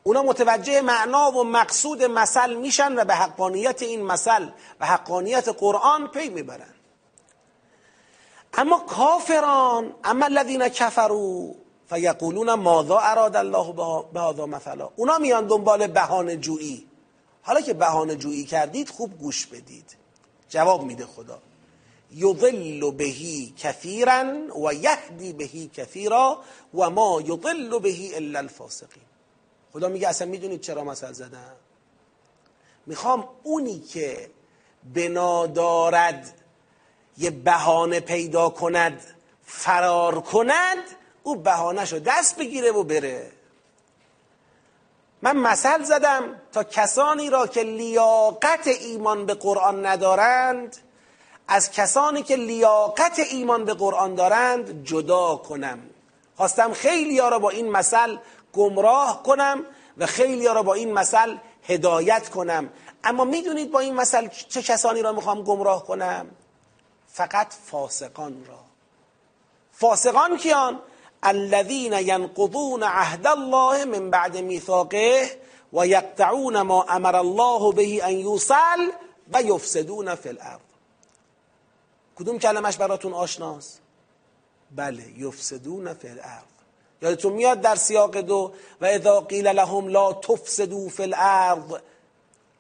اونا 0.03 0.23
متوجه 0.23 0.81
معنا 0.81 1.31
و 1.31 1.45
مقصود 1.45 2.03
مثل 2.03 2.55
میشن 2.55 2.99
و 2.99 3.05
به 3.05 3.15
حقانیت 3.15 3.83
این 3.83 4.03
مثل 4.03 4.49
و 4.81 4.87
حقانیت 4.87 5.49
قرآن 5.49 6.07
پی 6.07 6.29
می‌برن. 6.29 6.75
اما 8.55 8.79
کافران 8.79 9.95
اما 10.05 10.25
الذین 10.25 10.69
کفروا 10.69 11.55
فیقولون 11.89 12.55
ماذا 12.55 12.99
اراد 12.99 13.37
الله 13.37 13.73
به 14.13 14.21
هذا 14.21 14.47
مثلا. 14.47 14.89
اونا 14.97 15.19
میان 15.19 15.47
دنبال 15.47 15.87
بهانه 15.87 16.37
جویی 16.37 16.87
حالا 17.43 17.61
که 17.61 17.75
بهانه 17.75 18.17
جویی 18.17 18.45
کردید 18.45 18.89
خوب 18.89 19.19
گوش 19.19 19.47
بدید. 19.47 19.97
جواب 20.55 20.83
میده 20.83 21.07
خدا. 21.07 21.39
یضل 22.15 22.91
بهی 22.91 23.55
کثیرا 23.59 24.25
و 24.65 24.75
یهدی 24.75 25.33
بهی 25.33 25.71
کثیرا 25.75 26.39
و 26.75 26.91
ما 26.91 27.21
یضل 27.21 27.79
بهی 27.79 28.15
الا 28.15 28.39
الفاسقین. 28.39 29.03
خدا 29.73 29.89
میگه 29.89 30.09
اصلا 30.09 30.29
می‌دونید 30.29 30.61
چرا 30.61 30.85
مثل 30.85 31.13
زدم؟ 31.13 31.57
می‌خوام 32.87 33.29
اونی 33.43 33.81
که 33.81 34.31
بنا 34.95 35.47
دارد 35.47 36.41
یه 37.19 37.31
بهانه 37.31 38.01
پیدا 38.01 38.49
کند 38.49 39.01
فرار 39.45 40.21
کند 40.21 40.85
او 41.23 41.37
بهانه 41.37 41.85
شو 41.85 41.99
دست 41.99 42.37
بگیره 42.37 42.71
و 42.71 42.83
بره. 42.83 43.33
من 45.25 45.37
مثل 45.37 45.83
زدم 45.83 46.41
تا 46.53 46.65
کسانی 46.65 47.31
را 47.31 47.47
که 47.47 47.63
لیاقت 47.63 48.67
ایمان 48.67 49.27
به 49.27 49.35
قرآن 49.35 49.87
ندارند 49.87 50.77
از 51.49 51.71
کسانی 51.71 52.23
که 52.23 52.37
لیاقت 52.37 53.19
ایمان 53.19 53.65
به 53.65 53.75
قرآن 53.75 54.15
دارند 54.15 54.85
جدا 54.85 55.37
کنم. 55.37 55.79
خواستم 56.37 56.73
خیلی 56.73 57.19
ها 57.19 57.29
را 57.29 57.39
با 57.39 57.51
این 57.51 57.71
مثل 57.71 58.17
گمراه 58.53 59.23
کنم 59.23 59.65
و 59.99 60.07
خیلی 60.07 60.47
ها 60.47 60.53
را 60.53 60.63
با 60.63 60.75
این 60.75 60.93
مثل 60.93 61.37
هدایت 61.69 62.29
کنم. 62.29 62.69
اما 63.05 63.25
می‌دونید 63.25 63.71
با 63.71 63.81
این 63.81 63.95
مثل 63.95 64.29
چه 64.29 64.63
کسانی 64.63 65.03
را 65.03 65.13
می‌خوام 65.13 65.43
گمراه 65.43 65.87
کنم؟ 65.87 66.27
فقط 67.09 67.53
فاسقان 67.71 68.45
را. 68.49 68.59
فاسقان 69.73 70.37
کیان؟ 70.37 70.81
الذين 71.25 71.93
ينقضون 71.93 72.83
عهد 72.83 73.27
الله 73.27 73.85
من 73.85 74.11
بعد 74.11 74.37
ميثاقه 74.37 75.31
و 75.73 75.85
ما 76.65 76.83
امر 76.89 77.17
الله 77.17 77.73
به 77.73 78.05
ان 78.05 78.13
یوصل 78.13 78.91
و 79.33 79.43
یفسدون 79.43 80.15
فی 80.15 80.29
الارض 80.29 80.61
کدوم 82.17 82.39
کلمش 82.39 82.77
براتون 82.77 83.13
آشناست؟ 83.13 83.81
بله 84.77 85.05
یفسدون 85.19 85.95
فی 85.95 86.09
الارض. 86.09 86.45
یادتون 87.03 87.33
میاد 87.33 87.61
در 87.61 87.77
سیاق 87.77 88.17
دو 88.17 88.53
و 88.81 88.85
اذا 88.85 89.21
قیل 89.21 89.49
لهم 89.49 89.89
لا 89.89 90.13
تفسدوا 90.13 90.89
فی 90.89 91.03
الارض. 91.03 91.73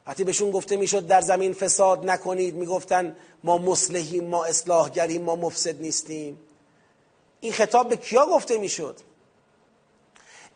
وقتی 0.07 0.25
بهشون 0.25 0.51
گفته 0.51 0.77
می‌شد 0.77 1.07
در 1.07 1.21
زمین 1.21 1.53
فساد 1.53 2.11
نکنید 2.11 2.55
می‌گفتن 2.55 3.17
ما 3.45 3.59
مصلحیم 3.59 4.25
ما 4.25 4.45
اصلاحگریم 4.45 5.23
ما 5.23 5.37
مفسد 5.37 5.81
نیستیم. 5.81 6.39
این 7.45 7.53
خطاب 7.53 7.88
به 7.88 7.97
کیا 7.97 8.26
گفته 8.26 8.59
می‌شد؟ 8.59 8.97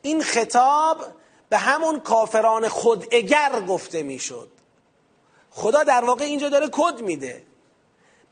این 0.02 0.22
خطاب 0.22 1.06
به 1.48 1.58
همون 1.58 2.00
کافران 2.00 2.68
خوداگر 2.68 3.60
گفته 3.68 4.02
می‌شد. 4.02 4.48
خدا 5.50 5.84
در 5.84 6.04
واقع 6.04 6.24
اینجا 6.24 6.48
داره 6.48 6.68
کد 6.72 7.00
میده. 7.00 7.42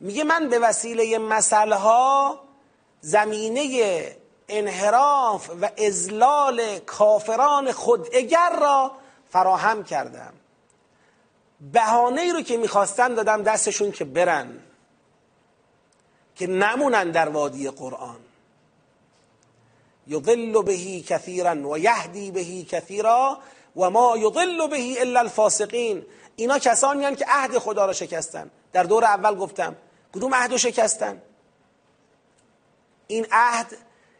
میگه 0.00 0.24
من 0.24 0.48
به 0.48 0.58
وسیله 0.58 1.18
مسئله 1.18 1.76
ها 1.76 2.40
زمینه 3.00 4.16
انحراف 4.48 5.50
و 5.60 5.70
ازلال 5.78 6.78
کافران 6.78 7.72
خوداگر 7.72 8.58
را 8.60 8.92
فراهم 9.30 9.84
کردم. 9.84 10.32
بهانه 11.72 12.20
ای 12.20 12.32
رو 12.32 12.42
که 12.42 12.56
می‌خواستن 12.56 13.14
دادم 13.14 13.42
دستشون 13.42 13.92
که 13.92 14.04
برن 14.04 14.62
که 16.36 16.46
نمونن 16.46 17.10
در 17.10 17.28
وادی 17.28 17.70
قرآن. 17.70 18.25
یضل 20.06 20.62
بهی 20.62 21.02
کثیرا 21.02 21.70
و 21.70 21.78
یهدی 21.78 22.30
بهی 22.30 22.64
کثیرا 22.64 23.38
و 23.76 23.90
ما 23.90 24.16
یضل 24.18 24.68
بهی 24.68 24.98
الا 24.98 25.20
الفاسقین 25.20 26.06
اینا 26.36 26.58
کسانی 26.58 27.04
هستند 27.04 27.18
که 27.18 27.24
عهد 27.28 27.58
خدا 27.58 27.86
را 27.86 27.92
شکستن. 27.92 28.50
در 28.72 28.82
دور 28.82 29.04
اول 29.04 29.34
گفتم 29.34 29.76
کدوم 30.14 30.34
عهد 30.34 30.52
رو 30.52 30.58
شکستن؟ 30.58 31.22
این 33.06 33.26
عهد 33.32 33.66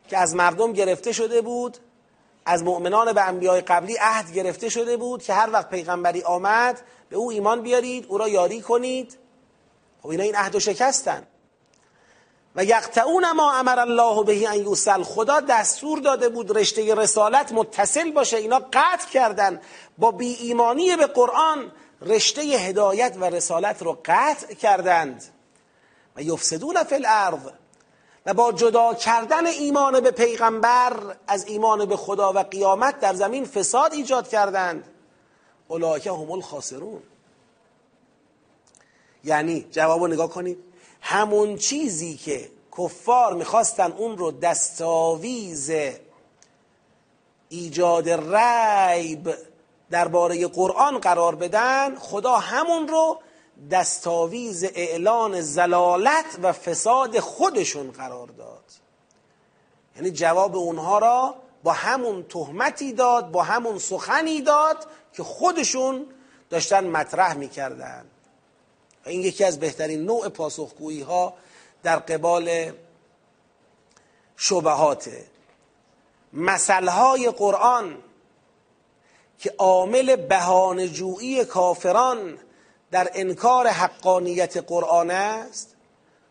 که 0.09 0.19
از 0.19 0.35
مردم 0.35 0.73
گرفته 0.73 1.13
شده 1.13 1.41
بود 1.41 1.77
از 2.47 2.63
مؤمنان 2.63 3.13
به 3.13 3.29
انبیای 3.29 3.61
قبلی 3.61 3.97
عهد 4.01 4.33
گرفته 4.33 4.69
شده 4.69 4.97
بود 4.97 5.23
که 5.23 5.35
هر 5.35 5.51
وقت 5.53 5.71
پیغمبری 5.71 6.23
آمد 6.23 6.81
به 7.09 7.17
او 7.17 7.31
ایمان 7.31 7.63
بیارید 7.63 8.07
او 8.09 8.19
را 8.19 8.29
یاری 8.29 8.61
کنید. 8.61 9.19
خب 10.03 10.09
اینا 10.09 10.23
این 10.23 10.37
عهد 10.37 10.55
رو 10.55 10.61
شکستن. 10.61 11.27
و 12.57 12.65
یقطعون 12.65 13.33
ما 13.33 13.53
امر 13.53 13.79
الله 13.79 14.25
به 14.25 14.49
ان 14.49 14.59
یوصل. 14.59 15.03
خدا 15.03 15.41
دستور 15.41 15.99
داده 15.99 16.29
بود 16.29 16.59
رشته 16.59 16.95
رسالت 16.95 17.53
متصل 17.53 18.11
باشه 18.11 18.37
اینا 18.37 18.59
قطع 18.73 19.09
کردن. 19.13 19.61
با 19.99 20.11
بی 20.11 20.35
ایمانی 20.35 20.97
به 20.97 21.07
قرآن 21.07 21.73
رشته 22.03 22.43
هدایت 22.43 23.17
و 23.21 23.25
رسالت 23.25 23.83
رو 23.83 23.99
قطع 24.05 24.55
کردند. 24.55 25.25
و 26.17 26.23
یفسدون 26.23 26.85
فی 26.85 26.95
الارض. 26.95 27.41
و 28.27 28.35
با 28.35 28.53
جدا 28.53 28.95
کردن 28.95 29.47
ایمان 29.47 30.01
به 30.01 30.11
پیغمبر 30.11 31.17
از 31.27 31.47
ایمان 31.47 31.85
به 31.85 31.97
خدا 31.97 32.33
و 32.33 32.39
قیامت 32.39 33.01
در 33.01 33.15
زمین 33.15 33.45
فساد 33.45 33.93
ایجاد 33.93 34.29
کردند. 34.29 34.85
اولئک 35.69 36.07
هم 36.07 36.31
الخاسرون. 36.31 37.03
یعنی 39.25 39.67
جواب 39.71 40.07
نگاه 40.07 40.31
کنید. 40.31 40.66
همون 41.09 41.57
چیزی 41.57 42.17
که 42.17 42.51
کفار 42.79 43.35
می‌خواستن 43.35 43.93
اون 43.93 44.19
رو 44.19 44.31
دستاویز 44.31 45.71
ایجاد 47.49 48.09
ریب 48.09 49.35
درباره 49.91 50.47
قرآن 50.47 50.99
قرار 50.99 51.35
بدن 51.35 51.95
خدا 51.95 52.37
همون 52.37 52.89
رو 52.89 53.19
دستاویز 53.71 54.65
اعلان 54.65 55.41
زلالت 55.41 56.39
و 56.43 56.53
فساد 56.53 57.19
خودشون 57.19 57.91
قرار 57.91 58.27
داد. 58.27 58.65
یعنی 59.97 60.11
جواب 60.11 60.57
اونها 60.57 60.99
را 60.99 61.35
با 61.63 61.73
همون 61.73 62.23
تهمتی 62.23 62.93
داد 62.93 63.31
با 63.31 63.43
همون 63.43 63.79
سخنی 63.79 64.41
داد 64.41 64.87
که 65.13 65.23
خودشون 65.23 66.07
داشتن 66.51 66.87
مطرح 66.87 67.35
می‌کردن. 67.35 68.07
این 69.07 69.21
یکی 69.21 69.45
از 69.45 69.61
بهترین 69.61 70.05
نوع 70.05 70.29
پاسخگویی 70.29 71.01
ها 71.01 71.35
در 71.83 71.97
قبال 71.97 72.73
شبهاته. 74.37 75.25
مسئله 76.33 77.31
قرآن 77.31 77.99
که 79.39 79.55
عامل 79.59 80.17
بهانه‌جویی 80.17 81.45
کافران 81.45 82.39
در 82.91 83.11
انکار 83.15 83.67
حقانیت 83.67 84.57
قرآن 84.57 85.11
است 85.11 85.75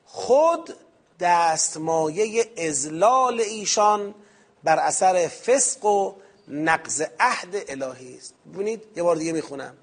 خود 0.05 0.75
دستمایه 1.19 2.51
ازلال 2.57 3.41
ایشان 3.41 4.15
بر 4.63 4.79
اثر 4.79 5.27
فسق 5.27 5.85
و 5.85 6.13
نقض 6.47 7.03
عهد 7.19 7.55
الهی 7.67 8.17
است. 8.17 8.33
ببینید 8.53 8.83
یه 8.95 9.03
بار 9.03 9.15
دیگه 9.15 9.31
می‌خونم. 9.31 9.77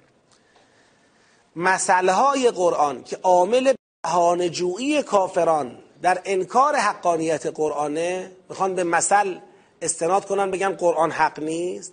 مسئله 1.56 2.12
های 2.12 2.50
قرآن 2.50 3.04
که 3.04 3.18
عامل 3.22 3.72
بهانه‌جویی 4.02 5.02
کافران 5.02 5.78
در 6.02 6.20
انکار 6.24 6.76
حقانیت 6.76 7.46
قرآنه 7.46 8.32
می‌خوان 8.48 8.74
به 8.74 8.84
مثل 8.84 9.38
استناد 9.82 10.26
کنن 10.26 10.50
بگن 10.50 10.72
قرآن 10.72 11.10
حق 11.10 11.40
نیست. 11.40 11.92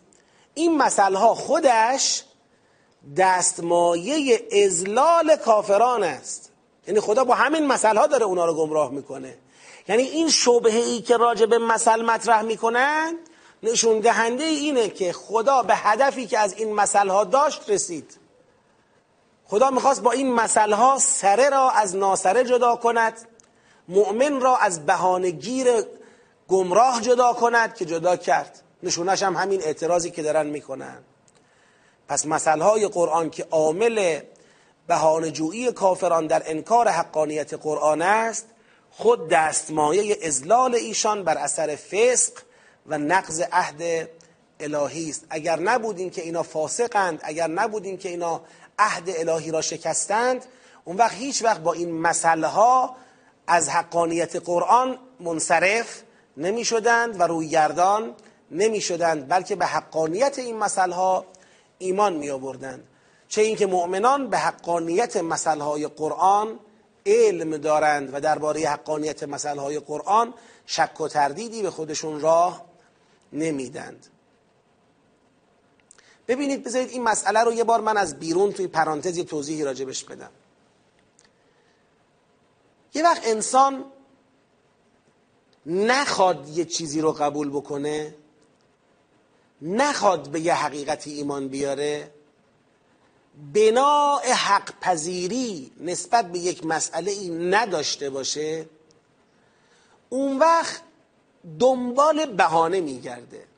این 0.53 0.77
مسئله 0.77 1.17
ها 1.17 1.35
خودش 1.35 2.23
دستمایه 3.17 4.47
ازلال 4.65 5.35
کافران 5.35 6.03
است. 6.03 6.51
یعنی 6.87 6.99
خدا 6.99 7.23
با 7.23 7.35
همین 7.35 7.67
مسئله 7.67 7.99
ها 7.99 8.07
داره 8.07 8.25
اونا 8.25 8.45
رو 8.45 8.53
گمراه 8.53 8.91
می‌کنه. 8.91 9.37
یعنی 9.87 10.03
این 10.03 10.29
شبهه 10.29 10.75
ای 10.75 11.01
که 11.01 11.17
راجع 11.17 11.45
به 11.45 11.57
مثل 11.57 12.01
مطرح 12.01 12.41
می‌کنن 12.41 13.17
نشون 13.63 13.99
دهنده 13.99 14.43
اینه 14.43 14.89
که 14.89 15.13
خدا 15.13 15.63
به 15.63 15.75
هدفی 15.75 16.27
که 16.27 16.39
از 16.39 16.53
این 16.53 16.73
مسئله 16.73 17.11
ها 17.11 17.23
داشت 17.23 17.69
رسید. 17.69 18.17
خدا 19.49 19.69
می‌خواست 19.69 20.01
با 20.01 20.11
این 20.11 20.33
مسئله 20.33 20.97
سره 20.97 21.49
را 21.49 21.71
از 21.71 21.95
ناسره 21.95 22.43
جدا 22.43 22.75
کند 22.75 23.13
مؤمن 23.87 24.41
را 24.41 24.57
از 24.57 24.85
بهانهگیر 24.85 25.67
گمراه 26.47 27.01
جدا 27.01 27.33
کند 27.33 27.75
که 27.75 27.85
جدا 27.85 28.15
کرد. 28.15 28.61
نشونش 28.83 29.23
هم 29.23 29.35
همین 29.35 29.61
اعتراضی 29.61 30.11
که 30.11 30.23
دارن 30.23 30.47
می‌کنن. 30.47 30.97
پس 32.07 32.25
مسئله 32.25 32.63
های 32.63 32.87
قرآن 32.87 33.29
که 33.29 33.47
عامل 33.51 34.19
بهانه‌جویی 34.87 35.71
کافران 35.71 36.27
در 36.27 36.43
انکار 36.45 36.87
حقانیت 36.87 37.53
قرآن 37.53 38.01
است 38.01 38.45
خود 38.91 39.29
دستمایه 39.29 40.17
ازلال 40.23 40.75
ایشان 40.75 41.23
بر 41.23 41.37
اثر 41.37 41.75
فسق 41.75 42.33
و 42.87 42.97
نقض 42.97 43.43
عهد 43.51 44.09
الهی 44.59 45.09
است. 45.09 45.25
اگر 45.29 45.59
نبودین 45.59 46.09
که 46.09 46.21
اینا 46.21 46.43
فاسقند 46.43 47.19
اگر 47.23 47.47
نبودین 47.47 47.97
که 47.97 48.09
اینا 48.09 48.41
عهد 48.79 49.09
الهی 49.09 49.51
را 49.51 49.61
شکستند. 49.61 50.45
اون 50.85 50.97
وقت 50.97 51.13
هیچ 51.13 51.43
وقت 51.43 51.59
با 51.59 51.73
این 51.73 52.01
مسئله 52.01 52.47
ها 52.47 52.95
از 53.47 53.69
حقانیت 53.69 54.35
قرآن 54.35 54.97
منصرف 55.19 56.01
نمی 56.37 56.65
شدند 56.65 57.19
و 57.19 57.23
روی 57.23 57.49
گردان 57.49 58.15
نمی 58.51 58.81
شدند 58.81 59.27
بلکه 59.27 59.55
به 59.55 59.65
حقانیت 59.65 60.39
این 60.39 60.57
مسئله 60.57 60.95
ها 60.95 61.25
ایمان 61.77 62.13
می 62.13 62.29
آوردند 62.29 62.83
چه 63.27 63.41
اینکه 63.41 63.67
مؤمنان 63.67 64.29
به 64.29 64.37
حقانیت 64.37 65.17
مسئله 65.17 65.63
های 65.63 65.87
قرآن 65.87 66.59
علم 67.05 67.57
دارند 67.57 68.13
و 68.13 68.19
درباره 68.19 68.69
حقانیت 68.69 69.23
مسئله 69.23 69.61
های 69.61 69.79
قرآن 69.79 70.33
شک 70.65 71.01
و 71.01 71.07
تردیدی 71.07 71.61
به 71.61 71.71
خودشون 71.71 72.21
راه 72.21 72.65
نمیدند. 73.33 74.07
ببینید 76.29 76.63
بذارید 76.63 76.89
این 76.89 77.03
مسئله 77.03 77.39
رو 77.39 77.53
یه 77.53 77.63
بار 77.63 77.81
من 77.81 77.97
از 77.97 78.19
بیرون 78.19 78.53
توی 78.53 78.67
پرانتز 78.67 79.17
یه 79.17 79.23
توضیحی 79.23 79.63
راجبش 79.63 80.03
بدم. 80.03 80.31
یه 82.93 83.03
وقت 83.03 83.27
انسان 83.27 83.85
نخواد 85.65 86.49
یه 86.49 86.65
چیزی 86.65 87.01
رو 87.01 87.11
قبول 87.11 87.49
بکنه 87.49 88.15
نخواد 89.61 90.29
به 90.29 90.39
یه 90.39 90.53
حقیقتی 90.53 91.13
ایمان 91.13 91.47
بیاره 91.47 92.11
بناع 93.53 94.31
حق 94.31 94.79
پذیری 94.81 95.71
نسبت 95.79 96.31
به 96.31 96.39
یک 96.39 96.65
مسئله 96.65 97.11
ای 97.11 97.29
نداشته 97.29 98.09
باشه 98.09 98.65
اون 100.09 100.39
وقت 100.39 100.81
دنبال 101.59 102.25
بهانه 102.25 102.81
میگرده. 102.81 103.48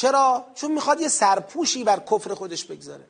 چرا؟ 0.00 0.44
چون 0.54 0.72
می‌خواد 0.72 1.00
یه 1.00 1.08
سرپوشی 1.08 1.84
بر 1.84 2.00
کفر 2.00 2.34
خودش 2.34 2.64
بگذاره. 2.64 3.04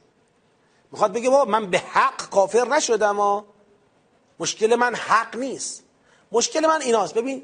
می‌خواد 0.92 1.12
بگه 1.12 1.30
بابا 1.30 1.50
من 1.50 1.70
به 1.70 1.78
حق 1.78 2.30
کافر 2.30 2.68
نشدم 2.68 3.16
ها. 3.16 3.44
مشکل 4.40 4.76
من 4.76 4.94
حق 4.94 5.36
نیست. 5.36 5.82
مشکل 6.32 6.66
من 6.66 6.82
ایناست. 6.82 7.14
ببین 7.14 7.42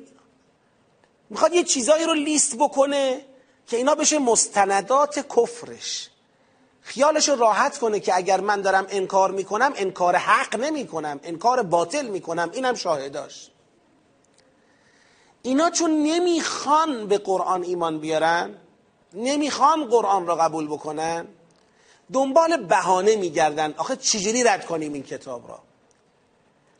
می‌خواد 1.31 1.55
یه 1.55 1.65
چیزایی 1.65 2.05
رو 2.05 2.15
لیست 2.15 2.57
بکنه 2.57 3.25
که 3.67 3.77
اینا 3.77 3.95
بشه 3.95 4.19
مستندات 4.19 5.27
کفرش. 5.37 6.11
خیالش 6.81 7.29
رو 7.29 7.37
راحت 7.37 7.79
کنه 7.79 8.01
که 8.01 8.17
اگر 8.17 8.41
من 8.41 8.61
دارم 8.61 8.87
انکار 8.89 9.31
می‌کنم 9.31 9.73
انکار 9.77 10.17
حق 10.17 10.57
نمی‌کنم. 10.57 11.21
انکار 11.23 11.63
باطل 11.63 12.07
می‌کنم. 12.07 12.51
اینم 12.53 12.75
شاهداش. 12.75 13.51
اینا 15.43 15.71
چون 15.71 15.91
نمی‌خوان 15.91 17.07
به 17.07 17.19
قرآن 17.19 17.63
ایمان 17.63 17.99
بیارن 17.99 18.55
نمی‌خوان 19.17 19.85
قرآن 19.85 20.27
را 20.27 20.37
قبول 20.37 20.67
بکنن 20.67 21.27
دنبال 22.12 22.57
بهانه 22.57 23.17
میگردن. 23.17 23.75
آخه 23.77 23.97
چجوری 23.97 24.45
رد 24.45 24.67
کنیم 24.67 24.93
این 24.93 25.03
کتاب 25.03 25.49
را 25.49 25.59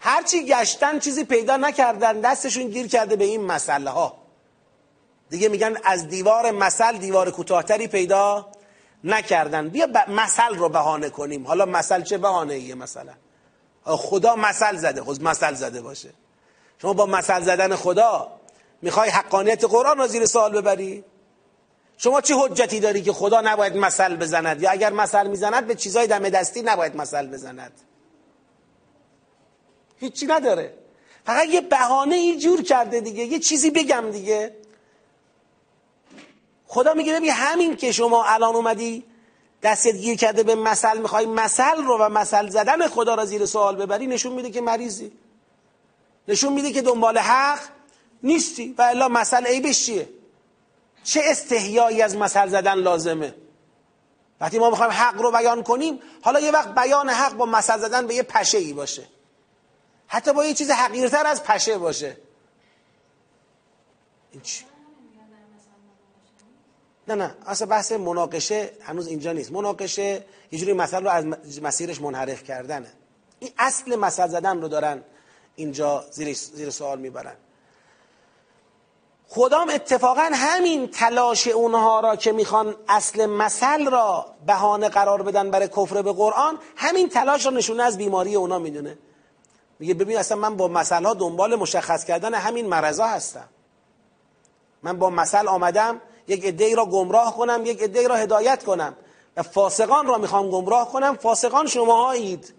هرچی 0.01 0.47
گشتن 0.47 0.99
چیزی 0.99 1.25
پیدا 1.25 1.57
نکردن 1.57 2.21
دستشون 2.21 2.69
گیر 2.69 2.87
کرده 2.89 3.17
به 3.17 3.25
این 3.25 3.45
مسئله 3.45 3.91
ها 3.91 4.17
دیگه 5.31 5.49
میگن 5.49 5.77
از 5.85 6.09
دیوار 6.09 6.51
مثل 6.51 6.97
دیوار 6.99 7.31
کوتاهتری 7.31 7.87
پیدا 7.87 8.47
نکردن. 9.05 9.69
بیا 9.69 9.87
ب... 9.87 10.11
مثل 10.11 10.55
رو 10.55 10.69
بهانه 10.69 11.11
کنیم. 11.11 11.47
حالا 11.47 11.67
مثل 11.67 12.03
چه 12.03 12.19
بهانه 12.19 12.55
ایه 12.55 12.75
مثلا 12.75 13.13
خدا 13.85 14.37
مثل 14.37 14.77
زده. 14.77 15.03
خود 15.03 15.23
مثل 15.23 15.55
زده 15.55 15.83
باشه. 15.83 16.11
شما 16.83 16.93
با 16.93 17.07
مثل 17.07 17.41
زدن 17.41 17.77
خدا 17.77 18.33
می‌خوای 18.83 19.11
حقانیت 19.11 19.65
قرآن 19.65 19.99
رو 19.99 20.07
زیر 20.07 20.27
سوال 20.27 20.61
ببری؟ 20.61 21.05
شما 21.99 22.21
چه 22.21 22.35
حجتی 22.37 22.81
داری 22.81 23.03
که 23.03 23.13
خدا 23.13 23.41
نباید 23.41 23.77
مثل 23.77 24.17
بزند؟ 24.17 24.63
یا 24.63 24.71
اگر 24.71 24.93
مثل 24.93 25.27
می‌زند 25.27 25.67
به 25.67 25.75
چیزای 25.75 26.07
دم 26.07 26.29
دستی 26.29 26.63
نباید 26.63 26.97
مثل 26.97 27.27
بزند. 27.27 27.73
هیچی 30.01 30.27
نداره. 30.27 30.75
فقط 31.27 31.49
یه 31.49 31.61
بهانه 31.61 32.17
ای 32.17 32.39
جور 32.39 32.63
کرده 32.63 33.01
دیگه. 33.01 33.25
یه 33.25 33.39
چیزی 33.39 33.71
بگم 33.71 34.11
دیگه. 34.11 34.57
خدا 36.67 36.95
میگه 36.95 37.13
ببین 37.13 37.31
همین 37.31 37.77
که 37.77 37.93
شما 37.93 38.25
الان 38.25 38.55
اومدی 38.55 39.05
دستت 39.63 39.95
گیر 39.95 40.17
کرده 40.17 40.43
به 40.43 40.55
مثل 40.55 40.99
می‌خوای 40.99 41.27
مثل 41.27 41.77
رو 41.77 41.99
و 41.99 42.09
مثل 42.09 42.49
زدن 42.49 42.89
خدا 42.89 43.15
را 43.15 43.25
زیر 43.25 43.47
سوال 43.47 43.77
ببری 43.77 44.07
نشون 44.07 44.33
میده 44.33 44.51
که 44.51 44.61
مریضی. 44.61 45.13
نشون 46.29 46.53
میده 46.53 46.73
که 46.73 46.83
دنبال 46.83 47.19
حق 47.19 47.59
نیستی 48.23 48.75
و 48.79 48.83
الا 48.83 49.09
مثل 49.09 49.47
عیبش 49.47 49.87
چیه؟ 49.87 50.09
چه 51.07 51.21
استحیایی 51.25 52.03
از 52.03 52.17
مثل 52.17 52.49
زدن 52.49 52.75
لازمه؟ 52.75 53.35
وقتی 54.41 54.59
ما 54.59 54.71
می‌خوایم 54.71 54.93
حق 54.93 55.23
رو 55.23 55.31
بیان 55.33 55.63
کنیم 55.63 56.01
حالا 56.23 56.41
یه 56.41 56.51
وقت 56.51 56.75
بیان 56.75 57.09
حق 57.09 57.33
با 57.33 57.47
مثل 57.47 57.79
زدن 57.79 58.07
به 58.07 58.15
یه 58.15 58.23
پشه 58.23 58.59
ای 58.59 58.73
باشه. 58.73 59.07
حتی 60.07 60.33
با 60.33 60.45
یه 60.45 60.55
چیز 60.55 60.71
حقیرتر 60.71 61.27
از 61.27 61.43
پشه 61.45 61.79
باشه. 61.79 62.17
این 64.31 64.43
چی؟ 64.43 64.65
نه 67.09 67.15
نه. 67.15 67.35
اصلا 67.47 67.67
بحث 67.67 67.93
مناقشه 67.93 68.71
هنوز 68.83 69.07
اینجا 69.07 69.33
نیست. 69.33 69.53
مناقشه 69.53 70.25
یه 70.53 70.59
جوری 70.59 70.73
مثل 70.73 71.03
رو 71.03 71.11
از 71.11 71.25
مسیرش 71.63 72.01
منحرف 72.01 72.43
کردنه. 72.43 72.93
این 73.39 73.51
اصل 73.59 73.97
مثل 73.97 74.29
زدن 74.29 74.61
رو 74.61 74.69
دارن 74.69 75.03
اینجا 75.57 76.05
زیر, 76.11 76.33
زیر 76.33 76.71
سوال 76.71 76.99
می‌برن. 76.99 77.37
خدام 79.29 79.71
اتفاقا 79.71 80.31
همین 80.33 80.91
تلاش 80.91 81.49
اونها 81.49 82.01
را 82.01 82.17
که 82.17 82.33
می‌خوان 82.33 82.77
اصل 82.89 83.27
مثل 83.27 83.91
را 83.91 84.27
بهانه 84.47 84.89
قرار 84.89 85.23
بدن 85.23 85.51
برای 85.51 85.69
کفر 85.69 86.03
به 86.03 86.13
قرآن 86.13 86.59
همین 86.77 87.09
تلاش 87.09 87.47
را 87.47 87.53
نشونه 87.53 87.83
از 87.83 87.99
بیماری 87.99 88.35
اونا 88.35 88.59
می‌دونه. 88.59 88.99
میگه 89.79 89.95
ببین 89.95 90.19
اصلا 90.19 90.39
من 90.39 90.57
با 90.57 90.69
مثل 90.69 91.05
ها 91.05 91.15
دنبال 91.15 91.57
مشخص 91.57 92.05
کردن 92.05 92.35
همین 92.35 92.67
مرضا 92.67 93.07
هستم. 93.07 93.49
من 94.83 94.99
با 94.99 95.11
مثل 95.11 95.49
آمدم 95.49 96.01
یک 96.29 96.45
عده 96.45 96.75
را 96.75 96.87
گمراه 96.87 97.37
کنم 97.37 97.63
یک 97.65 97.83
عده 97.83 98.09
را 98.09 98.15
هدایت 98.15 98.65
کنم. 98.65 98.97
و 99.37 99.43
فاسقان 99.43 100.07
را 100.07 100.19
می‌خوام 100.19 100.51
گمراه 100.51 100.93
کنم. 100.93 101.17
فاسقان 101.17 101.67
شما 101.67 102.07
هایید 102.07 102.55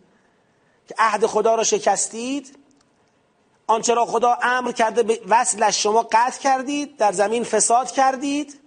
که 0.87 0.95
عهد 0.97 1.25
خدا 1.25 1.55
را 1.55 1.63
شکستید. 1.63 2.57
آنچه 3.67 3.93
را 3.93 4.05
خدا 4.05 4.37
امر 4.41 4.71
کرده 4.71 5.03
به 5.03 5.21
وصلش 5.29 5.83
شما 5.83 6.07
قطع 6.11 6.39
کردید 6.39 6.97
در 6.97 7.11
زمین 7.11 7.43
فساد 7.43 7.91
کردید. 7.91 8.59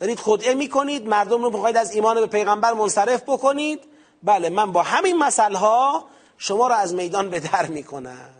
دارید 0.00 0.18
خدعه 0.18 0.54
می‌کنید 0.54 1.08
مردم 1.08 1.42
رو 1.42 1.50
بخواید 1.50 1.76
از 1.76 1.94
ایمان 1.94 2.20
به 2.20 2.26
پیغمبر 2.26 2.72
منصرف 2.72 3.22
بکنید. 3.22 3.80
بله 4.22 4.48
من 4.48 4.72
با 4.72 4.82
همین 4.82 5.18
مسئله 5.18 5.58
ها 5.58 6.04
شما 6.38 6.66
را 6.68 6.74
از 6.74 6.94
میدان 6.94 7.30
به 7.30 7.40
در 7.40 7.66
می‌کنم. 7.66 8.30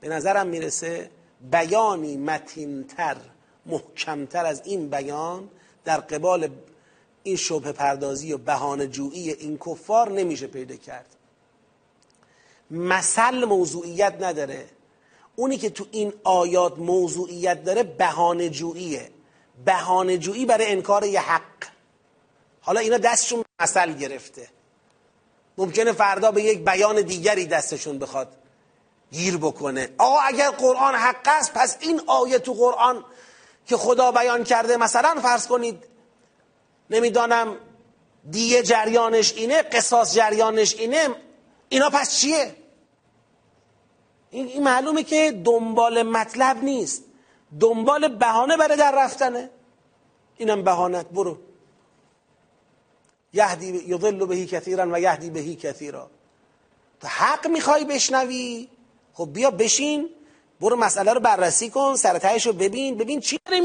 به 0.00 0.08
نظرم 0.08 0.46
می‌رسه 0.46 1.10
بیانی 1.50 2.16
متینتر 2.16 3.16
محکمتر 3.66 4.46
از 4.46 4.62
این 4.64 4.90
بیان 4.90 5.50
در 5.84 6.00
قبال 6.00 6.48
این 7.22 7.36
شبه 7.36 7.72
پردازی 7.72 8.32
و 8.32 8.38
بهانه 8.38 8.86
جویی 8.86 9.30
این 9.32 9.58
کفار 9.58 10.10
نمیشه 10.10 10.46
پیدا 10.46 10.76
کرد. 10.76 11.17
مثل 12.70 13.44
موضوعیت 13.44 14.14
نداره. 14.20 14.66
اونی 15.36 15.56
که 15.56 15.70
تو 15.70 15.86
این 15.90 16.12
آیات 16.24 16.78
موضوعیت 16.78 17.64
داره 17.64 17.82
بهانه 17.82 18.50
جوییه. 18.50 19.10
بهانه 19.64 20.18
جویی 20.18 20.46
برای 20.46 20.72
انکار 20.72 21.04
یه 21.04 21.20
حق. 21.20 21.42
حالا 22.60 22.80
اینا 22.80 22.98
دستشون 22.98 23.44
مثل 23.60 23.92
گرفته. 23.92 24.48
ممکنه 25.58 25.92
فردا 25.92 26.30
به 26.30 26.42
یک 26.42 26.64
بیان 26.64 27.02
دیگری 27.02 27.46
دستشون 27.46 27.98
بخواد 27.98 28.28
گیر 29.12 29.36
بکنه. 29.36 29.88
آقا 29.98 30.18
اگر 30.18 30.50
قرآن 30.50 30.94
حق 30.94 31.28
است 31.28 31.52
پس 31.52 31.76
این 31.80 32.00
آیه 32.06 32.38
تو 32.38 32.52
قرآن 32.52 33.04
که 33.66 33.76
خدا 33.76 34.12
بیان 34.12 34.44
کرده 34.44 34.76
مثلا 34.76 35.20
فرض 35.22 35.46
کنید 35.46 35.84
نمی‌دانم 36.90 37.56
دیه 38.30 38.62
جریانش 38.62 39.32
اینه 39.32 39.62
قصاص 39.62 40.14
جریانش 40.14 40.74
اینه 40.74 41.08
اینا 41.68 41.90
پس 41.90 42.18
چیه؟ 42.18 42.56
این 44.30 44.62
معلومه 44.62 45.02
که 45.02 45.42
دنبال 45.44 46.02
مطلب 46.02 46.64
نیست. 46.64 47.04
دنبال 47.60 48.08
بهانه 48.08 48.56
برای 48.56 48.76
در 48.76 49.04
رفتنه. 49.04 49.50
اینم 50.36 50.64
بهانت 50.64 51.06
برو. 51.06 51.38
یهدی 53.32 53.66
یضل 53.66 54.26
بهی 54.26 54.46
کثیرا 54.46 54.88
و 54.92 55.00
یهدی 55.00 55.30
بهی 55.30 55.56
کثیرا. 55.56 56.10
تو 57.00 57.08
حق 57.08 57.46
می‌خوای 57.46 57.84
بشنوی؟ 57.84 58.68
خب 59.14 59.28
بیا 59.32 59.50
بشین. 59.50 60.10
برو 60.60 60.76
مسئله 60.76 61.12
رو 61.12 61.20
بررسی 61.20 61.70
کن 61.70 61.94
سرتایش 61.96 62.46
رو 62.46 62.52
ببین. 62.52 62.96
ببین 62.96 63.20
چی 63.20 63.38
داره 63.46 63.60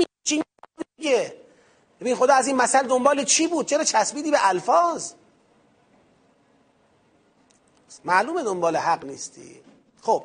میگه. 1.00 1.36
ببین 2.02 2.16
خدا 2.16 2.34
از 2.34 2.48
این 2.48 2.56
مسئله 2.56 2.88
دنبال 2.88 3.24
چی 3.24 3.48
بود؟ 3.48 3.66
چرا 3.66 3.84
چسبیدی 3.84 4.32
به 4.32 4.48
الفاظ؟ 4.48 5.12
معلومه 8.06 8.44
دنبال 8.44 8.76
حق 8.76 9.06
نیستی. 9.06 9.62
خب 10.02 10.24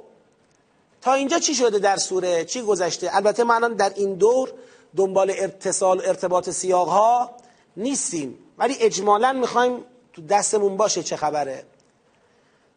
تا 1.01 1.13
اینجا 1.13 1.39
چی 1.39 1.55
شده 1.55 1.79
در 1.79 1.97
سوره؟ 1.97 2.45
چی 2.45 2.63
گذشته؟ 2.63 3.17
البته 3.17 3.45
ما 3.45 3.69
در 3.69 3.93
این 3.97 4.15
دور 4.15 4.53
دنبال 4.97 5.33
اتصال 5.39 6.03
ارتباط 6.05 6.51
سیاق 6.51 6.89
ها 6.89 7.31
نیستیم. 7.77 8.39
ولی 8.59 8.77
اجمالا 8.81 9.33
می‌خوایم 9.33 9.85
تو 10.13 10.23
دستمون 10.23 10.77
باشه 10.77 11.03
چه 11.03 11.17
خبره. 11.17 11.65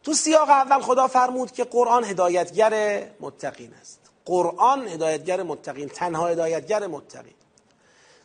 تو 0.02 0.12
سیاق 0.12 0.48
اول 0.50 0.80
خدا 0.80 1.08
فرمود 1.08 1.52
که 1.52 1.64
قرآن 1.64 2.04
هدایتگر 2.04 3.04
متقین 3.20 3.74
است. 3.80 4.00
قرآن 4.24 4.88
هدایتگر 4.88 5.42
متقین 5.42 5.88
تنها 5.88 6.26
هدایتگر 6.26 6.86
متقین. 6.86 7.34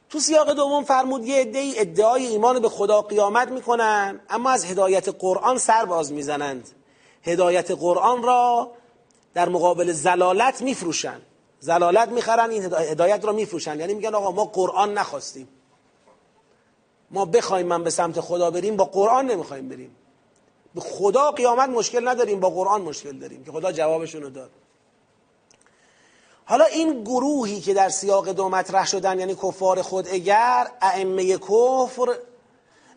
تو 0.10 0.20
سیاق 0.20 0.54
دوم 0.54 0.84
فرمود 0.84 1.26
یه 1.26 1.42
عده 1.42 1.72
ادعای 1.76 2.26
ایمان 2.26 2.60
به 2.60 2.70
خدا 2.70 3.02
قیامت 3.02 3.48
می‌کنن 3.48 4.20
اما 4.30 4.50
از 4.50 4.66
هدایت 4.66 5.10
قرآن 5.10 5.58
سر 5.58 5.86
باز 5.86 6.12
می‌زنند. 6.14 6.70
هدایت 7.24 7.72
قرآن 7.72 8.24
را 8.24 8.72
در 9.34 9.50
مقابل 9.50 9.92
زلالت 9.92 10.62
میفروشن. 10.62 11.22
زلالت 11.60 12.10
می‌خرن 12.10 12.50
این 12.50 12.64
هدایت 12.64 13.26
را 13.26 13.32
میفروشن. 13.32 13.80
یعنی 13.80 13.94
میگن 13.94 14.16
آقا 14.16 14.32
ما 14.32 14.46
قرآن 14.46 14.94
نخواستیم. 14.94 15.48
ما 17.12 17.26
بخوایم 17.26 17.68
من 17.68 17.84
به 17.84 17.90
سمت 17.90 18.20
خدا 18.20 18.52
بریم 18.52 18.76
با 18.76 18.86
قرآن 18.86 19.32
نمی‌خوایم 19.32 19.70
بریم. 19.70 19.96
به 20.76 20.82
خدا 20.82 21.32
قیامت 21.32 21.70
مشکل 21.70 22.08
نداریم 22.08 22.40
با 22.40 22.50
قرآن 22.50 22.82
مشکل 22.82 23.20
داریم 23.20 23.44
که 23.44 23.52
خدا 23.52 23.72
جوابشون 23.72 24.22
رو 24.22 24.30
داد. 24.30 24.52
حالا 26.50 26.66
این 26.66 27.04
گروهی 27.04 27.62
که 27.62 27.74
در 27.74 27.90
سیاق 27.90 28.30
دو 28.30 28.50
مطرح 28.50 28.86
شدن 28.86 29.20
یعنی 29.20 29.36
کفار 29.36 29.82
خود 29.82 30.08
اگر 30.08 30.68
ائمه 30.82 31.38
کفر 31.38 32.16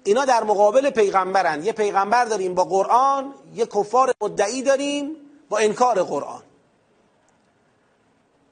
اینا 0.05 0.25
در 0.25 0.45
مقابل 0.45 0.91
پیغمبرن 0.91 1.65
یه 1.65 1.73
پیغمبر 1.73 2.25
داریم 2.25 2.55
با 2.55 2.65
قرآن 2.65 3.35
یه 3.55 3.67
کفار 3.67 4.15
مدعی 4.21 4.63
داریم 4.63 5.17
با 5.49 5.59
انکار 5.59 6.03
قرآن 6.03 6.43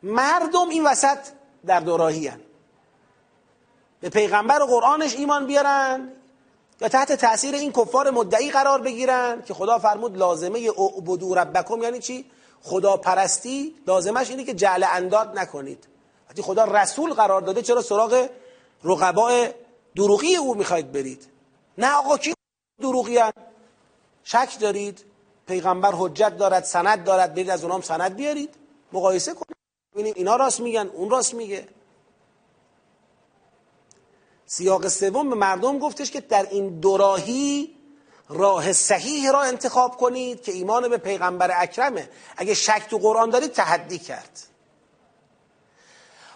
مردم 0.03 0.68
این 0.68 0.86
وسط 0.86 1.18
در 1.66 1.80
دوراهی 1.80 2.26
هن. 2.26 2.40
به 4.01 4.09
پیغمبر 4.09 4.62
و 4.62 4.66
قرآنش 4.66 5.16
ایمان 5.16 5.46
بیارن 5.46 6.12
یا 6.80 6.88
تحت 6.88 7.12
تاثیر 7.12 7.55
این 7.55 7.72
کفار 7.72 8.11
مدعی 8.11 8.51
قرار 8.51 8.80
بگیرن 8.80 9.42
که 9.42 9.55
خدا 9.55 9.78
فرمود 9.78 10.16
لازمه 10.16 10.70
اعبدو 10.78 11.34
ربکم 11.34 11.82
یعنی 11.82 11.99
چی؟ 11.99 12.30
خدا 12.62 12.96
پرستی 12.96 13.74
لازمش 13.86 14.30
اینه 14.30 14.44
که 14.44 14.54
جعل 14.54 14.84
انداد 14.84 15.38
نکنید. 15.38 15.88
وقتی 16.28 16.42
خدا 16.42 16.64
رسول 16.64 17.14
قرار 17.14 17.40
داده 17.40 17.62
چرا 17.62 17.82
سراغ 17.82 18.28
رقبای 18.84 19.48
دروغی 19.96 20.36
او 20.36 20.54
می‌خواید 20.54 20.92
برید؟ 20.92 21.26
نه 21.78 21.92
آقا 21.92 22.18
کی 22.18 22.34
دروغی 22.80 23.18
هن؟ 23.18 23.32
شک 24.24 24.56
دارید؟ 24.61 25.04
پیغمبر 25.46 25.92
حجت 25.94 26.36
دارد 26.36 26.64
سند 26.64 27.04
دارد 27.04 27.34
برید 27.34 27.50
از 27.50 27.62
اونام 27.62 27.80
سند 27.80 28.16
بیارید. 28.16 28.54
مقایسه 28.92 29.34
کنید. 29.34 29.56
ببینیم 29.94 30.14
اینا 30.16 30.36
راست 30.36 30.61
میگن 30.61 30.86
اون 30.86 31.11
راست 31.11 31.34
میگه. 31.34 31.68
سیاق 34.46 34.88
سوم 34.88 35.30
به 35.30 35.34
مردم 35.36 35.78
گفتش 35.78 36.11
که 36.11 36.20
در 36.20 36.46
این 36.50 36.80
دوراهی 36.80 37.78
راه 38.29 38.72
صحیح 38.72 39.31
را 39.31 39.43
انتخاب 39.43 39.97
کنید 39.97 40.43
که 40.43 40.53
ایمان 40.53 40.89
به 40.89 40.99
پیغمبر 40.99 41.62
اکرمه 41.62 42.09
اگه 42.37 42.55
شک 42.55 42.83
تو 42.91 42.99
قرآن 42.99 43.31
دارید 43.31 43.53
تحدی 43.53 43.99
کرد 43.99 44.41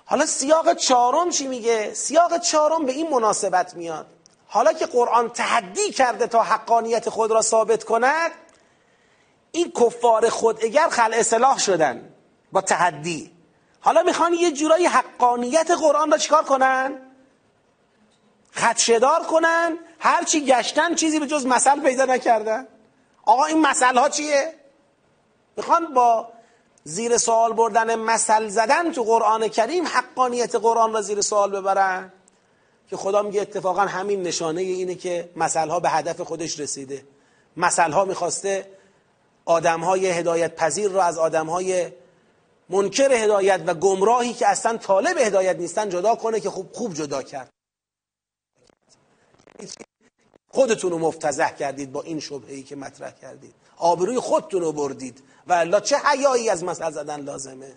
حالا 0.05 0.27
سیاق 0.27 0.75
چهارم 0.75 1.31
چی 1.31 1.47
میگه؟ 1.47 1.95
سیاق 1.95 2.39
چهارم 2.39 2.87
به 2.87 2.93
این 2.93 3.11
مناسبت 3.11 3.75
میاد 3.75 4.07
حالا 4.47 4.73
که 4.73 4.87
قرآن 4.87 5.29
تحدی 5.29 5.93
کرده 5.93 6.27
تا 6.27 6.43
حقانیت 6.43 7.09
خود 7.09 7.31
را 7.31 7.43
ثابت 7.43 7.85
کند 7.85 8.31
این 9.53 9.73
کفار 9.73 10.29
خود 10.29 10.65
اگر 10.65 10.89
خل 10.89 11.15
اصلاح 11.15 11.59
شدن 11.59 12.15
با 12.53 12.61
تحدی 12.61 13.33
حالا 13.81 14.03
می‌خوان 14.03 14.35
یه 14.35 14.53
جورایی 14.53 14.87
حقانیت 14.87 15.71
قرآن 15.71 16.11
را 16.11 16.19
چیکار 16.19 16.43
کنن؟ 16.43 17.12
خدشدار 18.55 19.23
کنن 19.23 19.79
هرچی 19.99 20.45
گشتن 20.45 20.95
چیزی 20.95 21.21
به 21.21 21.27
جز 21.27 21.47
مثل 21.47 21.81
پیدا 21.81 22.05
نکردن. 22.05 22.67
آقا 23.23 23.45
این 23.45 23.61
مثل 23.61 23.97
ها 23.97 24.09
چیه؟ 24.09 24.55
می‌خوان 25.57 25.95
با 25.95 26.29
زیر 26.85 27.19
سوال 27.19 27.53
بردن 27.53 27.95
مثل 27.95 28.49
زدن 28.49 28.93
تو 28.93 29.03
قرآن 29.03 29.49
کریم 29.49 29.87
حقانیت 29.87 30.55
قرآن 30.55 30.93
را 30.93 31.03
زیر 31.03 31.21
سوال 31.21 31.51
ببرن؟ 31.51 32.13
که 32.91 32.97
خدا 32.97 33.23
میگه 33.23 33.41
اتفاقا 33.41 33.81
همین 33.81 34.23
نشانه 34.23 34.61
اینه 34.61 34.95
که 34.95 35.31
مثل 35.37 35.69
ها 35.69 35.81
به 35.81 35.89
هدف 35.89 36.21
خودش 36.21 36.61
رسیده. 36.61 37.05
مثل 37.57 37.91
ها 37.91 38.05
می‌خواسته 38.05 38.71
آدم 39.45 39.81
های 39.81 40.07
هدایت 40.07 40.57
پذیر 40.57 40.91
را 40.91 41.03
از 41.03 41.19
آدم 41.19 41.47
های 41.47 41.93
منکر 42.69 43.13
هدایت 43.13 43.61
و 43.67 43.75
گمراهی 43.75 44.33
که 44.33 44.49
اصلا 44.49 44.77
طالب 44.77 45.19
هدایت 45.19 45.57
نیستن 45.57 45.89
جدا 45.89 46.15
کنه 46.15 46.41
که 46.41 46.51
خوب 46.51 46.73
خوب 46.73 46.95
جدا 46.95 47.23
کرد. 47.23 47.51
خودتون 50.49 50.91
رو 50.91 50.99
مفتزه 50.99 51.55
کردید 51.59 51.93
با 51.93 52.03
این 52.03 52.21
شبهه‌ای 52.21 52.63
که 52.63 52.77
مطرح 52.77 53.11
کردید. 53.11 53.55
آبروی 53.77 54.21
خودتون 54.21 54.61
رو 54.61 54.73
بردید. 54.73 55.23
و 55.47 55.53
الله 55.53 55.81
چه 55.81 55.97
حیایی 55.97 56.51
از 56.51 56.65
مثل 56.65 56.91
زدن 56.91 57.21
لازمه؟ 57.21 57.75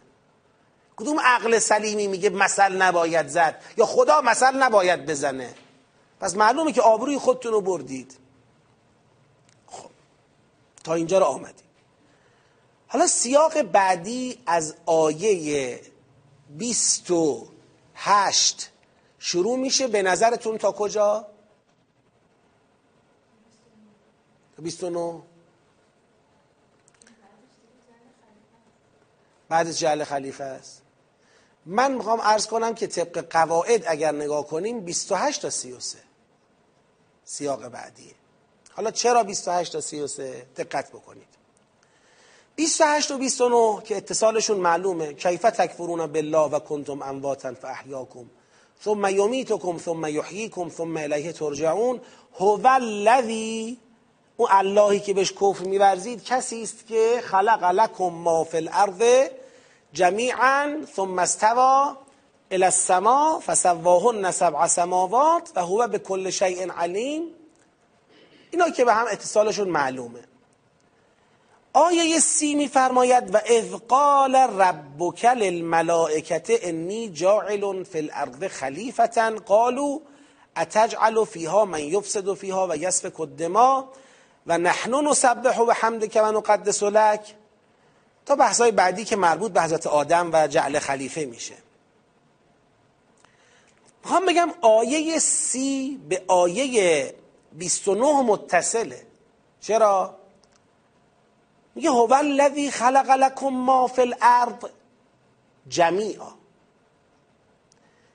کدوم 0.96 1.20
عقل 1.20 1.60
سلیمی 1.60 2.08
میگه 2.08 2.30
مثل 2.30 2.76
نباید 2.76 3.28
زد؟ 3.28 3.62
یا 3.78 3.86
خدا 3.86 4.22
مثل 4.22 4.64
نباید 4.64 5.06
بزنه؟ 5.06 5.54
پس 6.20 6.36
معلومه 6.36 6.72
که 6.72 6.82
آبروی 6.82 7.18
خودتون 7.18 7.52
رو 7.52 7.62
بردید. 7.62 8.18
خب 9.68 9.90
تا 10.84 10.94
اینجا 10.94 11.18
رو 11.18 11.26
آمدیم. 11.26 11.66
حالا 12.88 13.08
سیاق 13.08 13.62
بعدی 13.62 14.38
از 14.46 14.76
آیه 14.86 15.82
28 16.58 18.72
شروع 19.20 19.58
میشه. 19.58 19.88
به 19.88 20.02
نظرتون 20.02 20.58
تا 20.58 20.72
کجا؟ 20.72 21.28
29 24.62 25.22
بعدش 29.50 29.80
جعل 29.80 30.04
خلیفه 30.04 30.44
است. 30.44 30.82
من 31.66 31.92
می‌خوام 31.92 32.20
ارز 32.20 32.48
کنم 32.48 32.74
که 32.74 32.88
طبق 32.88 33.26
قواعد 33.30 33.84
اگر 33.88 34.12
نگاه 34.12 34.48
کنیم 34.48 34.80
28 34.80 35.42
تا 35.42 35.50
33 35.50 35.98
سیاق 37.26 37.68
بعدیه 37.68 38.14
حالا 38.76 38.92
چرا 38.92 39.24
28 39.24 39.74
تا 39.74 39.82
33 39.82 40.46
دقت 40.58 40.90
بکنید. 40.90 41.28
28 42.56 43.12
و 43.12 43.18
29 43.18 43.82
که 43.84 43.98
اتصالشون 43.98 44.58
معلومه. 44.58 45.14
کیف 45.14 45.42
تکفرون 45.42 46.08
بالله 46.08 46.38
و 46.38 46.60
کنتم 46.60 47.02
امواتا 47.02 47.54
فاحیاکم. 47.54 48.26
ثم 48.84 49.06
یمیتکم 49.06 49.78
ثم 49.78 50.06
یحییکم 50.06 50.70
ثم 50.70 50.98
الیه 50.98 51.32
ترجعون. 51.32 52.02
هو 52.40 52.68
الذی 52.68 53.78
اون 54.38 54.50
اللهی 54.52 55.00
که 55.00 55.14
بهش 55.14 55.34
کفر 55.34 55.64
میورزید 55.66 56.24
کسی 56.24 56.64
است 56.64 56.88
که 56.88 57.22
خلق 57.24 57.64
لکم 57.64 58.10
ما 58.10 58.44
فی 58.44 58.58
الارض 58.58 59.30
جمیعا 59.94 60.86
ثم 60.96 61.20
استوى 61.20 61.96
الى 62.52 62.66
السماء 62.66 63.40
فسواهن 63.40 64.32
سبع 64.32 64.68
سماوات 64.68 65.52
و 65.56 65.60
هو 65.60 65.88
به 65.88 66.00
کل 66.00 66.30
شیء 66.30 66.72
علیم. 66.72 67.24
اینا 68.52 68.70
که 68.70 68.86
به 68.86 68.94
هم 68.94 69.06
اتصالشون 69.12 69.70
معلومه. 69.70 70.20
آیه 71.74 72.20
سی 72.20 72.56
میفرماید 72.56 73.36
و 73.36 73.38
اذ 73.46 73.74
قال 73.74 74.36
ربک 74.36 75.26
للملائکه 75.26 76.60
انی 76.62 77.10
جاعل 77.10 77.84
فی 77.84 78.00
الارض 78.00 78.44
خلیفتا 78.44 79.30
قالوا 79.30 80.00
اتجعل 80.58 81.26
فیها 81.26 81.66
من 81.66 81.80
یفسد 81.80 82.34
فیها 82.34 82.68
و 82.68 82.76
یسفک 82.78 83.20
الدماء. 83.20 83.84
و 84.48 84.58
نحن 84.58 85.08
نسبح 85.08 85.58
و 85.58 85.72
حمد 85.72 86.18
و 86.18 86.32
نقدس 86.32 86.84
لک 86.84 87.36
تا 88.26 88.36
بحثای 88.36 88.72
بعدی 88.72 89.06
که 89.06 89.16
مربوط 89.16 89.52
به 89.52 89.62
حضرت 89.62 89.88
آدم 89.88 90.30
و 90.34 90.48
جعل 90.48 90.80
خلیفه 90.80 91.26
میشه. 91.26 91.56
می‌خوام 94.04 94.26
بگم 94.26 94.50
آیه 94.62 95.20
سی 95.20 96.00
به 96.10 96.24
آیه 96.28 97.16
29 97.52 98.22
متصله. 98.22 99.06
چرا؟ 99.62 100.18
میگه 101.76 101.90
هو 101.90 102.14
الذی 102.14 102.72
خلق 102.72 103.10
لکم 103.10 103.48
ما 103.48 103.88
فی 103.88 104.02
الارض 104.02 104.54
جمیعا. 105.68 106.32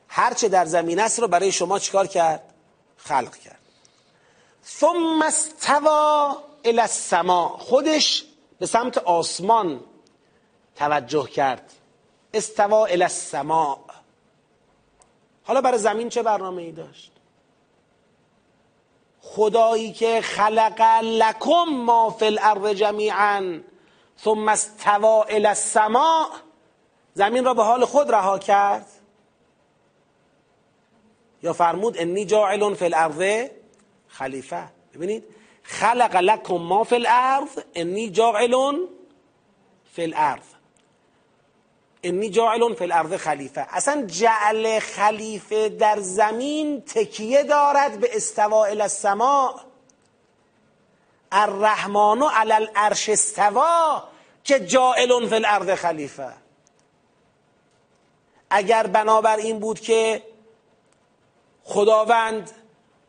هرچه 0.08 0.48
در 0.48 0.64
زمین 0.64 1.00
است 1.00 1.18
رو 1.18 1.28
برای 1.28 1.52
شما 1.52 1.78
چیکار 1.78 2.06
کرد؟ 2.06 2.54
خلق 2.96 3.36
کرد. 3.36 3.59
ثم 4.64 5.22
استوا 5.22 6.36
الى 6.64 6.80
السما. 6.80 7.48
خودش 7.48 8.24
به 8.58 8.66
سمت 8.66 8.98
آسمان 8.98 9.80
توجه 10.76 11.26
کرد. 11.26 11.72
استوا 12.34 12.86
الى 12.86 13.02
السما. 13.02 13.78
حالا 15.44 15.60
برای 15.60 15.78
زمین 15.78 16.08
چه 16.08 16.22
برنامه 16.22 16.62
ای 16.62 16.72
داشت؟ 16.72 17.12
خدایی 19.22 19.92
که 19.92 20.20
خلق 20.20 20.80
لکم 21.02 21.64
ما 21.68 22.10
فی 22.10 22.26
الارض 22.26 22.76
جمیعا 22.76 23.60
ثم 24.24 24.48
استوا 24.48 25.22
الى 25.22 25.46
السما. 25.46 26.30
زمین 27.14 27.44
را 27.44 27.54
به 27.54 27.64
حال 27.64 27.84
خود 27.84 28.10
رها 28.10 28.38
کرد. 28.38 28.86
یا 31.42 31.52
فرمود 31.52 31.98
انی 31.98 32.24
جاعل 32.24 32.74
فی 32.74 32.84
الارض. 32.84 33.50
خلیفه. 34.10 34.68
ببینید 34.94 35.24
خلق 35.62 36.16
لکم 36.16 36.54
ما 36.54 36.84
فی 36.84 36.94
الارض 36.94 37.58
انی 37.74 38.10
جاعل 38.10 38.76
فی 39.92 40.02
الارض. 40.02 40.44
انی 42.02 42.30
جاعل 42.30 42.74
فی 42.74 42.84
الارض 42.84 43.14
خلیفه. 43.14 43.66
اصلا 43.70 44.06
جعل 44.06 44.78
خلیفه 44.78 45.68
در 45.68 46.00
زمین 46.00 46.80
تکیه 46.80 47.42
دارد 47.42 48.00
به 48.00 48.16
استوا 48.16 48.64
الی 48.64 48.82
السماء. 48.82 49.60
الرحمن 51.32 52.22
علی 52.22 52.52
العرش 52.52 53.08
استوا 53.08 54.04
که 54.44 54.60
جاعل 54.60 55.28
فی 55.28 55.34
الارض 55.34 55.70
خلیفه. 55.70 56.32
اگر 58.50 58.86
بنابر 58.86 59.36
این 59.36 59.58
بود 59.58 59.80
که 59.80 60.22
خداوند 61.64 62.50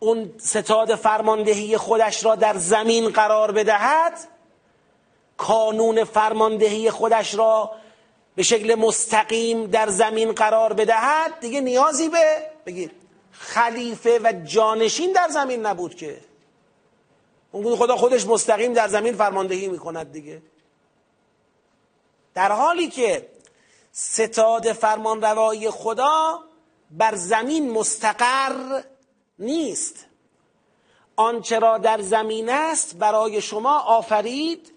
اون 0.04 0.34
ستاد 0.38 0.96
فرماندهی 0.96 1.78
خودش 1.78 2.26
را 2.26 2.36
در 2.36 2.58
زمین 2.58 3.10
قرار 3.10 3.52
بدهد 3.52 4.14
کانون 5.38 6.04
فرماندهی 6.04 6.92
خودش 6.92 7.36
را 7.36 7.72
به 8.36 8.44
شکل 8.44 8.76
مستقیم 8.76 9.66
در 9.68 9.90
زمین 9.90 10.32
قرار 10.32 10.74
بدهد. 10.74 11.40
دیگه 11.40 11.62
نیازی 11.62 12.10
به 12.10 12.52
بگید 12.66 12.92
خلیفه 13.32 14.20
و 14.24 14.34
جانشین 14.46 15.12
در 15.12 15.28
زمین 15.30 15.66
نبود 15.66 15.96
که. 15.96 16.18
اون 17.52 17.76
خدا 17.76 17.96
خودش 17.96 18.26
مستقیم 18.26 18.74
در 18.74 18.88
زمین 18.88 19.16
فرماندهی 19.16 19.68
می‌کند 19.68 20.12
دیگه. 20.12 20.42
در 22.34 22.52
حالی 22.52 22.88
که 22.90 23.30
ستاد 23.92 24.74
فرمان 24.74 25.22
روایی 25.22 25.70
خدا 25.70 26.40
بر 26.92 27.16
زمین 27.16 27.72
مستقر 27.72 28.82
نیست. 29.40 30.06
آنچه 31.16 31.60
را 31.60 31.78
در 31.78 32.02
زمین 32.02 32.50
است 32.50 32.98
برای 32.98 33.42
شما 33.42 33.80
آفرید. 33.80 34.74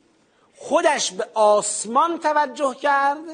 خودش 0.57 1.13
به 1.13 1.29
آسمان 1.35 2.19
توجه 2.19 2.75
کرد. 2.75 3.25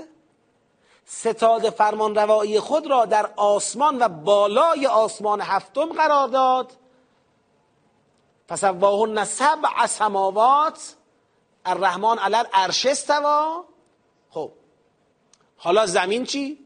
ستاد 1.05 1.71
فرمان 1.71 2.15
روایی 2.15 2.61
خود 2.61 2.87
را 2.87 3.05
در 3.05 3.31
آسمان 3.37 4.03
و 4.03 4.09
بالای 4.09 4.87
آسمان 4.87 5.41
هفتم 5.41 5.93
قرار 5.93 6.29
داد. 6.29 6.73
فسواهن 8.49 9.25
سبع 9.25 9.87
سماوات. 9.87 10.97
الرحمن 11.65 12.19
علر 12.19 12.47
عرش 12.53 12.87
استوا 12.87 13.65
خب 14.31 14.53
حالا 15.57 15.87
زمین 15.87 16.25
چی؟ 16.25 16.59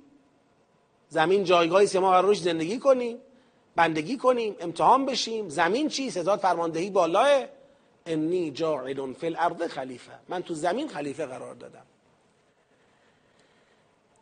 زمین 1.08 1.44
جایگاهی 1.44 1.88
که 1.88 2.00
ما 2.00 2.10
قرار 2.10 2.34
زندگی 2.34 2.78
کنیم. 2.78 3.18
بندگی 3.76 4.16
کنیم 4.16 4.56
امتحان 4.60 5.06
بشیم. 5.06 5.48
زمین 5.48 5.88
چی 5.88 6.10
ستاد 6.10 6.40
فرماندهی 6.40 6.90
بالاه 6.90 7.44
انی 8.06 8.50
جاعل 8.50 9.12
فی 9.12 9.26
الارض 9.26 9.62
خلیفه. 9.62 10.12
من 10.28 10.42
تو 10.42 10.54
زمین 10.54 10.88
خلیفه 10.88 11.26
قرار 11.26 11.54
دادم. 11.54 11.82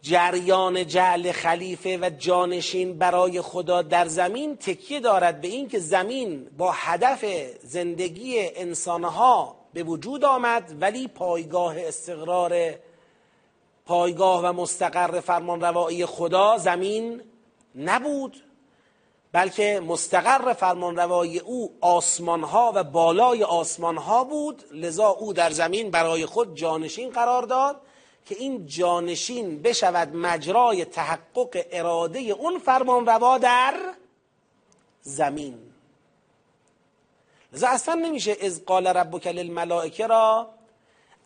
جریان 0.03 0.86
جعل 0.86 1.32
خلیفه 1.32 1.98
و 1.98 2.11
جانشین 2.18 2.98
برای 2.98 3.40
خدا 3.40 3.82
در 3.82 4.07
زمین 4.07 4.57
تکیه 4.57 5.00
دارد 5.00 5.40
به 5.40 5.48
این 5.48 5.68
که 5.68 5.78
زمین 5.78 6.50
با 6.59 6.72
هدف 6.74 7.24
زندگی 7.62 8.38
انسانها 8.38 9.57
به 9.72 9.82
وجود 9.82 10.24
آمد 10.24 10.74
ولی 10.80 11.09
پایگاه 11.09 11.78
استقرار 11.78 12.74
پایگاه 13.86 14.42
و 14.44 14.53
مستقر 14.53 15.20
فرمان 15.20 15.61
روایی 15.61 16.07
خدا 16.07 16.59
زمین 16.59 17.22
نبود. 17.76 18.36
بلکه 19.32 19.80
مستقر 19.80 20.52
فرمانروای 20.52 21.38
او 21.38 21.76
آسمان 21.80 22.42
ها 22.42 22.72
و 22.74 22.84
بالای 22.84 23.44
آسمان 23.44 23.96
ها 23.96 24.24
بود. 24.24 24.64
لذا 24.72 25.08
او 25.08 25.32
در 25.32 25.50
زمین 25.50 25.90
برای 25.90 26.26
خود 26.26 26.56
جانشین 26.56 27.10
قرار 27.10 27.42
داد 27.42 27.80
که 28.26 28.34
این 28.34 28.66
جانشین 28.66 29.62
بشود 29.62 30.16
مجرای 30.16 30.84
تحقق 30.84 31.64
اراده 31.70 32.18
اون 32.18 32.58
فرمان 32.58 33.06
روا 33.06 33.38
در 33.38 33.74
زمین. 35.02 35.58
لذا 37.52 37.68
اصلا 37.68 37.94
نمیشه 37.94 38.36
از 38.42 38.64
قال 38.64 38.86
ربک 38.86 39.26
للملائکه 39.26 40.06
را 40.06 40.48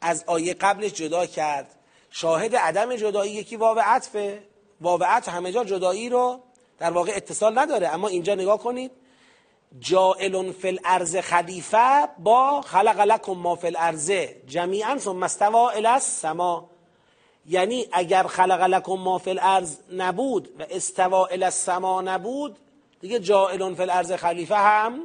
از 0.00 0.24
آیه 0.26 0.54
قبلش 0.54 0.92
جدا 0.92 1.26
کرد. 1.26 1.74
شاهد 2.11 2.57
عدم 2.57 2.96
جدایی 2.96 3.32
یکی 3.32 3.57
واو 3.57 3.78
عطفه 3.78 4.42
واو 4.80 5.04
عطف 5.04 5.28
همه 5.28 5.52
جا 5.52 5.64
جدایی 5.64 6.09
رو 6.09 6.40
در 6.79 6.91
واقع 6.91 7.12
اتصال 7.16 7.59
نداره. 7.59 7.89
اما 7.89 8.09
اینجا 8.09 8.35
نگاه 8.35 8.59
کنید. 8.59 8.91
جائل 9.81 10.53
فی 10.53 10.68
الارض 10.68 11.16
خلیفه 11.16 12.09
با 12.18 12.61
خلق 12.61 13.01
لکم 13.01 13.33
ما 13.33 13.57
فی 13.57 13.66
الارض 13.66 14.11
جمیعا 14.47 14.99
ثم 14.99 15.22
استوى 15.22 15.74
الی 15.74 15.87
السما. 15.87 16.70
یعنی 17.47 17.87
اگر 17.93 18.22
خلق 18.22 18.62
لکم 18.62 18.93
ما 18.93 19.18
فی 19.18 19.31
الارض 19.31 19.77
نبود 19.93 20.49
و 20.59 20.66
استوا 20.70 21.27
الی 21.27 21.45
السما 21.45 22.01
نبود 22.01 22.57
دیگه 23.01 23.20
جائل 23.20 23.74
فی 23.74 23.83
الارض 23.83 24.12
خلیفه 24.12 24.57
هم 24.57 25.01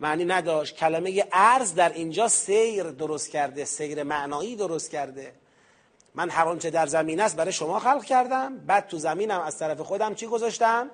معنی 0.00 0.24
نداشت. 0.24 0.76
کلمه 0.76 1.24
ارز 1.32 1.74
در 1.74 1.92
اینجا 1.92 2.28
سیر 2.28 2.82
درست 2.82 3.30
کرده 3.30 3.64
سیر 3.64 4.02
معنایی 4.02 4.56
درست 4.56 4.90
کرده. 4.90 5.39
من 6.14 6.30
هر 6.30 6.56
چه 6.56 6.70
در 6.70 6.86
زمین 6.86 7.20
است 7.20 7.36
برای 7.36 7.52
شما 7.52 7.78
خلق 7.78 8.04
کردم 8.04 8.58
بعد 8.58 8.86
تو 8.86 8.98
زمینم 8.98 9.40
از 9.40 9.58
طرف 9.58 9.80
خودم 9.80 10.14
چی 10.14 10.26
گذاشتم؟ 10.26 10.90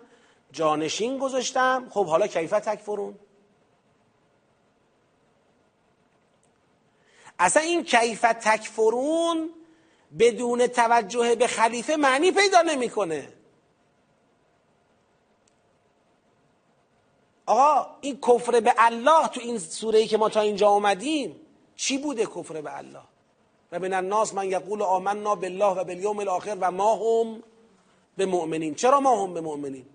جانشین 0.52 1.18
گذاشتم. 1.18 1.86
خب 1.90 2.06
حالا 2.06 2.26
کیفت 2.26 2.60
تکفرون 2.60 3.18
اصلا 7.38 7.62
این 7.62 7.84
کیفت 7.84 8.26
تکفرون 8.26 9.50
بدون 10.18 10.66
توجه 10.66 11.34
به 11.34 11.46
خلیفه 11.46 11.96
معنی 11.96 12.32
پیدا 12.32 12.62
نمی‌کنه. 12.62 13.32
آقا 17.46 17.96
این 18.00 18.20
کفر 18.20 18.60
به 18.60 18.74
الله 18.78 19.28
تو 19.28 19.40
این 19.40 19.58
سوره 19.58 19.98
ای 19.98 20.06
که 20.06 20.18
ما 20.18 20.28
تا 20.28 20.40
اینجا 20.40 20.68
آمدیم 20.68 21.40
چی 21.76 21.98
بوده 21.98 22.26
کفر 22.26 22.60
به 22.60 22.76
الله؟ 22.76 23.02
من 23.78 23.92
الناس 23.94 24.34
من 24.34 24.50
یقول 24.50 24.82
آمنا 24.82 25.34
بالله 25.34 25.72
و 25.72 25.84
بالیوم 25.84 26.18
الاخر 26.18 26.56
و 26.60 26.70
ما 26.70 26.94
هم 26.94 27.42
به 28.16 28.26
مؤمنین 28.26 28.74
چرا 28.74 29.00
ما 29.00 29.24
هم 29.24 29.34
به 29.34 29.40
مؤمنین 29.40 29.86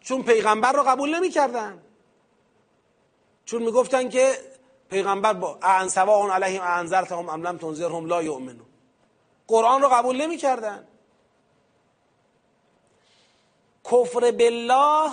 چون 0.00 0.22
پیغمبر 0.22 0.72
رو 0.72 0.82
قبول 0.82 1.14
نمی 1.14 1.30
کردن 1.30 1.82
چون 3.44 3.62
می‌گفتن 3.62 4.08
که 4.08 4.32
پیغمبر 4.90 5.32
با 5.32 5.58
سواء 5.88 6.30
علیهم 6.30 6.62
انذرتهم 6.62 7.28
ام 7.28 7.46
لم 7.46 7.58
تنذرهم 7.58 8.06
لا 8.06 8.22
یؤمنون. 8.22 8.66
قرآن 9.48 9.82
رو 9.82 9.88
قبول 9.88 10.16
نمی 10.22 10.36
کردن 10.36 10.88
کفر 13.84 14.30
بالله 14.30 15.10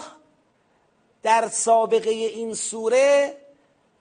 در 1.24 1.48
سابقه 1.48 2.10
این 2.10 2.54
سوره 2.54 3.38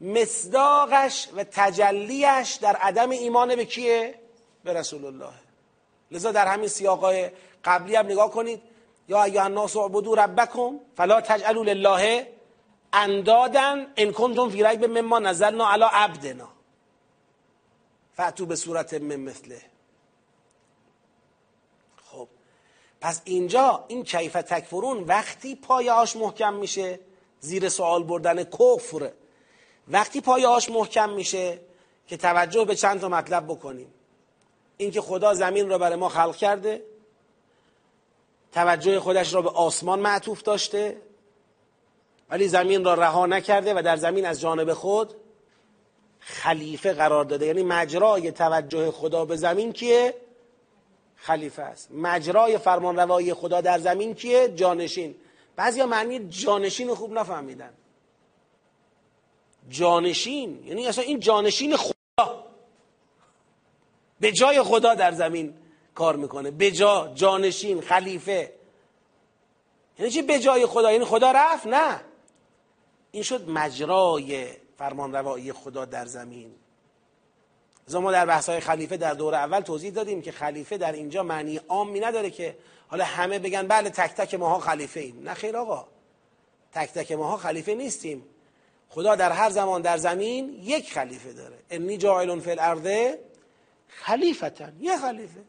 مصداقش 0.00 1.28
و 1.36 1.44
تجلیش 1.44 2.52
در 2.52 2.76
عدم 2.76 3.10
ایمان 3.10 3.56
به 3.56 3.64
کیه؟ 3.64 4.14
به 4.64 4.72
رسول 4.72 5.04
الله 5.04 5.32
لذا 6.10 6.32
در 6.32 6.46
همین 6.46 6.68
سیاقای 6.68 7.30
قبلی 7.64 7.96
هم 7.96 8.06
نگاه 8.06 8.30
کنید. 8.30 8.62
یا 9.08 9.24
ایها 9.24 9.44
الناس 9.44 9.76
اعبدوا 9.76 10.14
ربکم 10.14 10.80
فلا 10.96 11.20
تجعلوا 11.20 11.62
لله 11.62 12.32
اندادن 12.92 13.92
ان 13.96 14.12
کنتم 14.12 14.50
فی 14.50 14.64
ریب 14.64 14.84
مما 14.84 15.18
نزلنا 15.18 15.72
علی 15.72 15.84
عبدنا. 15.92 16.48
فاتو 18.16 18.46
به 18.46 18.56
صورت 18.56 18.94
من 18.94 19.16
مثله. 19.16 19.62
خب 22.04 22.28
پس 23.00 23.20
اینجا 23.24 23.84
این 23.88 24.04
کیف 24.04 24.32
تکفرون 24.32 25.04
وقتی 25.04 25.54
پایهاش 25.54 26.16
محکم 26.16 26.54
میشه 26.54 27.00
زیر 27.40 27.68
سوال 27.68 28.02
بردن 28.02 28.44
کفر. 28.44 29.10
وقتی 29.88 30.20
پایهاش 30.20 30.70
محکم 30.70 31.10
میشه 31.10 31.60
که 32.06 32.16
توجه 32.16 32.64
به 32.64 32.74
چند 32.74 33.00
تا 33.00 33.08
مطلب 33.08 33.44
بکنیم. 33.44 33.94
اینکه 34.76 35.00
خدا 35.00 35.34
زمین 35.34 35.68
را 35.68 35.78
برای 35.78 35.96
ما 35.96 36.08
خلق 36.08 36.36
کرده 36.36 36.84
توجه 38.52 39.00
خودش 39.00 39.34
را 39.34 39.42
به 39.42 39.50
آسمان 39.50 40.00
معطوف 40.00 40.42
داشته 40.42 41.00
ولی 42.30 42.48
زمین 42.48 42.84
را 42.84 42.94
رها 42.94 43.26
نکرده 43.26 43.74
و 43.74 43.82
در 43.82 43.96
زمین 43.96 44.26
از 44.26 44.40
جانب 44.40 44.72
خود 44.72 45.14
خلیفه 46.20 46.92
قرار 46.92 47.24
داده. 47.24 47.46
یعنی 47.46 47.62
مجرای 47.62 48.32
توجه 48.32 48.90
خدا 48.90 49.24
به 49.24 49.36
زمین 49.36 49.72
کیه؟ 49.72 50.14
خلیفه 51.16 51.62
است. 51.62 51.90
مجرای 51.92 52.58
فرمان 52.58 52.96
روایی 52.96 53.34
خدا 53.34 53.60
در 53.60 53.78
زمین 53.78 54.14
کیه؟ 54.14 54.48
جانشین. 54.48 55.14
بعضی 55.56 55.82
معنی 55.82 56.28
جانشین 56.28 56.94
خوب 56.94 57.12
نفهمیدن. 57.12 57.72
جانشین 59.68 60.64
یعنی 60.66 60.86
اصلا 60.86 61.04
این 61.04 61.20
جانشین 61.20 61.76
خدا. 61.76 62.44
به 64.20 64.32
جای 64.32 64.62
خدا 64.62 64.94
در 64.94 65.12
زمین 65.12 65.54
کار 65.94 66.16
می‌کنه. 66.16 66.50
به 66.50 66.70
جا 66.70 67.12
جانشین 67.14 67.80
خلیفه. 67.80 68.52
یعنی 69.98 70.10
چی 70.10 70.22
به 70.22 70.38
جای 70.38 70.66
خدا؟ 70.66 70.92
یعنی 70.92 71.04
خدا 71.04 71.32
رفت؟ 71.32 71.66
نه. 71.66 72.00
این 73.10 73.22
شد 73.22 73.48
مجرای 73.48 74.46
فرمان 74.78 75.12
روایی 75.12 75.52
خدا 75.52 75.84
در 75.84 76.06
زمین. 76.06 76.54
از 77.88 77.94
ما 77.94 78.12
در 78.12 78.26
بحث 78.26 78.48
های 78.48 78.60
خلیفه 78.60 78.96
در 78.96 79.14
دور 79.14 79.34
اول 79.34 79.60
توضیح 79.60 79.92
دادیم 79.92 80.22
که 80.22 80.32
خلیفه 80.32 80.78
در 80.78 80.92
اینجا 80.92 81.22
معنی 81.22 81.56
عامی 81.56 82.00
نداره 82.00 82.30
که 82.30 82.56
حالا 82.88 83.04
همه 83.04 83.38
بگن 83.38 83.66
بله 83.66 83.90
تک 83.90 84.14
تک 84.14 84.34
ماها 84.34 84.58
خلیفه 84.58 85.00
ایم 85.00 85.20
نه 85.22 85.34
خیر 85.34 85.56
آقا. 85.56 85.86
تک 86.72 86.92
تک 86.92 87.12
ماها 87.12 87.36
خلیفه 87.36 87.74
نیستیم. 87.74 88.24
خدا 88.94 89.14
در 89.14 89.32
هر 89.32 89.50
زمان 89.50 89.82
در 89.82 89.96
زمین 89.96 90.58
یک 90.62 90.92
خلیفه 90.92 91.32
داره. 91.32 91.58
انی 91.70 91.96
جاعل 91.96 92.40
فی 92.40 92.50
الارض 92.50 93.14
خلیفتن. 93.88 94.76
یه 94.80 94.96
خلیفه. 94.96 95.40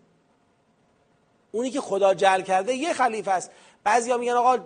اونی 1.52 1.70
که 1.70 1.82
خدا 1.82 2.14
جل 2.14 2.42
کرده 2.42 2.74
یه 2.74 2.94
خلیفه 2.94 3.32
است. 3.32 3.52
بعضیا 3.84 4.18
میگن 4.18 4.34
آقا 4.34 4.58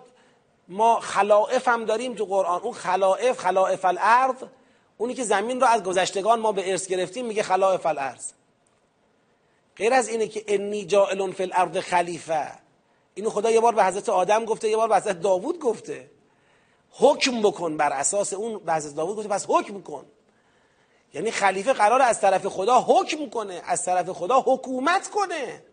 ما 0.68 1.00
خلائف 1.00 1.68
هم 1.68 1.86
داریم 1.86 2.16
تو 2.16 2.26
قرآن. 2.26 2.62
اون 2.62 2.74
خلائف 2.74 3.40
خلائف 3.40 3.86
الارض 3.86 4.36
اونی 4.98 5.14
که 5.14 5.24
زمین 5.24 5.62
رو 5.62 5.68
از 5.68 5.84
گذشتگان 5.84 6.40
ما 6.40 6.52
به 6.52 6.72
ارث 6.72 6.88
گرفتیم 6.88 7.26
میگه 7.26 7.44
خلائف 7.44 7.86
الارض. 7.86 8.32
غیر 9.76 9.94
از 9.94 10.08
اینه 10.08 10.28
که 10.28 10.44
انی 10.48 10.86
جائل 10.86 11.32
فی 11.32 11.44
الارض 11.44 11.78
خلیفه. 11.78 12.52
اینو 13.14 13.30
خدا 13.30 13.52
یه 13.52 13.60
بار 13.60 13.76
به 13.76 13.86
حضرت 13.86 14.10
آدم 14.10 14.46
گفته 14.46 14.70
یه 14.70 14.78
بار 14.78 14.88
به 14.88 14.96
حضرت 14.96 15.20
داوود 15.20 15.60
گفته. 15.60 16.19
حکم 16.92 17.42
بکن 17.42 17.78
بر 17.78 17.94
اساس 17.94 18.34
اون 18.34 18.70
حضرت 18.70 18.96
داوود 18.96 19.18
گفته 19.18 19.30
پس 19.30 19.46
حکم 19.48 19.82
کن. 19.82 20.06
یعنی 21.14 21.32
خلیفه 21.32 21.74
قرار 21.74 22.02
از 22.02 22.22
طرف 22.22 22.48
خدا 22.48 22.82
حکم 22.82 23.30
کنه 23.30 23.62
از 23.66 23.86
طرف 23.86 24.10
خدا 24.10 24.42
حکومت 24.42 25.10
کنه. 25.10 25.64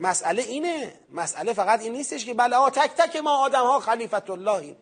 مسئله 0.00 0.42
اینه 0.42 0.94
مسئله 1.10 1.52
فقط 1.52 1.80
این 1.80 1.92
نیستش 1.92 2.24
که 2.24 2.34
بله 2.34 2.56
آه 2.56 2.70
تک 2.70 2.90
تک 2.90 3.16
ما 3.16 3.36
آدم 3.36 3.62
ها 3.62 3.80
خلیفت 3.80 4.30
اللهیم. 4.30 4.76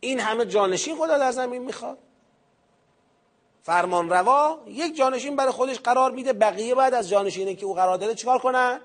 این 0.00 0.20
همه 0.20 0.46
جانشین 0.46 0.96
خدا 0.96 1.18
در 1.18 1.32
زمین 1.32 1.62
می‌خواد. 1.62 1.98
فرمان 3.62 4.10
روا 4.10 4.58
یک 4.66 4.96
جانشین 4.96 5.36
برای 5.36 5.52
خودش 5.52 5.78
قرار 5.80 6.10
میده 6.10 6.32
بقیه 6.32 6.74
بعد 6.74 6.94
از 6.94 7.08
جانشینه 7.08 7.54
که 7.54 7.66
او 7.66 7.74
قرار 7.74 7.98
داده 7.98 8.14
چیکار 8.14 8.38
کنن؟ 8.38 8.80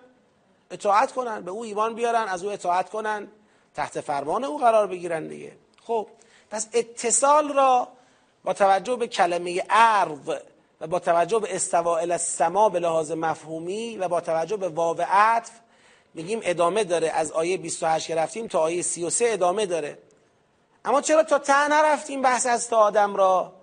اطاعت 0.71 1.11
کنن 1.11 1.41
به 1.41 1.51
او 1.51 1.63
ایمان 1.63 1.95
بیارن 1.95 2.27
از 2.27 2.43
او 2.43 2.51
اطاعت 2.51 2.89
کنن. 2.89 3.27
تحت 3.76 4.01
فرمان 4.01 4.43
او 4.43 4.57
قرار 4.57 4.88
بگیرن 4.88 5.28
دیگه. 5.28 5.51
خب 5.84 6.07
پس 6.51 6.67
اتصال 6.74 7.53
را 7.53 7.88
با 8.43 8.53
توجه 8.53 8.95
به 8.95 9.07
کلمه 9.07 9.63
عرض 9.69 10.30
و 10.82 10.88
با 10.88 10.99
توجه 10.99 11.39
به 11.39 11.55
استوائل 11.55 12.11
السما 12.11 12.69
به 12.69 12.80
لحاظ 12.80 13.11
مفهومی 13.11 13.97
و 13.97 14.07
با 14.07 14.21
توجه 14.21 14.57
به 14.57 14.69
واو 14.69 15.01
عطف 15.01 15.51
میگیم 16.13 16.39
ادامه 16.43 16.84
داره. 16.84 17.09
از 17.09 17.32
آیه 17.32 17.57
28 17.57 18.07
که 18.07 18.15
رفتیم 18.15 18.47
تا 18.47 18.59
آیه 18.59 18.82
33 18.82 19.26
ادامه 19.28 19.65
داره. 19.65 19.97
اما 20.86 21.01
چرا 21.01 21.24
تا 21.24 21.39
ته 21.39 21.67
نرفتیم 21.67 22.21
بحث 22.21 22.45
از 22.45 22.69
تا 22.69 22.78
آدم 22.78 23.15
را؟ 23.15 23.53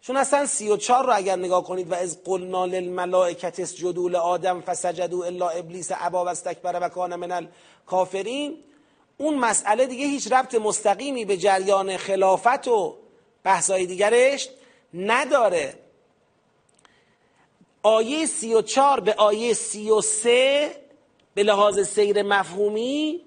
چون 0.00 0.16
اصلا 0.16 0.46
34 0.46 1.06
رو 1.06 1.16
اگر 1.16 1.36
نگاه 1.36 1.64
کنید 1.64 1.90
و 1.90 1.94
از 1.94 2.24
قلنا 2.24 2.64
للملائکت 2.64 3.60
اسجدوا 3.60 4.20
آدم 4.20 4.60
فسجدوا 4.60 5.24
الا 5.24 5.48
ابلیس 5.48 5.90
ابا 5.94 6.24
و 6.24 6.28
استکبر 6.28 6.78
و 6.82 6.88
کان 6.88 7.16
من 7.16 7.32
الکافرین 7.32 8.56
اون 9.18 9.34
مسئله 9.34 9.86
دیگه 9.86 10.06
هیچ 10.06 10.32
ربط 10.32 10.54
مستقیمی 10.54 11.24
به 11.24 11.36
جریان 11.36 11.96
خلافت 11.96 12.68
و 12.68 12.96
بحثای 13.44 13.86
دیگرش 13.86 14.48
نداره. 14.94 15.74
آیه 17.82 18.26
سی 18.26 18.54
و 18.54 18.62
چار 18.62 19.00
به 19.00 19.14
آیه 19.14 19.54
سی 19.54 19.90
و 19.90 20.00
سه 20.00 20.76
به 21.34 21.42
لحاظ 21.42 21.80
سیر 21.88 22.22
مفهومی 22.22 23.20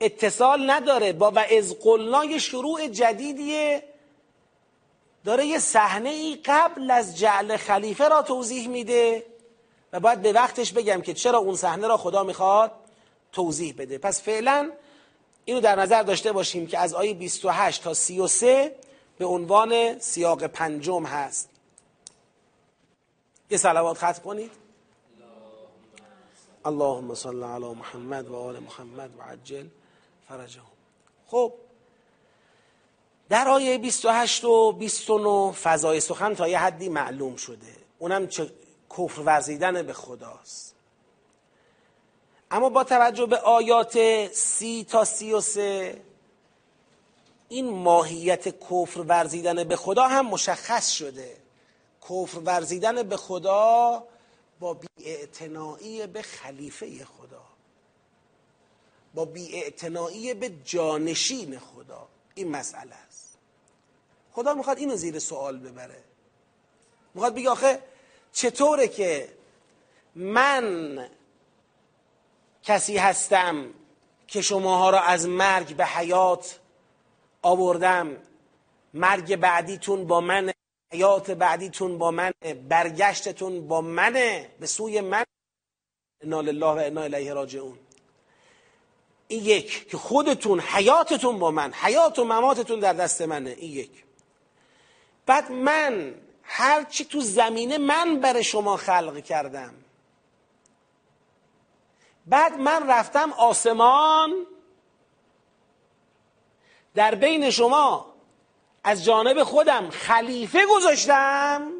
اتصال 0.00 0.70
نداره. 0.70 1.12
با 1.12 1.30
و 1.30 1.38
از 1.38 1.78
قلنا 1.78 2.38
شروع 2.38 2.88
جدیدیه. 2.88 3.82
داره 5.24 5.46
یه 5.46 5.58
صحنه 5.58 6.08
ای 6.08 6.38
قبل 6.44 6.90
از 6.90 7.18
جعل 7.18 7.56
خلیفه 7.56 8.08
را 8.08 8.22
توضیح 8.22 8.68
میده 8.68 9.26
و 9.92 10.00
باید 10.00 10.22
به 10.22 10.32
وقتش 10.32 10.72
بگم 10.72 11.00
که 11.00 11.14
چرا 11.14 11.38
اون 11.38 11.56
صحنه 11.56 11.86
را 11.86 11.96
خدا 11.96 12.24
می‌خواد 12.24 12.72
توضیح 13.32 13.74
بده. 13.78 13.98
پس 13.98 14.22
فعلا 14.22 14.72
اینو 15.44 15.60
در 15.60 15.76
نظر 15.76 16.02
داشته 16.02 16.32
باشیم 16.32 16.66
که 16.66 16.78
از 16.78 16.94
آیه 16.94 17.14
28 17.14 17.82
تا 17.82 17.94
33 17.94 18.76
به 19.18 19.24
عنوان 19.24 19.98
سیاق 19.98 20.46
پنجم 20.46 21.04
هست. 21.04 21.48
یه 23.50 23.58
سلوات 23.58 23.96
ختم 23.96 24.22
کنید. 24.22 24.50
اللهم 26.64 27.14
صل 27.14 27.42
علی 27.42 27.74
محمد 27.74 28.28
و 28.28 28.36
آل 28.36 28.58
محمد 28.58 29.10
و 29.18 29.22
عجل 29.22 29.66
فرجهم. 30.28 30.66
خب 31.26 31.52
در 33.28 33.48
آیه 33.48 33.78
28 33.78 34.44
و 34.44 34.72
29 34.72 35.52
فضای 35.52 36.00
سخن 36.00 36.34
تا 36.34 36.48
یه 36.48 36.58
حدی 36.58 36.88
معلوم 36.88 37.36
شده. 37.36 37.76
اونم 37.98 38.26
چه 38.26 38.52
کفر 38.90 39.20
ورزیدن 39.20 39.82
به 39.82 39.92
خداست. 39.92 40.71
اما 42.52 42.68
با 42.68 42.84
توجه 42.84 43.26
به 43.26 43.38
آیات 43.38 44.26
سی 44.32 44.86
تا 44.90 45.04
سی 45.04 45.32
و 45.32 45.40
سه 45.40 46.02
این 47.48 47.70
ماهیت 47.70 48.48
کفر 48.48 49.00
ورزیدن 49.00 49.64
به 49.64 49.76
خدا 49.76 50.08
هم 50.08 50.26
مشخص 50.26 50.90
شده. 50.90 51.36
کفر 52.02 52.38
ورزیدن 52.38 53.02
به 53.02 53.16
خدا 53.16 54.04
با 54.60 54.74
بیاعتنائی 54.74 56.06
به 56.06 56.22
خلیفه 56.22 57.04
خدا 57.04 57.42
با 59.14 59.24
بیاعتنائی 59.24 60.34
به 60.34 60.52
جانشین 60.64 61.58
خدا. 61.58 62.08
این 62.34 62.48
مسئله 62.48 62.94
است. 63.08 63.38
خدا 64.32 64.54
می‌خواد 64.54 64.78
اینو 64.78 64.96
زیر 64.96 65.18
سوال 65.18 65.58
ببره. 65.58 66.04
می‌خواد 67.14 67.34
بگه 67.34 67.50
آخه 67.50 67.82
چطوره 68.32 68.88
که 68.88 69.28
من 70.14 71.08
کسی 72.62 72.96
هستم 72.96 73.66
که 74.26 74.42
شماها 74.42 74.90
را 74.90 75.00
از 75.00 75.28
مرگ 75.28 75.76
به 75.76 75.86
حیات 75.86 76.60
آوردم. 77.42 78.16
مرگ 78.94 79.36
بعدیتون 79.36 80.06
با 80.06 80.20
من 80.20 80.52
حیات 80.92 81.30
بعدیتون 81.30 81.98
با 81.98 82.10
من 82.10 82.32
برگشتتون 82.68 83.68
با 83.68 83.80
منه 83.80 84.50
به 84.60 84.66
سوی 84.66 85.00
من. 85.00 85.24
انا 86.24 86.40
لله 86.40 86.66
و 86.66 86.78
انا 86.86 87.02
الیه 87.02 87.34
راجعون. 87.34 87.78
این 89.28 89.44
یک 89.44 89.88
که 89.88 89.96
خودتون 89.96 90.60
حیاتتون 90.60 91.38
با 91.38 91.50
من 91.50 91.72
حیات 91.72 92.18
و 92.18 92.24
مماتتون 92.24 92.80
در 92.80 92.92
دست 92.92 93.22
منه. 93.22 93.50
این 93.50 93.72
یک. 93.72 94.04
بعد 95.26 95.52
من 95.52 96.14
هرچی 96.42 97.04
تو 97.04 97.20
زمینه 97.20 97.78
من 97.78 98.20
برای 98.20 98.44
شما 98.44 98.76
خلق 98.76 99.24
کردم. 99.24 99.74
بعد 102.26 102.58
من 102.58 102.90
رفتم 102.90 103.32
آسمان. 103.32 104.46
در 106.94 107.14
بین 107.14 107.50
شما 107.50 108.14
از 108.84 109.04
جانب 109.04 109.42
خودم 109.42 109.90
خلیفه 109.90 110.66
گذاشتم. 110.66 111.72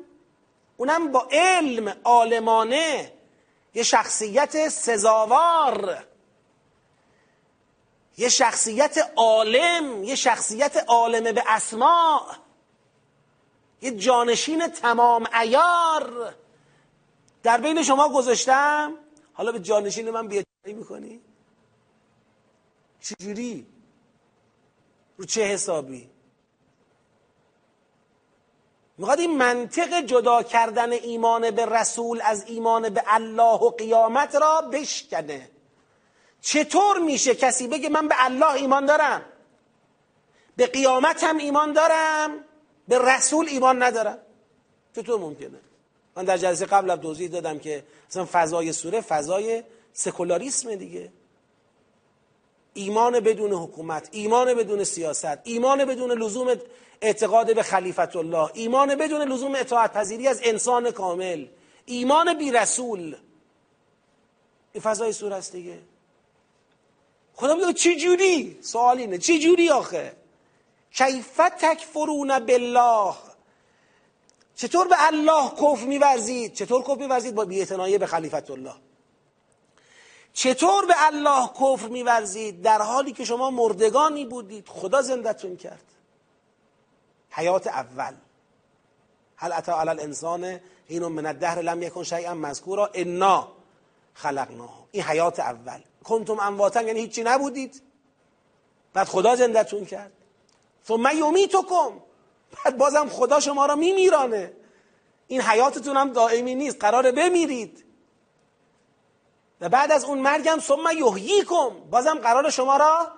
اونم 0.76 1.12
با 1.12 1.28
علم 1.30 1.96
عالمانه. 2.04 3.12
یه 3.74 3.82
شخصیت 3.82 4.68
سزاوار. 4.68 6.04
یه 8.18 8.28
شخصیت 8.28 9.10
عالم. 9.16 10.04
یه 10.04 10.14
شخصیت 10.14 10.84
عالم 10.88 11.32
به 11.32 11.44
اسماع 11.46 12.26
یه 13.82 13.90
جانشین 13.90 14.68
تمام 14.68 15.26
ایار 15.40 16.34
در 17.42 17.60
بین 17.60 17.82
شما 17.82 18.08
گذاشتم. 18.08 18.94
حالا 19.32 19.52
به 19.52 19.60
جانشین 19.60 20.10
من 20.10 20.28
بیعتنائی 20.28 20.78
می‌کنی؟ 20.78 21.20
چجوری؟ 23.00 23.66
رو 25.16 25.24
چه 25.24 25.42
حسابی؟ 25.42 26.10
می‌خواد 28.98 29.20
این 29.20 29.36
منطق 29.36 30.00
جدا 30.00 30.42
کردن 30.42 30.92
ایمان 30.92 31.50
به 31.50 31.66
رسول 31.66 32.20
از 32.24 32.44
ایمان 32.46 32.88
به 32.88 33.02
الله 33.06 33.58
و 33.58 33.70
قیامت 33.70 34.34
را 34.34 34.60
بشکنه 34.60 35.50
چطور 36.40 36.98
میشه 36.98 37.34
کسی 37.34 37.68
بگه 37.68 37.88
من 37.88 38.08
به 38.08 38.14
الله 38.18 38.52
ایمان 38.54 38.86
دارم 38.86 39.24
به 40.56 40.66
قیامت 40.66 41.24
هم 41.24 41.36
ایمان 41.36 41.72
دارم 41.72 42.44
به 42.88 42.98
رسول 42.98 43.48
ایمان 43.48 43.82
ندارم 43.82 44.18
چطور 44.96 45.20
ممکنه 45.20 45.60
من 46.16 46.24
در 46.24 46.36
جلسه 46.36 46.66
قبل 46.66 46.96
توضیح 46.96 47.28
دادم 47.28 47.58
که 47.58 47.84
مثلا 48.10 48.28
فضای 48.32 48.72
سوره 48.72 49.00
فضای 49.00 49.62
سکولاریسم 49.92 50.74
دیگه. 50.74 51.12
ایمان 52.74 53.20
بدون 53.20 53.52
حکومت 53.52 54.08
ایمان 54.12 54.54
بدون 54.54 54.84
سیاست 54.84 55.38
ایمان 55.44 55.84
بدون 55.84 56.12
لزوم 56.12 56.56
اعتقاد 57.00 57.54
به 57.54 57.62
خلیفت 57.62 58.16
الله 58.16 58.50
ایمان 58.54 58.94
بدون 58.94 59.22
لزوم 59.22 59.54
اطاعت 59.54 59.92
پذیری 59.92 60.28
از 60.28 60.40
انسان 60.44 60.90
کامل 60.90 61.46
ایمان 61.86 62.38
بی 62.38 62.52
رسول. 62.52 63.16
این 64.72 64.82
فضای 64.82 65.12
سوره 65.12 65.34
است 65.34 65.52
دیگه. 65.52 65.78
خدا 67.34 67.54
میگه 67.54 67.72
چی 67.72 67.96
جوری؟ 67.96 68.58
سوال 68.60 68.98
اینه 68.98 69.18
چی 69.18 69.38
جوری 69.38 69.70
آخه؟ 69.70 70.12
کیف 70.92 71.36
تکفرون 71.36 72.38
بالله؟ 72.38 73.14
چطور 74.54 74.88
به 74.88 74.94
الله 74.98 75.50
کفر 75.50 75.86
میورزید؟ 75.86 76.54
چطور 76.54 76.82
کفر 76.82 76.96
میورزید؟ 76.96 77.34
با 77.34 77.44
بیعتنایه 77.44 77.98
به 77.98 78.06
خلیفت 78.06 78.50
الله. 78.50 78.74
چطور 80.32 80.86
به 80.86 80.94
الله 80.96 81.48
کفر 81.48 81.88
میورزید؟ 81.88 82.62
در 82.62 82.82
حالی 82.82 83.12
که 83.12 83.24
شما 83.24 83.50
مردگانی 83.50 84.24
بودید. 84.24 84.68
خدا 84.68 85.02
زندتون 85.02 85.56
کرد. 85.56 85.84
حیات 87.30 87.66
اول. 87.66 88.14
هل 89.36 89.52
اتا 89.52 89.80
علی 89.80 89.90
الانسان 89.90 90.60
اینو 90.88 91.08
من 91.08 91.26
الدهر 91.26 91.58
لم 91.60 91.82
یکن 91.82 92.02
شیئا 92.04 92.34
مذکورا 92.34 92.90
انا 92.94 93.48
خلقناه 94.14 94.86
این 94.90 95.02
حیات 95.02 95.40
اول. 95.40 95.80
کنتم 96.04 96.40
امواتا 96.40 96.82
یعنی 96.82 97.00
هیچی 97.00 97.22
نبودید. 97.22 97.82
بعد 98.92 99.06
خدا 99.06 99.36
زندتون 99.36 99.84
کرد. 99.84 100.12
ثم 100.88 101.10
یمیتکم. 101.14 101.92
بعد 102.52 102.78
بازم 102.78 103.08
خدا 103.08 103.40
شما 103.40 103.66
را 103.66 103.74
میمیرانه. 103.74 104.52
این 105.26 105.40
حیاتتون 105.40 105.96
هم 105.96 106.12
دائمی 106.12 106.54
نیست. 106.54 106.76
قراره 106.80 107.12
بمیرید. 107.12 107.84
و 109.60 109.68
بعد 109.68 109.92
از 109.92 110.04
اون 110.04 110.18
مرگم 110.18 110.58
ثم 110.58 110.84
یحییکم. 110.98 111.70
بازم 111.90 112.18
قرار 112.18 112.50
شما 112.50 112.76
را 112.76 113.08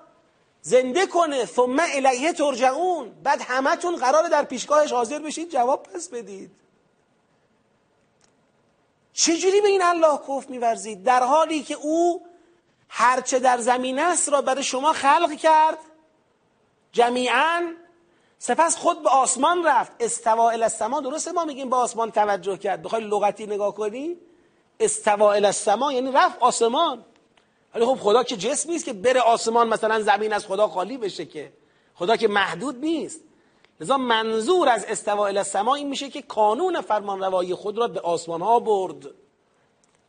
زنده 0.62 1.06
کنه. 1.06 1.44
ثم 1.44 1.76
الیه 1.94 2.32
ترجعون. 2.32 3.10
بعد 3.22 3.40
همتون 3.40 3.96
قرار 3.96 4.28
در 4.28 4.44
پیشگاهش 4.44 4.92
حاضر 4.92 5.18
بشید 5.18 5.50
جواب 5.50 5.82
پس 5.82 6.08
بدید. 6.08 6.50
چجوری 9.12 9.60
به 9.60 9.68
این 9.68 9.82
الله 9.82 10.18
کف 10.28 10.50
میورزید؟ 10.50 11.04
در 11.04 11.22
حالی 11.22 11.62
که 11.62 11.74
او 11.74 12.26
هرچه 12.88 13.38
در 13.38 13.58
زمین 13.58 13.98
است 13.98 14.28
را 14.28 14.42
برای 14.42 14.62
شما 14.62 14.92
خلق 14.92 15.32
کرد. 15.32 15.78
جمیعا 16.92 17.74
سپس 18.46 18.76
خود 18.76 19.02
به 19.02 19.08
آسمان 19.08 19.66
رفت. 19.66 19.92
استوا 20.00 20.50
السما. 20.50 21.00
درسته 21.00 21.32
ما 21.32 21.44
میگیم 21.44 21.70
به 21.70 21.76
آسمان 21.76 22.10
توجه 22.10 22.56
کرد. 22.56 22.82
بخوای 22.82 23.04
لغتی 23.04 23.46
نگاه 23.46 23.74
کنی؟ 23.74 24.16
استوا 24.80 25.32
السما 25.32 25.92
یعنی 25.92 26.12
رفت 26.12 26.38
آسمان. 26.40 27.04
ولی 27.74 27.84
خب 27.84 27.94
خدا 27.94 28.22
که 28.22 28.36
جسم 28.36 28.70
نیست 28.70 28.84
که 28.84 28.92
بره 28.92 29.20
آسمان 29.20 29.68
مثلا 29.68 30.00
زمین 30.00 30.32
از 30.32 30.46
خدا 30.46 30.68
خالی 30.68 30.98
بشه 30.98 31.24
که. 31.26 31.52
خدا 31.94 32.16
که 32.16 32.28
محدود 32.28 32.76
نیست. 32.84 33.20
لذا 33.80 33.96
منظور 33.96 34.68
از 34.68 34.84
استوا 34.84 35.26
السما 35.26 35.74
این 35.74 35.88
میشه 35.88 36.10
که 36.10 36.22
کانون 36.22 36.80
فرمان 36.80 37.20
روایی 37.20 37.54
خود 37.54 37.78
را 37.78 37.88
به 37.88 38.00
آسمان 38.00 38.42
ها 38.42 38.60
برد. 38.60 39.06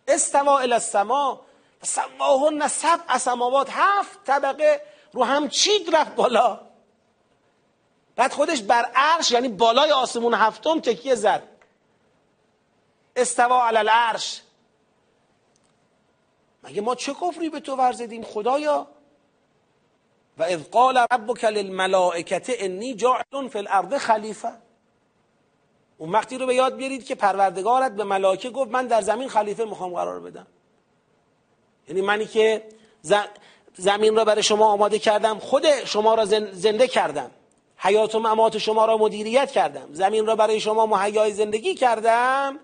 استوا 0.07 0.59
السما. 0.59 1.41
سواهن 1.81 2.67
سبع 2.67 3.17
سماوات. 3.17 3.67
هفت 3.71 4.23
طبقه 4.23 4.81
رو 5.13 5.23
هم 5.23 5.49
چید 5.49 5.95
رفت 5.95 6.15
بالا. 6.15 6.64
بعد 8.15 8.33
خودش 8.33 8.61
بر 8.61 8.91
عرش 8.95 9.31
یعنی 9.31 9.47
بالای 9.47 9.91
آسمون 9.91 10.33
هفتم 10.33 10.79
تکیه 10.79 11.15
زد. 11.15 11.43
استوا 13.15 13.67
علی 13.67 13.77
العرش. 13.77 14.41
مگه 16.63 16.81
ما 16.81 16.95
چه 16.95 17.13
کفری 17.13 17.49
به 17.49 17.59
تو 17.59 17.75
ورزیدیم 17.75 18.23
خدایا؟ 18.23 18.87
و 20.37 20.43
اذ 20.43 20.63
قال 20.63 20.97
ربک 20.97 21.43
للملائکه 21.45 22.41
انی 22.47 22.93
جاعل 22.93 23.47
فی 23.51 23.57
الارض 23.59 23.93
خلیفه 23.93 24.51
اون 25.97 26.11
وقتی 26.11 26.37
رو 26.37 26.45
به 26.45 26.55
یاد 26.55 26.75
بیارید 26.75 27.05
که 27.05 27.15
پروردگارت 27.15 27.91
به 27.91 28.03
ملائکه 28.03 28.49
گفت 28.49 28.71
من 28.71 28.87
در 28.87 29.01
زمین 29.01 29.29
خلیفه 29.29 29.65
می‌خوام 29.65 29.93
قرار 29.93 30.19
بدم. 30.19 30.47
یعنی 31.87 32.01
منی 32.01 32.25
که 32.25 32.63
زمین 33.75 34.15
را 34.15 34.25
برای 34.25 34.43
شما 34.43 34.65
آماده 34.65 34.99
کردم 34.99 35.39
خود 35.39 35.85
شما 35.85 36.15
را 36.15 36.25
زنده 36.25 36.87
کردم. 36.87 37.31
حیات 37.77 38.15
و 38.15 38.19
ممات 38.19 38.57
شما 38.57 38.85
را 38.85 38.97
مدیریت 38.97 39.51
کردم. 39.51 39.89
زمین 39.91 40.25
را 40.25 40.35
برای 40.35 40.59
شما 40.59 40.85
مهیای 40.85 41.31
زندگی 41.31 41.75
کردم. 41.75 42.59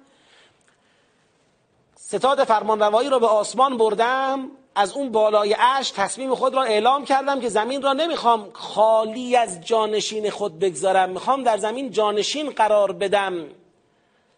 ستاد 1.96 2.44
فرمان 2.44 2.80
روایی 2.80 3.10
را 3.10 3.20
به 3.20 3.28
آسمان 3.28 3.78
بردم. 3.78 4.52
از 4.76 4.94
اون 4.94 5.12
بالای 5.12 5.54
عرش 5.54 5.92
تصمیم 5.92 6.36
خود 6.36 6.54
را 6.54 6.64
اعلام 6.64 7.06
کردم 7.06 7.40
که 7.40 7.50
زمین 7.50 7.82
را 7.82 7.94
نمی‌خوام 7.94 8.50
خالی 8.54 9.36
از 9.36 9.62
جانشین 9.66 10.30
خود 10.30 10.60
بگذارم. 10.60 11.10
می‌خوام 11.10 11.44
در 11.44 11.58
زمین 11.58 11.92
جانشین 11.92 12.50
قرار 12.50 12.92
بدم. 12.92 13.48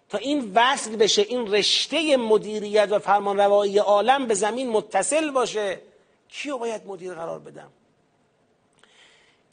تا 0.10 0.18
این 0.18 0.52
وصل 0.56 0.96
بشه 0.96 1.22
این 1.22 1.54
رشته 1.54 2.18
مدیریت 2.18 2.88
و 2.92 3.00
فرمان 3.00 3.38
روایی 3.38 3.78
عالم 3.78 4.28
به 4.28 4.34
زمین 4.34 4.70
متصل 4.70 5.32
باشه 5.32 5.80
کیو 6.30 6.58
باید 6.58 6.88
مدیر 6.88 7.14
قرار 7.14 7.40
بدم؟ 7.40 7.70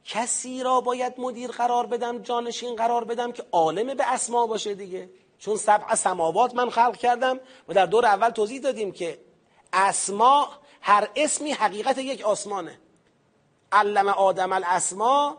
کسی 0.05 0.63
را 0.63 0.81
باید 0.81 1.15
مدیر 1.19 1.51
قرار 1.51 1.87
بدم 1.87 2.19
جانشین 2.19 2.77
قرار 2.77 3.05
بدم 3.05 3.33
که 3.33 3.45
عالم 3.53 3.95
به 3.95 4.13
اسما 4.13 4.47
باشه 4.47 4.75
دیگه. 4.75 5.11
چون 5.39 5.57
سبع 5.57 5.95
سماوات 5.95 6.55
من 6.55 6.71
خلق 6.71 6.97
کردم 6.97 7.41
و 7.69 7.75
در 7.75 7.87
دور 7.87 8.07
اول 8.07 8.31
توضیح 8.31 8.61
دادیم 8.61 8.93
که 8.93 9.19
اسما 9.73 10.49
هر 10.81 11.09
اسمی 11.17 11.53
حقیقت 11.53 11.99
یک 11.99 12.23
آسمانه. 12.23 12.79
علم 13.73 14.09
آدم 14.09 14.53
الاسما 14.53 15.37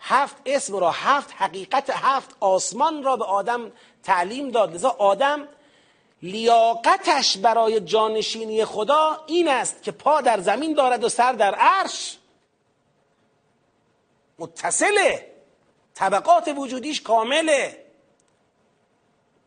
هفت 0.00 0.36
اسم 0.46 0.76
را 0.76 0.90
هفت 0.90 1.30
حقیقت 1.36 1.90
هفت 1.90 2.36
آسمان 2.40 3.02
را 3.02 3.16
به 3.16 3.24
آدم 3.24 3.72
تعلیم 4.02 4.50
داد. 4.50 4.74
لذا 4.74 4.96
آدم 4.98 5.48
لیاقتش 6.22 7.38
برای 7.38 7.80
جانشینی 7.80 8.64
خدا 8.64 9.24
این 9.26 9.48
است 9.48 9.82
که 9.82 9.92
پا 9.92 10.20
در 10.20 10.40
زمین 10.40 10.74
دارد 10.74 11.04
و 11.04 11.08
سر 11.08 11.32
در 11.32 11.54
عرش. 11.54 12.18
متصله. 14.42 15.32
طبقات 15.94 16.54
وجودیش 16.56 17.00
کامله. 17.00 17.84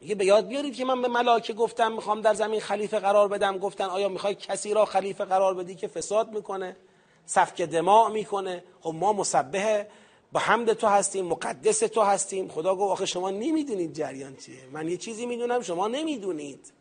میگه 0.01 0.15
به 0.15 0.25
یاد 0.25 0.47
بیارید 0.47 0.75
که 0.75 0.85
من 0.85 1.01
به 1.01 1.07
ملاکه 1.07 1.53
گفتم 1.53 1.91
می‌خوام 1.91 2.21
در 2.21 2.33
زمین 2.33 2.59
خلیفه 2.59 2.99
قرار 2.99 3.27
بدم. 3.27 3.57
گفتن 3.57 3.85
آیا 3.85 4.09
می‌خوای 4.09 4.35
کسی 4.35 4.73
را 4.73 4.85
خلیفه 4.85 5.25
قرار 5.25 5.53
بدی 5.53 5.75
که 5.75 5.87
فساد 5.87 6.31
می‌کنه؟ 6.33 6.77
سفک 7.25 7.61
دماع 7.61 8.11
می‌کنه. 8.11 8.63
خب 8.81 8.93
ما 8.95 9.13
مسبه 9.13 9.87
با 10.31 10.39
حمد 10.39 10.73
تو 10.73 10.87
هستیم 10.87 11.25
مقدس 11.25 11.79
تو 11.79 12.01
هستیم. 12.01 12.47
خدا 12.49 12.75
گفت 12.75 12.91
آخه 12.91 13.05
شما 13.05 13.29
نمی‌دونید 13.29 13.93
جریان 13.93 14.35
چیه. 14.35 14.67
من 14.71 14.87
یه 14.87 14.97
چیزی 14.97 15.25
می‌دونم 15.25 15.61
شما 15.61 15.87
نمی‌دونید. 15.87 16.73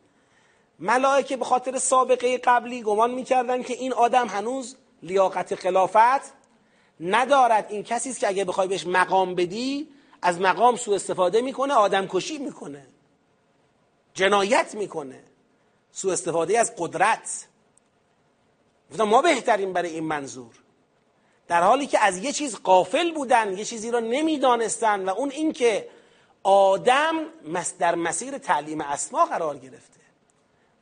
ملائکه 0.79 1.37
به 1.37 1.45
خاطر 1.45 1.77
سابقه 1.77 2.37
قبلی 2.37 2.81
گمان 2.81 3.11
می‌کردن 3.11 3.63
که 3.63 3.73
این 3.73 3.93
آدم 3.93 4.27
هنوز 4.27 4.77
لیاقت 5.03 5.55
خلافت 5.55 6.44
ندارد 6.99 7.65
این 7.69 7.83
کسی 7.83 8.09
است 8.09 8.19
که 8.19 8.27
اگه 8.27 8.45
بخوای 8.45 8.67
بهش 8.67 8.87
مقام 8.87 9.35
بدی 9.35 9.89
از 10.21 10.41
مقام 10.41 10.75
سوء 10.75 10.95
استفاده 10.95 11.41
می‌کنه 11.41 11.73
آدم 11.73 12.07
کشی 12.07 12.37
می‌کنه. 12.37 12.87
جنایت 14.13 14.75
می‌کنه. 14.75 15.23
سوء 15.91 16.13
استفاده 16.13 16.59
از 16.59 16.73
قدرت. 16.77 17.47
ما 18.99 19.21
بهترین 19.21 19.73
برای 19.73 19.89
این 19.89 20.03
منظور. 20.03 20.53
در 21.47 21.61
حالی 21.61 21.87
که 21.87 21.99
از 21.99 22.17
یه 22.17 22.31
چیز 22.31 22.55
قافل 22.55 23.13
بودن 23.13 23.57
یه 23.57 23.65
چیزی 23.65 23.91
را 23.91 23.99
نمی‌دانستن 23.99 25.09
و 25.09 25.09
اون 25.09 25.31
اینکه 25.31 25.89
آدم 26.43 27.15
در 27.79 27.95
مسیر 27.95 28.37
تعلیم 28.37 28.81
اسما 28.81 29.25
قرار 29.25 29.57
گرفته. 29.57 29.99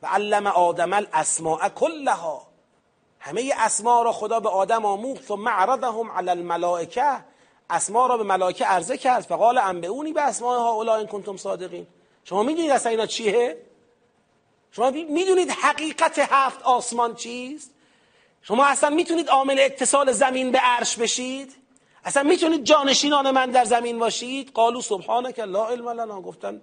و 0.01 0.07
علم 0.07 0.47
آدم 0.47 0.93
الاسماء 0.93 1.69
کلها. 1.69 2.52
همه 3.25 3.53
اسما 3.57 4.01
را 4.01 4.11
خدا 4.11 4.39
به 4.39 4.49
آدم 4.49 4.85
آموخت 4.85 5.23
ثم 5.23 5.49
عرضهم 5.49 6.11
علی 6.11 6.29
الملائکه. 6.29 7.23
اسما 7.69 8.07
را 8.07 8.17
به 8.17 8.23
ملائکه 8.23 8.65
عرضه 8.65 8.97
کرد 8.97 9.23
فقال 9.23 9.57
انبئونی 9.57 10.13
به 10.13 10.21
اسماء 10.21 10.73
هؤلاء 10.73 10.99
ان 10.99 11.07
کنتم 11.07 11.37
صادقین. 11.37 11.87
شما 12.23 12.43
می‌دونید 12.43 12.71
اصلا 12.71 12.91
اینا 12.91 13.05
چیه؟ 13.05 13.57
شما 14.71 14.89
می‌دونید 14.89 15.49
حقیقت 15.49 16.19
هفت 16.19 16.61
آسمان 16.63 17.15
چیست؟ 17.15 17.71
شما 18.41 18.65
اصلا 18.65 18.89
می‌تونید 18.89 19.29
عامل 19.29 19.59
اتصال 19.59 20.11
زمین 20.11 20.51
به 20.51 20.59
عرش 20.59 20.97
بشید؟ 20.97 21.55
اصلا 22.05 22.23
می‌تونید 22.23 22.63
جانشینان 22.63 23.31
من 23.31 23.51
در 23.51 23.65
زمین 23.65 23.99
باشید؟ 23.99 24.51
قالو 24.51 24.81
سبحانه 24.81 25.31
که 25.33 25.45
لا 25.45 25.67
علم 25.67 25.89
لنا. 25.89 26.21
گفتن 26.21 26.61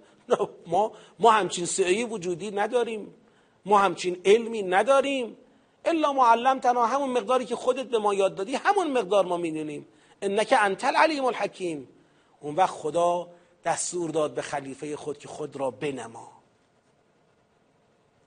ما 0.67 0.91
ما 1.19 1.31
همچین 1.31 1.65
سعی 1.65 2.03
وجودی 2.03 2.51
نداریم. 2.51 3.13
ما 3.65 3.77
همچین 3.77 4.21
علمی 4.25 4.63
نداریم. 4.63 5.37
الا 5.85 6.13
معلم 6.13 6.59
تنها 6.59 6.87
همون 6.87 7.09
مقداری 7.09 7.45
که 7.45 7.55
خودت 7.55 7.85
به 7.85 7.99
ما 7.99 8.13
یاد 8.13 8.35
دادی 8.35 8.55
همون 8.55 8.91
مقدار 8.91 9.25
ما 9.25 9.37
می‌دونیم. 9.37 9.87
انک 10.21 10.55
انت 10.59 10.83
العلیم 10.83 11.25
الحکیم. 11.25 11.87
اون 12.39 12.55
وقت 12.55 12.73
خدا 12.73 13.27
دستور 13.65 14.09
داد 14.09 14.33
به 14.33 14.41
خلیفه 14.41 14.95
خود 14.95 15.17
که 15.17 15.27
خود 15.27 15.55
را 15.55 15.71
بنما. 15.71 16.31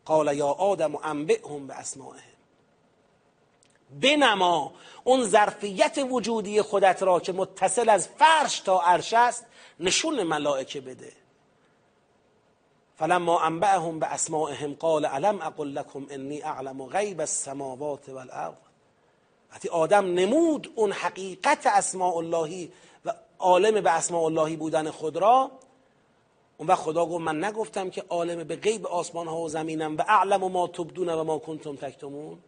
قال 0.04 0.36
یا 0.36 0.48
آدم 0.48 0.94
و 0.94 0.98
انبئهم 1.02 1.66
به 1.66 1.74
اسمائهم 1.74 2.34
بنما 4.00 4.72
اون 5.04 5.24
ظرفیت 5.24 5.98
وجودی 6.10 6.62
خودت 6.62 7.02
را 7.02 7.20
که 7.20 7.32
متصل 7.32 7.88
از 7.88 8.08
فرش 8.08 8.60
تا 8.60 8.80
عرش 8.80 9.12
است 9.12 9.46
نشون 9.80 10.22
ملائکه 10.22 10.80
بده. 10.80 11.12
فلما 12.96 13.40
انبأهم 13.40 13.98
به 13.98 14.06
اسمائهم 14.06 14.74
قال 14.74 15.06
علم 15.06 15.42
اقل 15.42 15.74
لكم 15.74 16.06
انی 16.10 16.42
اعلم 16.42 16.82
غیب 16.82 17.20
السماوات 17.20 18.08
والارض 18.08 18.56
وقتی 19.50 19.68
آدم 19.68 20.06
نمود 20.06 20.72
اون 20.74 20.92
حقیقت 20.92 21.66
اسماء 21.66 22.16
اللهی 22.16 22.72
و 23.04 23.12
عالم 23.38 23.80
به 23.80 23.90
اسماء 23.90 24.24
اللهی 24.24 24.56
بودن 24.56 24.90
خود 24.90 25.16
را 25.16 25.50
اون 26.58 26.68
وقت 26.68 26.80
خدا 26.80 27.06
گفت 27.06 27.20
من 27.20 27.44
نگفتم 27.44 27.90
که 27.90 28.04
عالم 28.08 28.44
به 28.44 28.56
غیب 28.56 28.86
آسمان 28.86 29.28
ها 29.28 29.40
و 29.40 29.48
زمینم 29.48 29.96
و 29.96 30.00
اعلم 30.08 30.42
و 30.42 30.48
ما 30.48 30.66
تبدون 30.66 31.08
و 31.08 31.24
ما 31.24 31.38
کنتم 31.38 31.76
تکتمون. 31.76 32.38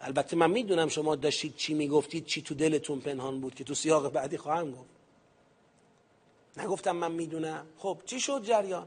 البته 0.00 0.36
من 0.36 0.50
می‌دونم 0.50 0.88
شما 0.88 1.16
داشتید 1.16 1.56
چی 1.56 1.74
می‌گفتید 1.74 2.26
چی 2.26 2.42
تو 2.42 2.54
دلتون 2.54 3.00
پنهان 3.00 3.40
بود 3.40 3.54
که 3.54 3.64
تو 3.64 3.74
سیاق 3.74 4.12
بعدی 4.12 4.36
خواهم 4.36 4.70
گفت. 4.70 4.99
نگفتم 6.60 6.96
من 6.96 7.12
می‌دونم. 7.12 7.66
خب 7.78 7.98
چی 8.06 8.20
شد 8.20 8.42
جریان؟ 8.42 8.86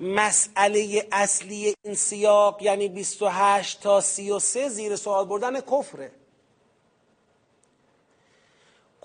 مسئله 0.00 1.08
اصلی 1.12 1.74
این 1.82 1.94
سیاق 1.94 2.62
یعنی 2.62 2.88
28 2.88 3.80
تا 3.80 4.00
33 4.00 4.68
زیر 4.68 4.96
سوال 4.96 5.24
بردن 5.24 5.60
کفره. 5.60 6.12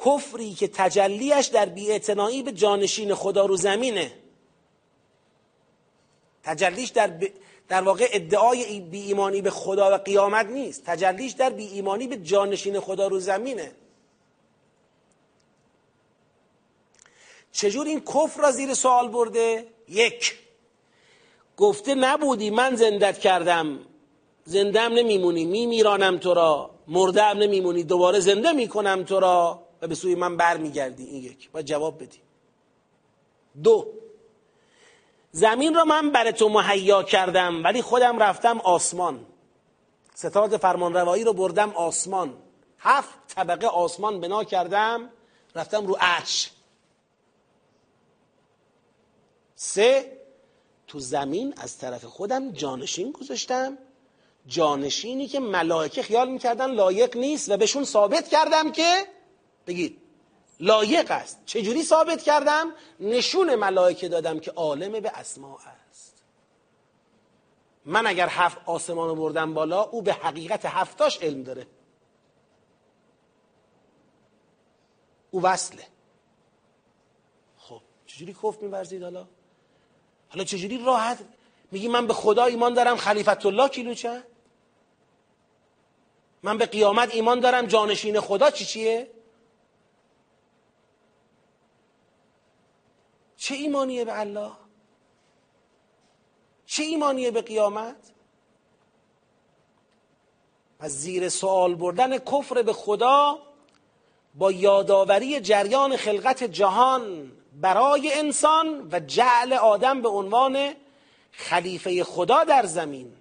کفری 0.06 0.54
که 0.54 0.68
تجلیش 0.68 1.46
در 1.46 1.66
بیاعتنایی 1.66 2.44
به 2.44 2.52
جانشین 2.52 3.14
خدا 3.14 3.46
رو 3.46 3.58
زمینه. 3.58 4.12
تجلیش 6.44 6.90
در, 6.90 7.20
در 7.68 7.82
واقع 7.82 8.08
ادعای 8.12 8.80
بی 8.80 9.02
ایمانی 9.02 9.42
به 9.42 9.50
خدا 9.50 9.92
و 9.92 9.98
قیامت 9.98 10.46
نیست. 10.46 10.84
تجلیش 10.86 11.32
در 11.32 11.50
بی 11.50 11.68
ایمانی 11.68 12.08
به 12.08 12.18
جانشین 12.18 12.80
خدا 12.80 13.08
رو 13.08 13.20
زمینه. 13.20 13.72
چجور 17.56 17.88
این 17.88 18.00
کفر 18.00 18.42
را 18.42 18.52
زیر 18.52 18.74
سوال 18.74 19.08
برده؟ 19.08 19.68
یک. 19.90 20.36
گفته 21.58 21.96
نبودی 21.96 22.50
من 22.50 22.76
زندت 22.76 23.20
کردم. 23.20 23.80
زندم 24.46 24.94
نمیمونی. 24.94 25.46
میمیرانم 25.46 26.18
تو 26.18 26.34
را. 26.34 26.72
مردم 26.88 27.24
نمیمونی. 27.24 27.84
دوباره 27.84 28.20
زنده 28.20 28.52
می‌کنم 28.52 29.04
تو 29.04 29.20
را. 29.20 29.64
و 29.82 29.88
به 29.88 29.96
سوی 29.96 30.16
من 30.16 30.38
برمیگردی. 30.38 31.04
این 31.04 31.24
یک. 31.24 31.52
باید 31.52 31.66
جواب 31.66 32.04
بدی. 32.04 32.18
دو. 33.64 33.88
زمین 35.32 35.74
را 35.76 35.86
من 35.86 36.12
برای 36.12 36.34
تو 36.34 36.50
مهیا 36.50 37.04
کردم. 37.04 37.64
ولی 37.64 37.82
خودم 37.82 38.20
رفتم 38.20 38.60
آسمان. 38.60 39.26
ستاد 40.16 40.58
فرمان 40.58 40.94
روایی 40.94 41.24
رو 41.24 41.34
بردم 41.34 41.70
آسمان. 41.70 42.34
هفت 42.80 43.28
طبقه 43.28 43.68
آسمان 43.68 44.20
بنا 44.20 44.44
کردم. 44.44 45.10
رفتم 45.56 45.88
رو 45.88 45.98
عرش 46.00 46.52
سه 49.56 50.18
تو 50.88 51.00
زمین 51.00 51.54
از 51.58 51.78
طرف 51.78 52.06
خودم 52.06 52.52
جانشین 52.52 53.12
گذاشتم. 53.12 53.78
جانشینی 54.48 55.28
که 55.28 55.40
ملائکه 55.40 56.04
خیال 56.04 56.30
می‌کردن 56.30 56.72
لایق 56.72 57.18
نیست 57.18 57.50
و 57.50 57.58
بهشون 57.58 57.84
ثابت 57.84 58.28
کردم 58.28 58.72
که 58.72 59.08
بگید 59.68 60.02
لایق 60.60 61.12
است. 61.12 61.40
چجوری 61.46 61.84
ثابت 61.84 62.22
کردم؟ 62.24 62.74
نشون 63.00 63.56
ملائکه 63.56 64.08
دادم 64.10 64.40
که 64.40 64.52
عالم 64.52 65.00
به 65.00 65.12
اسماء 65.16 65.60
است. 65.90 66.24
من 67.86 68.08
اگر 68.08 68.28
هفت 68.28 68.58
آسمان 68.66 69.10
رو 69.10 69.16
بردم 69.16 69.54
بالا 69.54 69.84
او 69.84 70.02
به 70.02 70.14
حقیقت 70.14 70.66
هفتاش 70.66 71.18
علم 71.18 71.44
داره. 71.44 71.68
او 75.32 75.42
وصله. 75.42 75.88
خب 77.58 77.82
چجوری 78.06 78.36
کفت 78.44 78.62
میورزید 78.62 79.04
حالا؟ 79.04 79.28
حالا 80.36 80.44
چجوری 80.44 80.78
راحت؟ 80.78 81.18
میگی 81.72 81.88
من 81.88 82.08
به 82.08 82.14
خدا 82.14 82.46
ایمان 82.46 82.74
دارم 82.74 82.98
خلیفت 82.98 83.46
الله 83.46 83.70
کیلوچه 83.70 84.24
من 86.44 86.58
به 86.58 86.66
قیامت 86.66 87.16
ایمان 87.16 87.40
دارم 87.40 87.66
جانشین 87.66 88.20
خدا 88.20 88.52
چی 88.52 88.66
چیه؟ 88.66 89.12
چه 93.38 93.56
ایمانیه 93.56 94.06
به 94.06 94.20
الله؟ 94.20 94.52
چه 96.66 96.84
ایمانیه 96.84 97.32
به 97.32 97.42
قیامت؟ 97.42 98.12
پس 100.80 100.92
زیر 100.92 101.30
سوال 101.30 101.76
بردن 101.76 102.18
کفر 102.18 102.62
به 102.62 102.74
خدا 102.74 103.40
با 104.36 104.52
یادآوری 104.52 105.40
جریان 105.40 105.98
خلقت 105.98 106.44
جهان 106.44 107.32
برای 107.62 108.14
انسان 108.14 108.90
و 108.92 109.00
جعل 109.00 109.54
آدم 109.54 110.02
به 110.02 110.10
عنوان 110.10 110.74
خلیفه 111.32 112.04
خدا 112.04 112.44
در 112.44 112.66
زمین. 112.66 113.14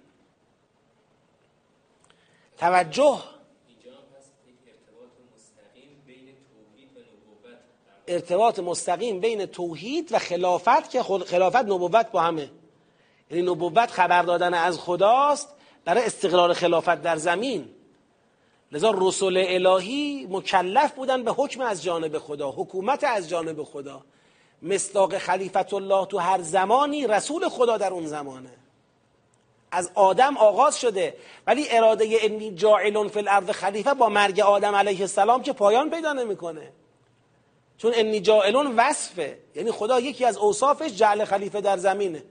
توجه 2.57 3.19
ارتباط 8.07 8.59
مستقیم 8.59 9.19
بین 9.19 9.45
توحید 9.45 10.11
و 10.11 10.19
خلافت 10.19 10.89
که 10.89 11.03
خلافت 11.03 11.55
نبوت 11.55 12.11
با 12.11 12.21
همه. 12.21 12.51
یعنی 13.31 13.43
نبوت 13.43 13.91
خبر 13.91 14.21
دادن 14.21 14.53
از 14.53 14.79
خداست 14.79 15.49
برای 15.85 16.03
استقرار 16.05 16.53
خلافت 16.53 17.01
در 17.01 17.17
زمین. 17.17 17.69
لذا 18.71 18.91
رسول 18.97 19.37
الهی 19.47 20.27
مکلف 20.29 20.93
بودن 20.93 21.23
به 21.23 21.31
حکم 21.31 21.61
از 21.61 21.83
جانب 21.83 22.17
خدا 22.17 22.51
حکومت 22.51 23.03
از 23.03 23.29
جانب 23.29 23.63
خدا. 23.63 24.03
مصداق 24.65 25.17
خلیفت 25.17 25.73
الله 25.73 26.05
تو 26.05 26.17
هر 26.17 26.41
زمانی 26.41 27.07
رسول 27.07 27.49
خدا 27.49 27.77
در 27.77 27.93
اون 27.93 28.05
زمانه. 28.05 28.49
از 29.71 29.91
آدم 29.95 30.37
آغاز 30.37 30.79
شده. 30.79 31.17
ولی 31.47 31.65
اراده 31.69 32.17
انی 32.21 32.51
جاعلون 32.51 33.07
فی 33.07 33.19
الارض 33.19 33.49
خلیفه 33.49 33.93
با 33.93 34.09
مرگ 34.09 34.39
آدم 34.39 34.75
علیه 34.75 35.01
السلام 35.01 35.41
که 35.41 35.53
پایان 35.53 35.89
پیدا 35.89 36.13
نمی‌کنه. 36.13 36.71
چون 37.77 37.91
انی 37.95 38.19
جاعلون 38.19 38.75
وصفه. 38.75 39.37
یعنی 39.55 39.71
خدا 39.71 39.99
یکی 39.99 40.25
از 40.25 40.37
اوصافش 40.37 40.91
جعل 40.91 41.25
خلیفه 41.25 41.61
در 41.61 41.77
زمینه. 41.77 42.23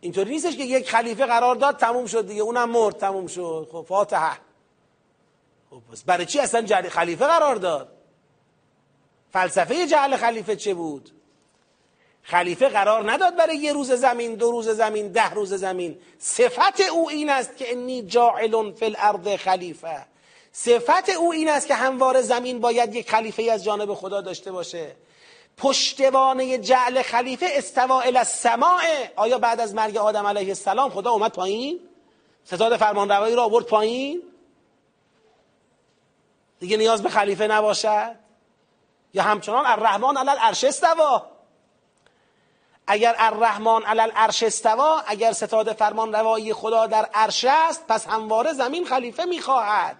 اینطوری 0.00 0.30
نیستش 0.30 0.56
که 0.56 0.64
یک 0.64 0.90
خلیفه 0.90 1.26
قرار 1.26 1.56
داد 1.56 1.76
تموم 1.76 2.06
شد 2.06 2.26
دیگه. 2.26 2.42
اونم 2.42 2.70
مرد 2.70 2.96
تموم 2.96 3.26
شد. 3.26 3.68
خب 3.72 3.84
فاتحه. 3.88 4.38
خب 5.70 5.80
برای 6.06 6.26
چی 6.26 6.40
اصلا 6.40 6.62
جعل 6.62 6.88
خلیفه 6.88 7.26
قرار 7.26 7.56
داد؟ 7.56 7.88
فلسفه 9.32 9.86
جعل 9.86 10.16
خلیفه 10.16 10.56
چه 10.56 10.74
بود؟ 10.74 11.10
خلیفه 12.22 12.68
قرار 12.68 13.12
نداد 13.12 13.36
برای 13.36 13.56
یه 13.56 13.72
روز 13.72 13.92
زمین 13.92 14.34
دو 14.34 14.50
روز 14.50 14.68
زمین 14.68 15.08
ده 15.08 15.30
روز 15.30 15.54
زمین. 15.54 15.98
صفت 16.18 16.80
او 16.80 17.10
این 17.10 17.30
است 17.30 17.56
که 17.56 17.72
انی 17.72 18.02
جاعل 18.02 18.72
فی 18.72 18.84
الارض 18.84 19.36
خلیفه. 19.36 20.06
صفت 20.52 21.08
او 21.08 21.32
این 21.32 21.48
است 21.48 21.66
که 21.66 21.74
هموار 21.74 22.22
زمین 22.22 22.60
باید 22.60 22.94
یک 22.94 23.10
خلیفه 23.10 23.42
از 23.42 23.64
جانب 23.64 23.94
خدا 23.94 24.20
داشته 24.20 24.52
باشه. 24.52 24.96
پشتوانه 25.56 26.58
جعل 26.58 27.02
خلیفه 27.02 27.46
استوا 27.50 28.00
الی 28.00 28.18
السماع 28.18 28.82
آیا 29.16 29.38
بعد 29.38 29.60
از 29.60 29.74
مرگ 29.74 29.96
آدم 29.96 30.26
علیه 30.26 30.48
السلام 30.48 30.90
خدا 30.90 31.10
اومد 31.10 31.32
پایین؟ 31.32 31.80
ستاد 32.44 32.76
فرمان 32.76 33.08
روایی 33.08 33.34
را 33.34 33.44
آورد 33.44 33.66
پایین؟ 33.66 34.22
دیگه 36.60 36.76
نیاز 36.76 37.02
به 37.02 37.08
خلیفه 37.08 37.46
نباشد؟ 37.46 38.14
یا 39.14 39.22
همچنان 39.22 39.66
الرحمن 39.66 40.16
علی 40.16 40.30
العرش 40.30 40.64
استوا 40.64 41.26
اگر 42.86 43.14
الرحمن 43.18 43.82
علی 43.82 44.00
العرش 44.00 44.42
استوا 44.42 45.02
اگر 45.06 45.32
ستاد 45.32 45.72
فرمان 45.72 46.12
روایی 46.12 46.52
خدا 46.52 46.86
در 46.86 47.04
عرش 47.14 47.44
است 47.48 47.86
پس 47.86 48.06
همواره 48.06 48.52
زمین 48.52 48.84
خلیفه 48.84 49.24
می‌خواهد. 49.24 49.96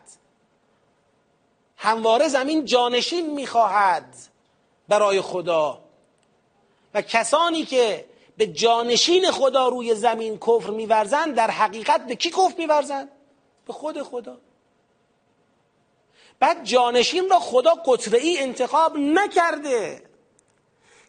همواره 1.77 2.29
زمین 2.29 2.65
جانشین 2.65 3.35
می‌خواهد 3.35 4.15
برای 4.89 5.21
خدا. 5.21 5.79
و 6.95 7.03
کسانی 7.03 7.65
که 7.65 8.05
به 8.37 8.47
جانشین 8.47 9.31
خدا 9.31 9.69
روی 9.69 9.95
زمین 9.95 10.39
کفر 10.39 10.71
میورزند 10.71 11.35
در 11.35 11.51
حقیقت 11.51 12.07
به 12.07 12.17
کی 12.17 12.31
کفر 12.31 12.55
میورزند 12.59 13.09
به 13.67 13.73
خود 13.73 14.03
خدا. 14.03 14.39
بعد 16.39 16.65
جانشین 16.65 17.31
را 17.31 17.39
خدا 17.39 17.75
قطره 17.75 18.21
انتخاب 18.25 18.97
نکرده. 18.97 20.03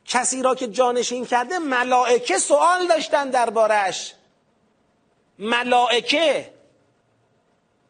کسی 0.05 0.41
را 0.41 0.55
که 0.55 0.67
جانشین 0.67 1.25
کرده 1.25 1.59
ملائکه 1.59 2.37
سوال 2.37 2.87
داشتن 2.87 3.29
دربارش 3.29 4.13
ملائکه 5.39 6.53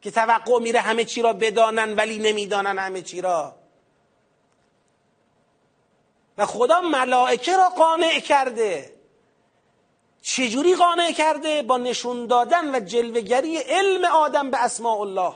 که 0.02 0.12
توقع 0.12 0.60
میره 0.60 0.80
همه 0.80 1.06
چی 1.06 1.22
را 1.22 1.34
بدانن 1.34 1.96
ولی 1.96 2.20
نمی‌دانن 2.20 2.80
همه 2.80 3.02
چی 3.02 3.22
را. 3.22 3.56
و 6.38 6.46
خدا 6.46 6.82
ملائکه 6.82 7.58
را 7.58 7.70
قانع 7.70 8.20
کرده. 8.20 8.94
چجوری 10.22 10.76
قانع 10.76 11.12
کرده؟ 11.12 11.62
با 11.62 11.78
نشون 11.78 12.28
دادن 12.28 12.76
و 12.76 12.80
جلوگری 12.80 13.58
علم 13.58 14.06
آدم 14.06 14.52
به 14.52 14.64
اسماء 14.64 15.00
الله. 15.00 15.34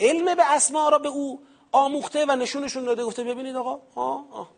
علم 0.00 0.34
به 0.34 0.52
اسماء 0.52 0.88
را 0.88 0.98
به 0.98 1.08
او 1.08 1.42
آموخته 1.72 2.26
و 2.28 2.36
نشونشون 2.36 2.84
داده. 2.84 3.04
گفته 3.04 3.24
ببینید 3.24 3.56
آقا 3.56 3.80
آه. 3.94 4.48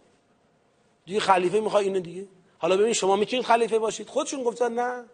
دیگه 1.07 1.21
خلیفه 1.21 1.61
می‌خوای 1.61 1.85
اینه 1.85 2.01
دیگه. 2.01 2.29
حالا 2.59 2.77
ببین 2.77 2.93
شما 2.93 3.17
می‌تونید 3.17 3.45
خلیفه 3.47 3.79
باشید. 3.79 4.09
خودشون 4.09 4.45
گفتن 4.45 4.73
نه. 4.73 5.05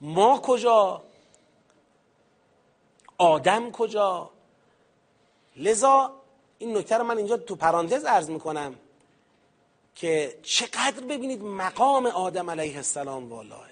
ما 0.00 0.38
کجا؟ 0.38 1.02
آدم 3.18 3.70
کجا؟ 3.70 4.30
لذا 5.56 6.12
این 6.58 6.76
نکته 6.76 6.96
رو 6.96 7.04
من 7.04 7.16
اینجا 7.16 7.36
تو 7.36 7.56
پرانتز 7.56 8.04
عرض 8.04 8.30
می‌کنم 8.30 8.74
که 9.94 10.38
چقدر 10.42 11.00
ببینید 11.00 11.42
مقام 11.42 12.06
آدم 12.06 12.50
علیه 12.50 12.76
السلام 12.76 13.28
والاه. 13.28 13.66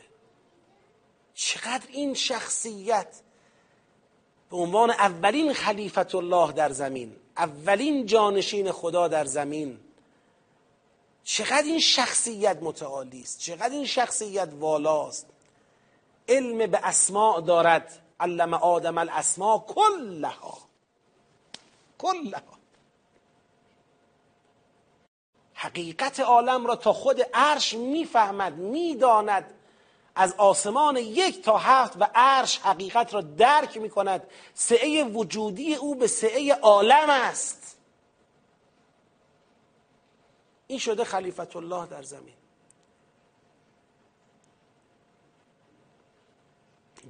چقدر 1.35 1.87
این 1.93 2.15
شخصیت 2.15 3.21
به 4.51 4.57
عنوان 4.57 4.91
اولین 4.91 5.53
خلیفت 5.53 6.15
الله 6.15 6.53
در 6.53 6.73
زمین 6.73 7.17
اولین 7.37 8.07
جانشین 8.07 8.73
خدا 8.73 9.09
در 9.09 9.25
زمین 9.25 9.81
چقدر 11.31 11.63
این 11.63 11.81
شخصیت 11.81 12.59
متعالی 12.63 13.23
است 13.23 13.39
چقدر 13.41 13.71
این 13.71 13.87
شخصیت 13.87 14.49
والاست. 14.53 15.27
علم 16.29 16.71
به 16.71 16.79
اسماع 16.83 17.41
دارد 17.41 18.03
علم 18.21 18.55
آدم 18.55 18.99
الاسماء 18.99 19.59
کلها. 19.59 20.59
کلها. 21.99 22.59
حقیقت 25.55 26.21
عالم 26.21 26.67
را 26.67 26.77
تا 26.77 26.93
خود 26.93 27.21
عرش 27.35 27.75
می‌فهمد 27.75 28.55
می‌داند. 28.55 29.55
از 30.15 30.35
آسمان 30.39 30.97
یک 30.97 31.43
تا 31.43 31.59
هفت 31.59 31.97
و 32.01 32.09
عرش 32.15 32.59
حقیقت 32.59 33.15
را 33.15 33.21
درک 33.21 33.77
می 33.77 33.91
کند 33.91 34.27
سعه 34.55 35.05
وجودی 35.05 35.75
او 35.75 35.95
به 35.95 36.07
سعه 36.07 36.55
عالم 36.55 37.11
است. 37.11 37.58
این 40.69 40.79
شده 40.79 41.05
خلیفت 41.05 41.57
الله 41.57 41.87
در 41.87 42.03
زمین. 42.03 42.35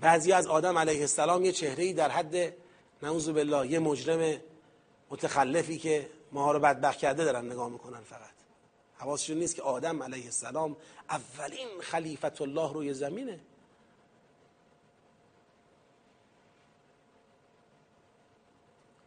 بعضی 0.01 0.33
از 0.33 0.47
آدم 0.47 0.79
علیه 0.79 1.01
السلام 1.01 1.45
یه 1.45 1.53
چهره 1.53 1.93
در 1.93 2.11
حد 2.11 2.55
نعوذ 3.03 3.29
بالله 3.29 3.67
یه 3.67 3.79
مجرم 3.79 4.41
متخلفی 5.11 5.79
که 5.79 6.11
ما 6.33 6.53
رو 6.53 6.59
بدبخت 6.59 6.99
کرده 6.99 7.25
دارن 7.25 7.47
نگاه 7.47 7.69
می‌کنن 7.69 8.01
فقط. 8.01 8.31
حواسشون 8.95 9.37
نیست 9.37 9.55
که 9.55 9.63
آدم 9.63 10.03
علیه 10.03 10.25
السلام 10.25 10.77
اولین 11.11 11.69
خلیفت 11.81 12.41
الله 12.41 12.73
روی 12.73 12.95
زمینه. 12.95 13.41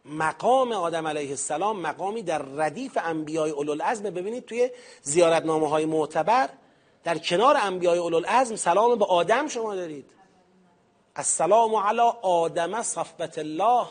مقام 0.05 0.71
آدم 0.71 1.07
علیه 1.07 1.29
السلام 1.29 1.79
مقامی 1.79 2.23
در 2.23 2.41
ردیف 2.41 2.97
انبیای 3.03 3.51
اولوالعزم. 3.51 4.03
ببینید 4.03 4.45
توی 4.45 4.71
زیارتنامه 5.01 5.69
های 5.69 5.85
معتبر 5.85 6.49
در 7.03 7.17
کنار 7.17 7.57
انبیای 7.57 7.97
اولوالعزم 7.97 8.55
سلام 8.55 8.99
به 8.99 9.05
آدم 9.05 9.47
شما 9.47 9.75
دارید. 9.75 10.11
السلام 11.15 11.75
علی 11.75 12.11
آدم 12.21 12.83
صفبت 12.83 13.37
الله. 13.37 13.87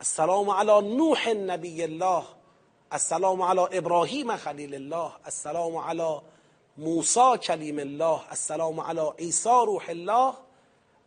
السلام 0.00 0.50
علی 0.50 0.96
نوح 0.96 1.28
نبی 1.28 1.82
الله. 1.82 2.22
السلام 2.92 3.42
علی 3.42 3.60
ابراهیم 3.78 4.36
خلیل 4.36 4.74
الله. 4.74 5.12
السلام 5.24 5.76
علی 5.76 6.20
موسی 6.78 7.38
کلیم 7.42 7.78
الله. 7.78 8.20
السلام 8.30 8.80
علی 8.80 9.10
عیسی 9.18 9.48
روح 9.48 9.84
الله. 9.88 10.34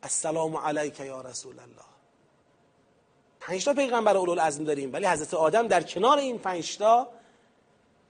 السلام 0.03 0.57
علیک 0.57 0.99
یا 0.99 1.21
رسول 1.21 1.59
الله. 1.59 1.92
پنج 3.47 3.65
تا 3.65 3.73
پیغمبر 3.73 4.17
اولوالعزم 4.17 4.63
داریم. 4.63 4.93
ولی 4.93 5.05
حضرت 5.05 5.33
آدم 5.33 5.67
در 5.67 5.83
کنار 5.83 6.17
این 6.17 6.39
پنج 6.39 6.77
تا 6.77 7.09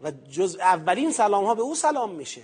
و 0.01 0.11
جز 0.11 0.55
اولین 0.55 1.11
سلام 1.11 1.45
ها 1.45 1.55
به 1.55 1.61
او 1.61 1.76
سلام 1.76 2.11
میشه. 2.11 2.43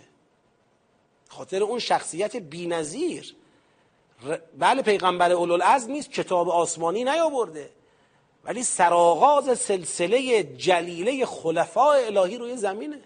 خاطر 1.29 1.63
اون 1.63 1.79
شخصیت 1.79 2.35
بی‌نظیر. 2.35 3.35
بله 4.57 4.81
پیغمبر 4.81 5.31
اولوالعزم 5.31 5.91
نیست 5.91 6.11
کتاب 6.11 6.49
آسمانی 6.49 7.03
نیاورده. 7.03 7.69
ولی 8.43 8.63
سرآغاز 8.63 9.59
سلسله 9.59 10.43
جلیله 10.43 11.25
خلفاء 11.25 12.05
الهی 12.05 12.37
روی 12.37 12.57
زمینه. 12.57 13.01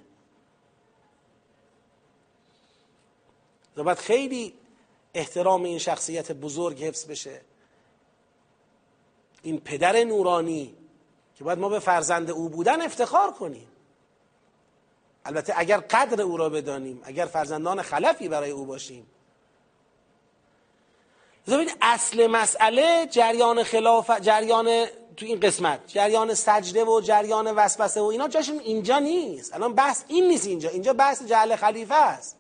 باید 3.75 3.97
خیلی 3.97 4.53
احترام 5.13 5.63
این 5.63 5.77
شخصیت 5.77 6.31
بزرگ 6.31 6.83
حفظ 6.83 7.05
بشه. 7.05 7.41
این 9.43 9.59
پدر 9.59 10.03
نورانی 10.03 10.75
که 11.35 11.43
باید 11.43 11.59
ما 11.59 11.69
به 11.69 11.79
فرزند 11.79 12.31
او 12.31 12.49
بودن 12.49 12.81
افتخار 12.81 13.31
کنیم. 13.31 13.67
البته 15.25 15.53
اگر 15.57 15.77
قدر 15.77 16.21
او 16.21 16.37
را 16.37 16.49
بدانیم 16.49 17.01
اگر 17.03 17.25
فرزندان 17.25 17.81
خلفی 17.81 18.29
برای 18.29 18.51
او 18.51 18.65
باشیم. 18.65 19.07
ببینید 21.47 21.77
اصل 21.81 22.27
مسئله 22.27 23.07
جریان 23.11 23.63
خلاف 23.63 24.11
جریان 24.21 24.85
تو 25.17 25.25
این 25.25 25.39
قسمت 25.39 25.79
جریان 25.87 26.33
سجده 26.33 26.85
و 26.85 27.01
جریان 27.01 27.47
وسوسه 27.47 28.01
و 28.01 28.03
اینا 28.03 28.27
جاشون 28.27 28.59
اینجا 28.59 28.99
نیست. 28.99 29.53
الان 29.53 29.73
بحث 29.73 30.03
این 30.07 30.27
نیست 30.27 30.47
اینجا. 30.47 30.69
اینجا 30.69 30.93
بحث 30.93 31.23
جعل 31.23 31.55
خلیفه 31.55 31.95
است. 31.95 32.37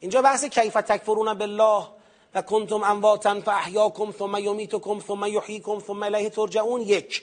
اینجا 0.00 0.22
بحث 0.22 0.44
کیف 0.44 0.74
تکفرون 0.74 1.34
بالله. 1.34 1.86
و 2.34 2.42
کنتم 2.42 2.82
امواتا 2.84 3.40
فاحیاکم 3.40 4.12
ثم 4.12 4.36
یمیتکم 4.36 5.00
ثم 5.00 5.24
یحییکم 5.24 5.80
ثم 5.80 6.02
الیه 6.02 6.30
ترجعون. 6.30 6.80
یک 6.80 7.22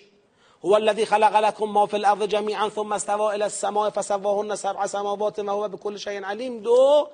هو 0.66 0.76
الذي 0.76 1.06
خلق 1.06 1.40
لكم 1.40 1.74
ما 1.74 1.86
في 1.86 1.98
الارض 1.98 2.24
جميعا 2.24 2.70
ثم 2.70 2.94
استوى 2.94 3.36
الى 3.36 3.46
السماء 3.46 3.90
فسواهن 3.90 4.56
سبع 4.56 4.88
سماوات 4.88 5.40
وهو 5.40 5.68
بكل 5.68 6.00
شيء 6.00 6.24
عليم 6.24 6.60
دو 6.60 7.08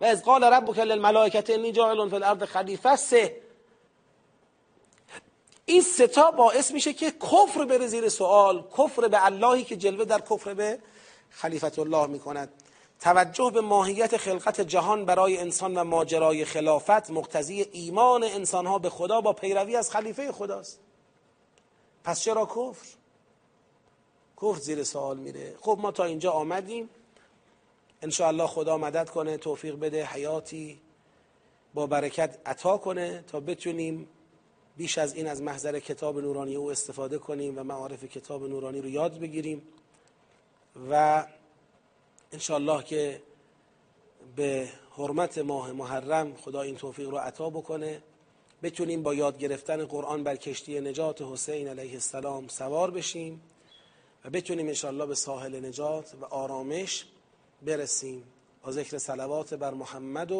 و 0.00 0.04
از 0.04 0.22
قال 0.22 0.42
ربك 0.42 0.78
للملائكه 0.78 1.54
اني 1.54 1.72
جاعل 1.72 2.10
في 2.10 2.16
الارض 2.16 2.44
خلیفه. 2.44 2.96
سه 2.96 3.36
این 5.66 5.82
ستا 5.82 6.30
باعث 6.30 6.70
میشه 6.70 6.92
که 6.92 7.10
کفر 7.10 7.64
بره 7.64 7.86
زیر 7.86 8.08
سوال 8.08 8.64
کفر 8.78 9.08
به 9.08 9.24
اللهی 9.24 9.64
که 9.64 9.76
جلوه 9.76 10.04
در 10.04 10.20
کفر 10.20 10.54
به 10.54 10.78
خلیفت 11.30 11.78
الله 11.78 12.06
می‌کند. 12.06 12.59
توجه 13.00 13.50
به 13.54 13.60
ماهیت 13.60 14.16
خلقت 14.16 14.60
جهان 14.60 15.04
برای 15.04 15.38
انسان 15.38 15.74
و 15.74 15.84
ماجرای 15.84 16.44
خلافت 16.44 17.10
مقتضی 17.10 17.62
ایمان 17.72 18.24
انسانها 18.24 18.78
به 18.78 18.90
خدا 18.90 19.20
با 19.20 19.32
پیروی 19.32 19.76
از 19.76 19.90
خلیفه 19.90 20.32
خداست. 20.32 20.80
پس 22.04 22.20
چرا 22.20 22.46
کفر؟ 22.46 22.86
کفر 24.42 24.58
زیر 24.60 24.84
سوال 24.84 25.18
میره. 25.18 25.54
خب 25.60 25.78
ما 25.80 25.92
تا 25.92 26.04
اینجا 26.04 26.32
آمدیم. 26.32 26.88
الله 28.20 28.46
خدا 28.46 28.78
مدد 28.78 29.10
کنه 29.10 29.36
توفیق 29.36 29.80
بده 29.80 30.04
حیاتی 30.04 30.80
با 31.74 31.86
برکت 31.86 32.38
عطا 32.46 32.78
کنه 32.78 33.24
تا 33.26 33.40
بتونیم 33.40 34.08
بیش 34.76 34.98
از 34.98 35.14
این 35.14 35.26
از 35.26 35.42
محضر 35.42 35.78
کتاب 35.78 36.18
نورانی 36.18 36.56
او 36.56 36.70
استفاده 36.70 37.18
کنیم 37.18 37.58
و 37.58 37.62
معارف 37.62 38.04
کتاب 38.04 38.44
نورانی 38.44 38.80
رو 38.80 38.88
یاد 38.88 39.18
بگیریم 39.18 39.62
و 40.90 41.26
انشالله 42.32 42.82
که 42.84 43.22
به 44.36 44.68
حرمت 44.96 45.38
ماه 45.38 45.72
محرم 45.72 46.34
خدا 46.36 46.62
این 46.62 46.76
توفیق 46.76 47.08
رو 47.08 47.18
عطا 47.18 47.50
بکنه. 47.50 48.02
بتونیم 48.62 49.02
با 49.02 49.14
یاد 49.14 49.38
گرفتن 49.38 49.84
قرآن 49.84 50.24
بر 50.24 50.36
کشتی 50.36 50.80
نجات 50.80 51.22
حسین 51.22 51.68
علیه 51.68 51.92
السلام 51.92 52.48
سوار 52.48 52.90
بشیم 52.90 53.40
و 54.24 54.30
بتونیم 54.30 54.66
انشالله 54.66 55.06
به 55.06 55.14
ساحل 55.14 55.66
نجات 55.66 56.14
و 56.20 56.24
آرامش 56.24 57.06
برسیم. 57.62 58.24
با 58.62 58.72
ذکر 58.72 58.98
سلوات 58.98 59.54
بر 59.54 59.74
محمد 59.74 60.32
و 60.32 60.36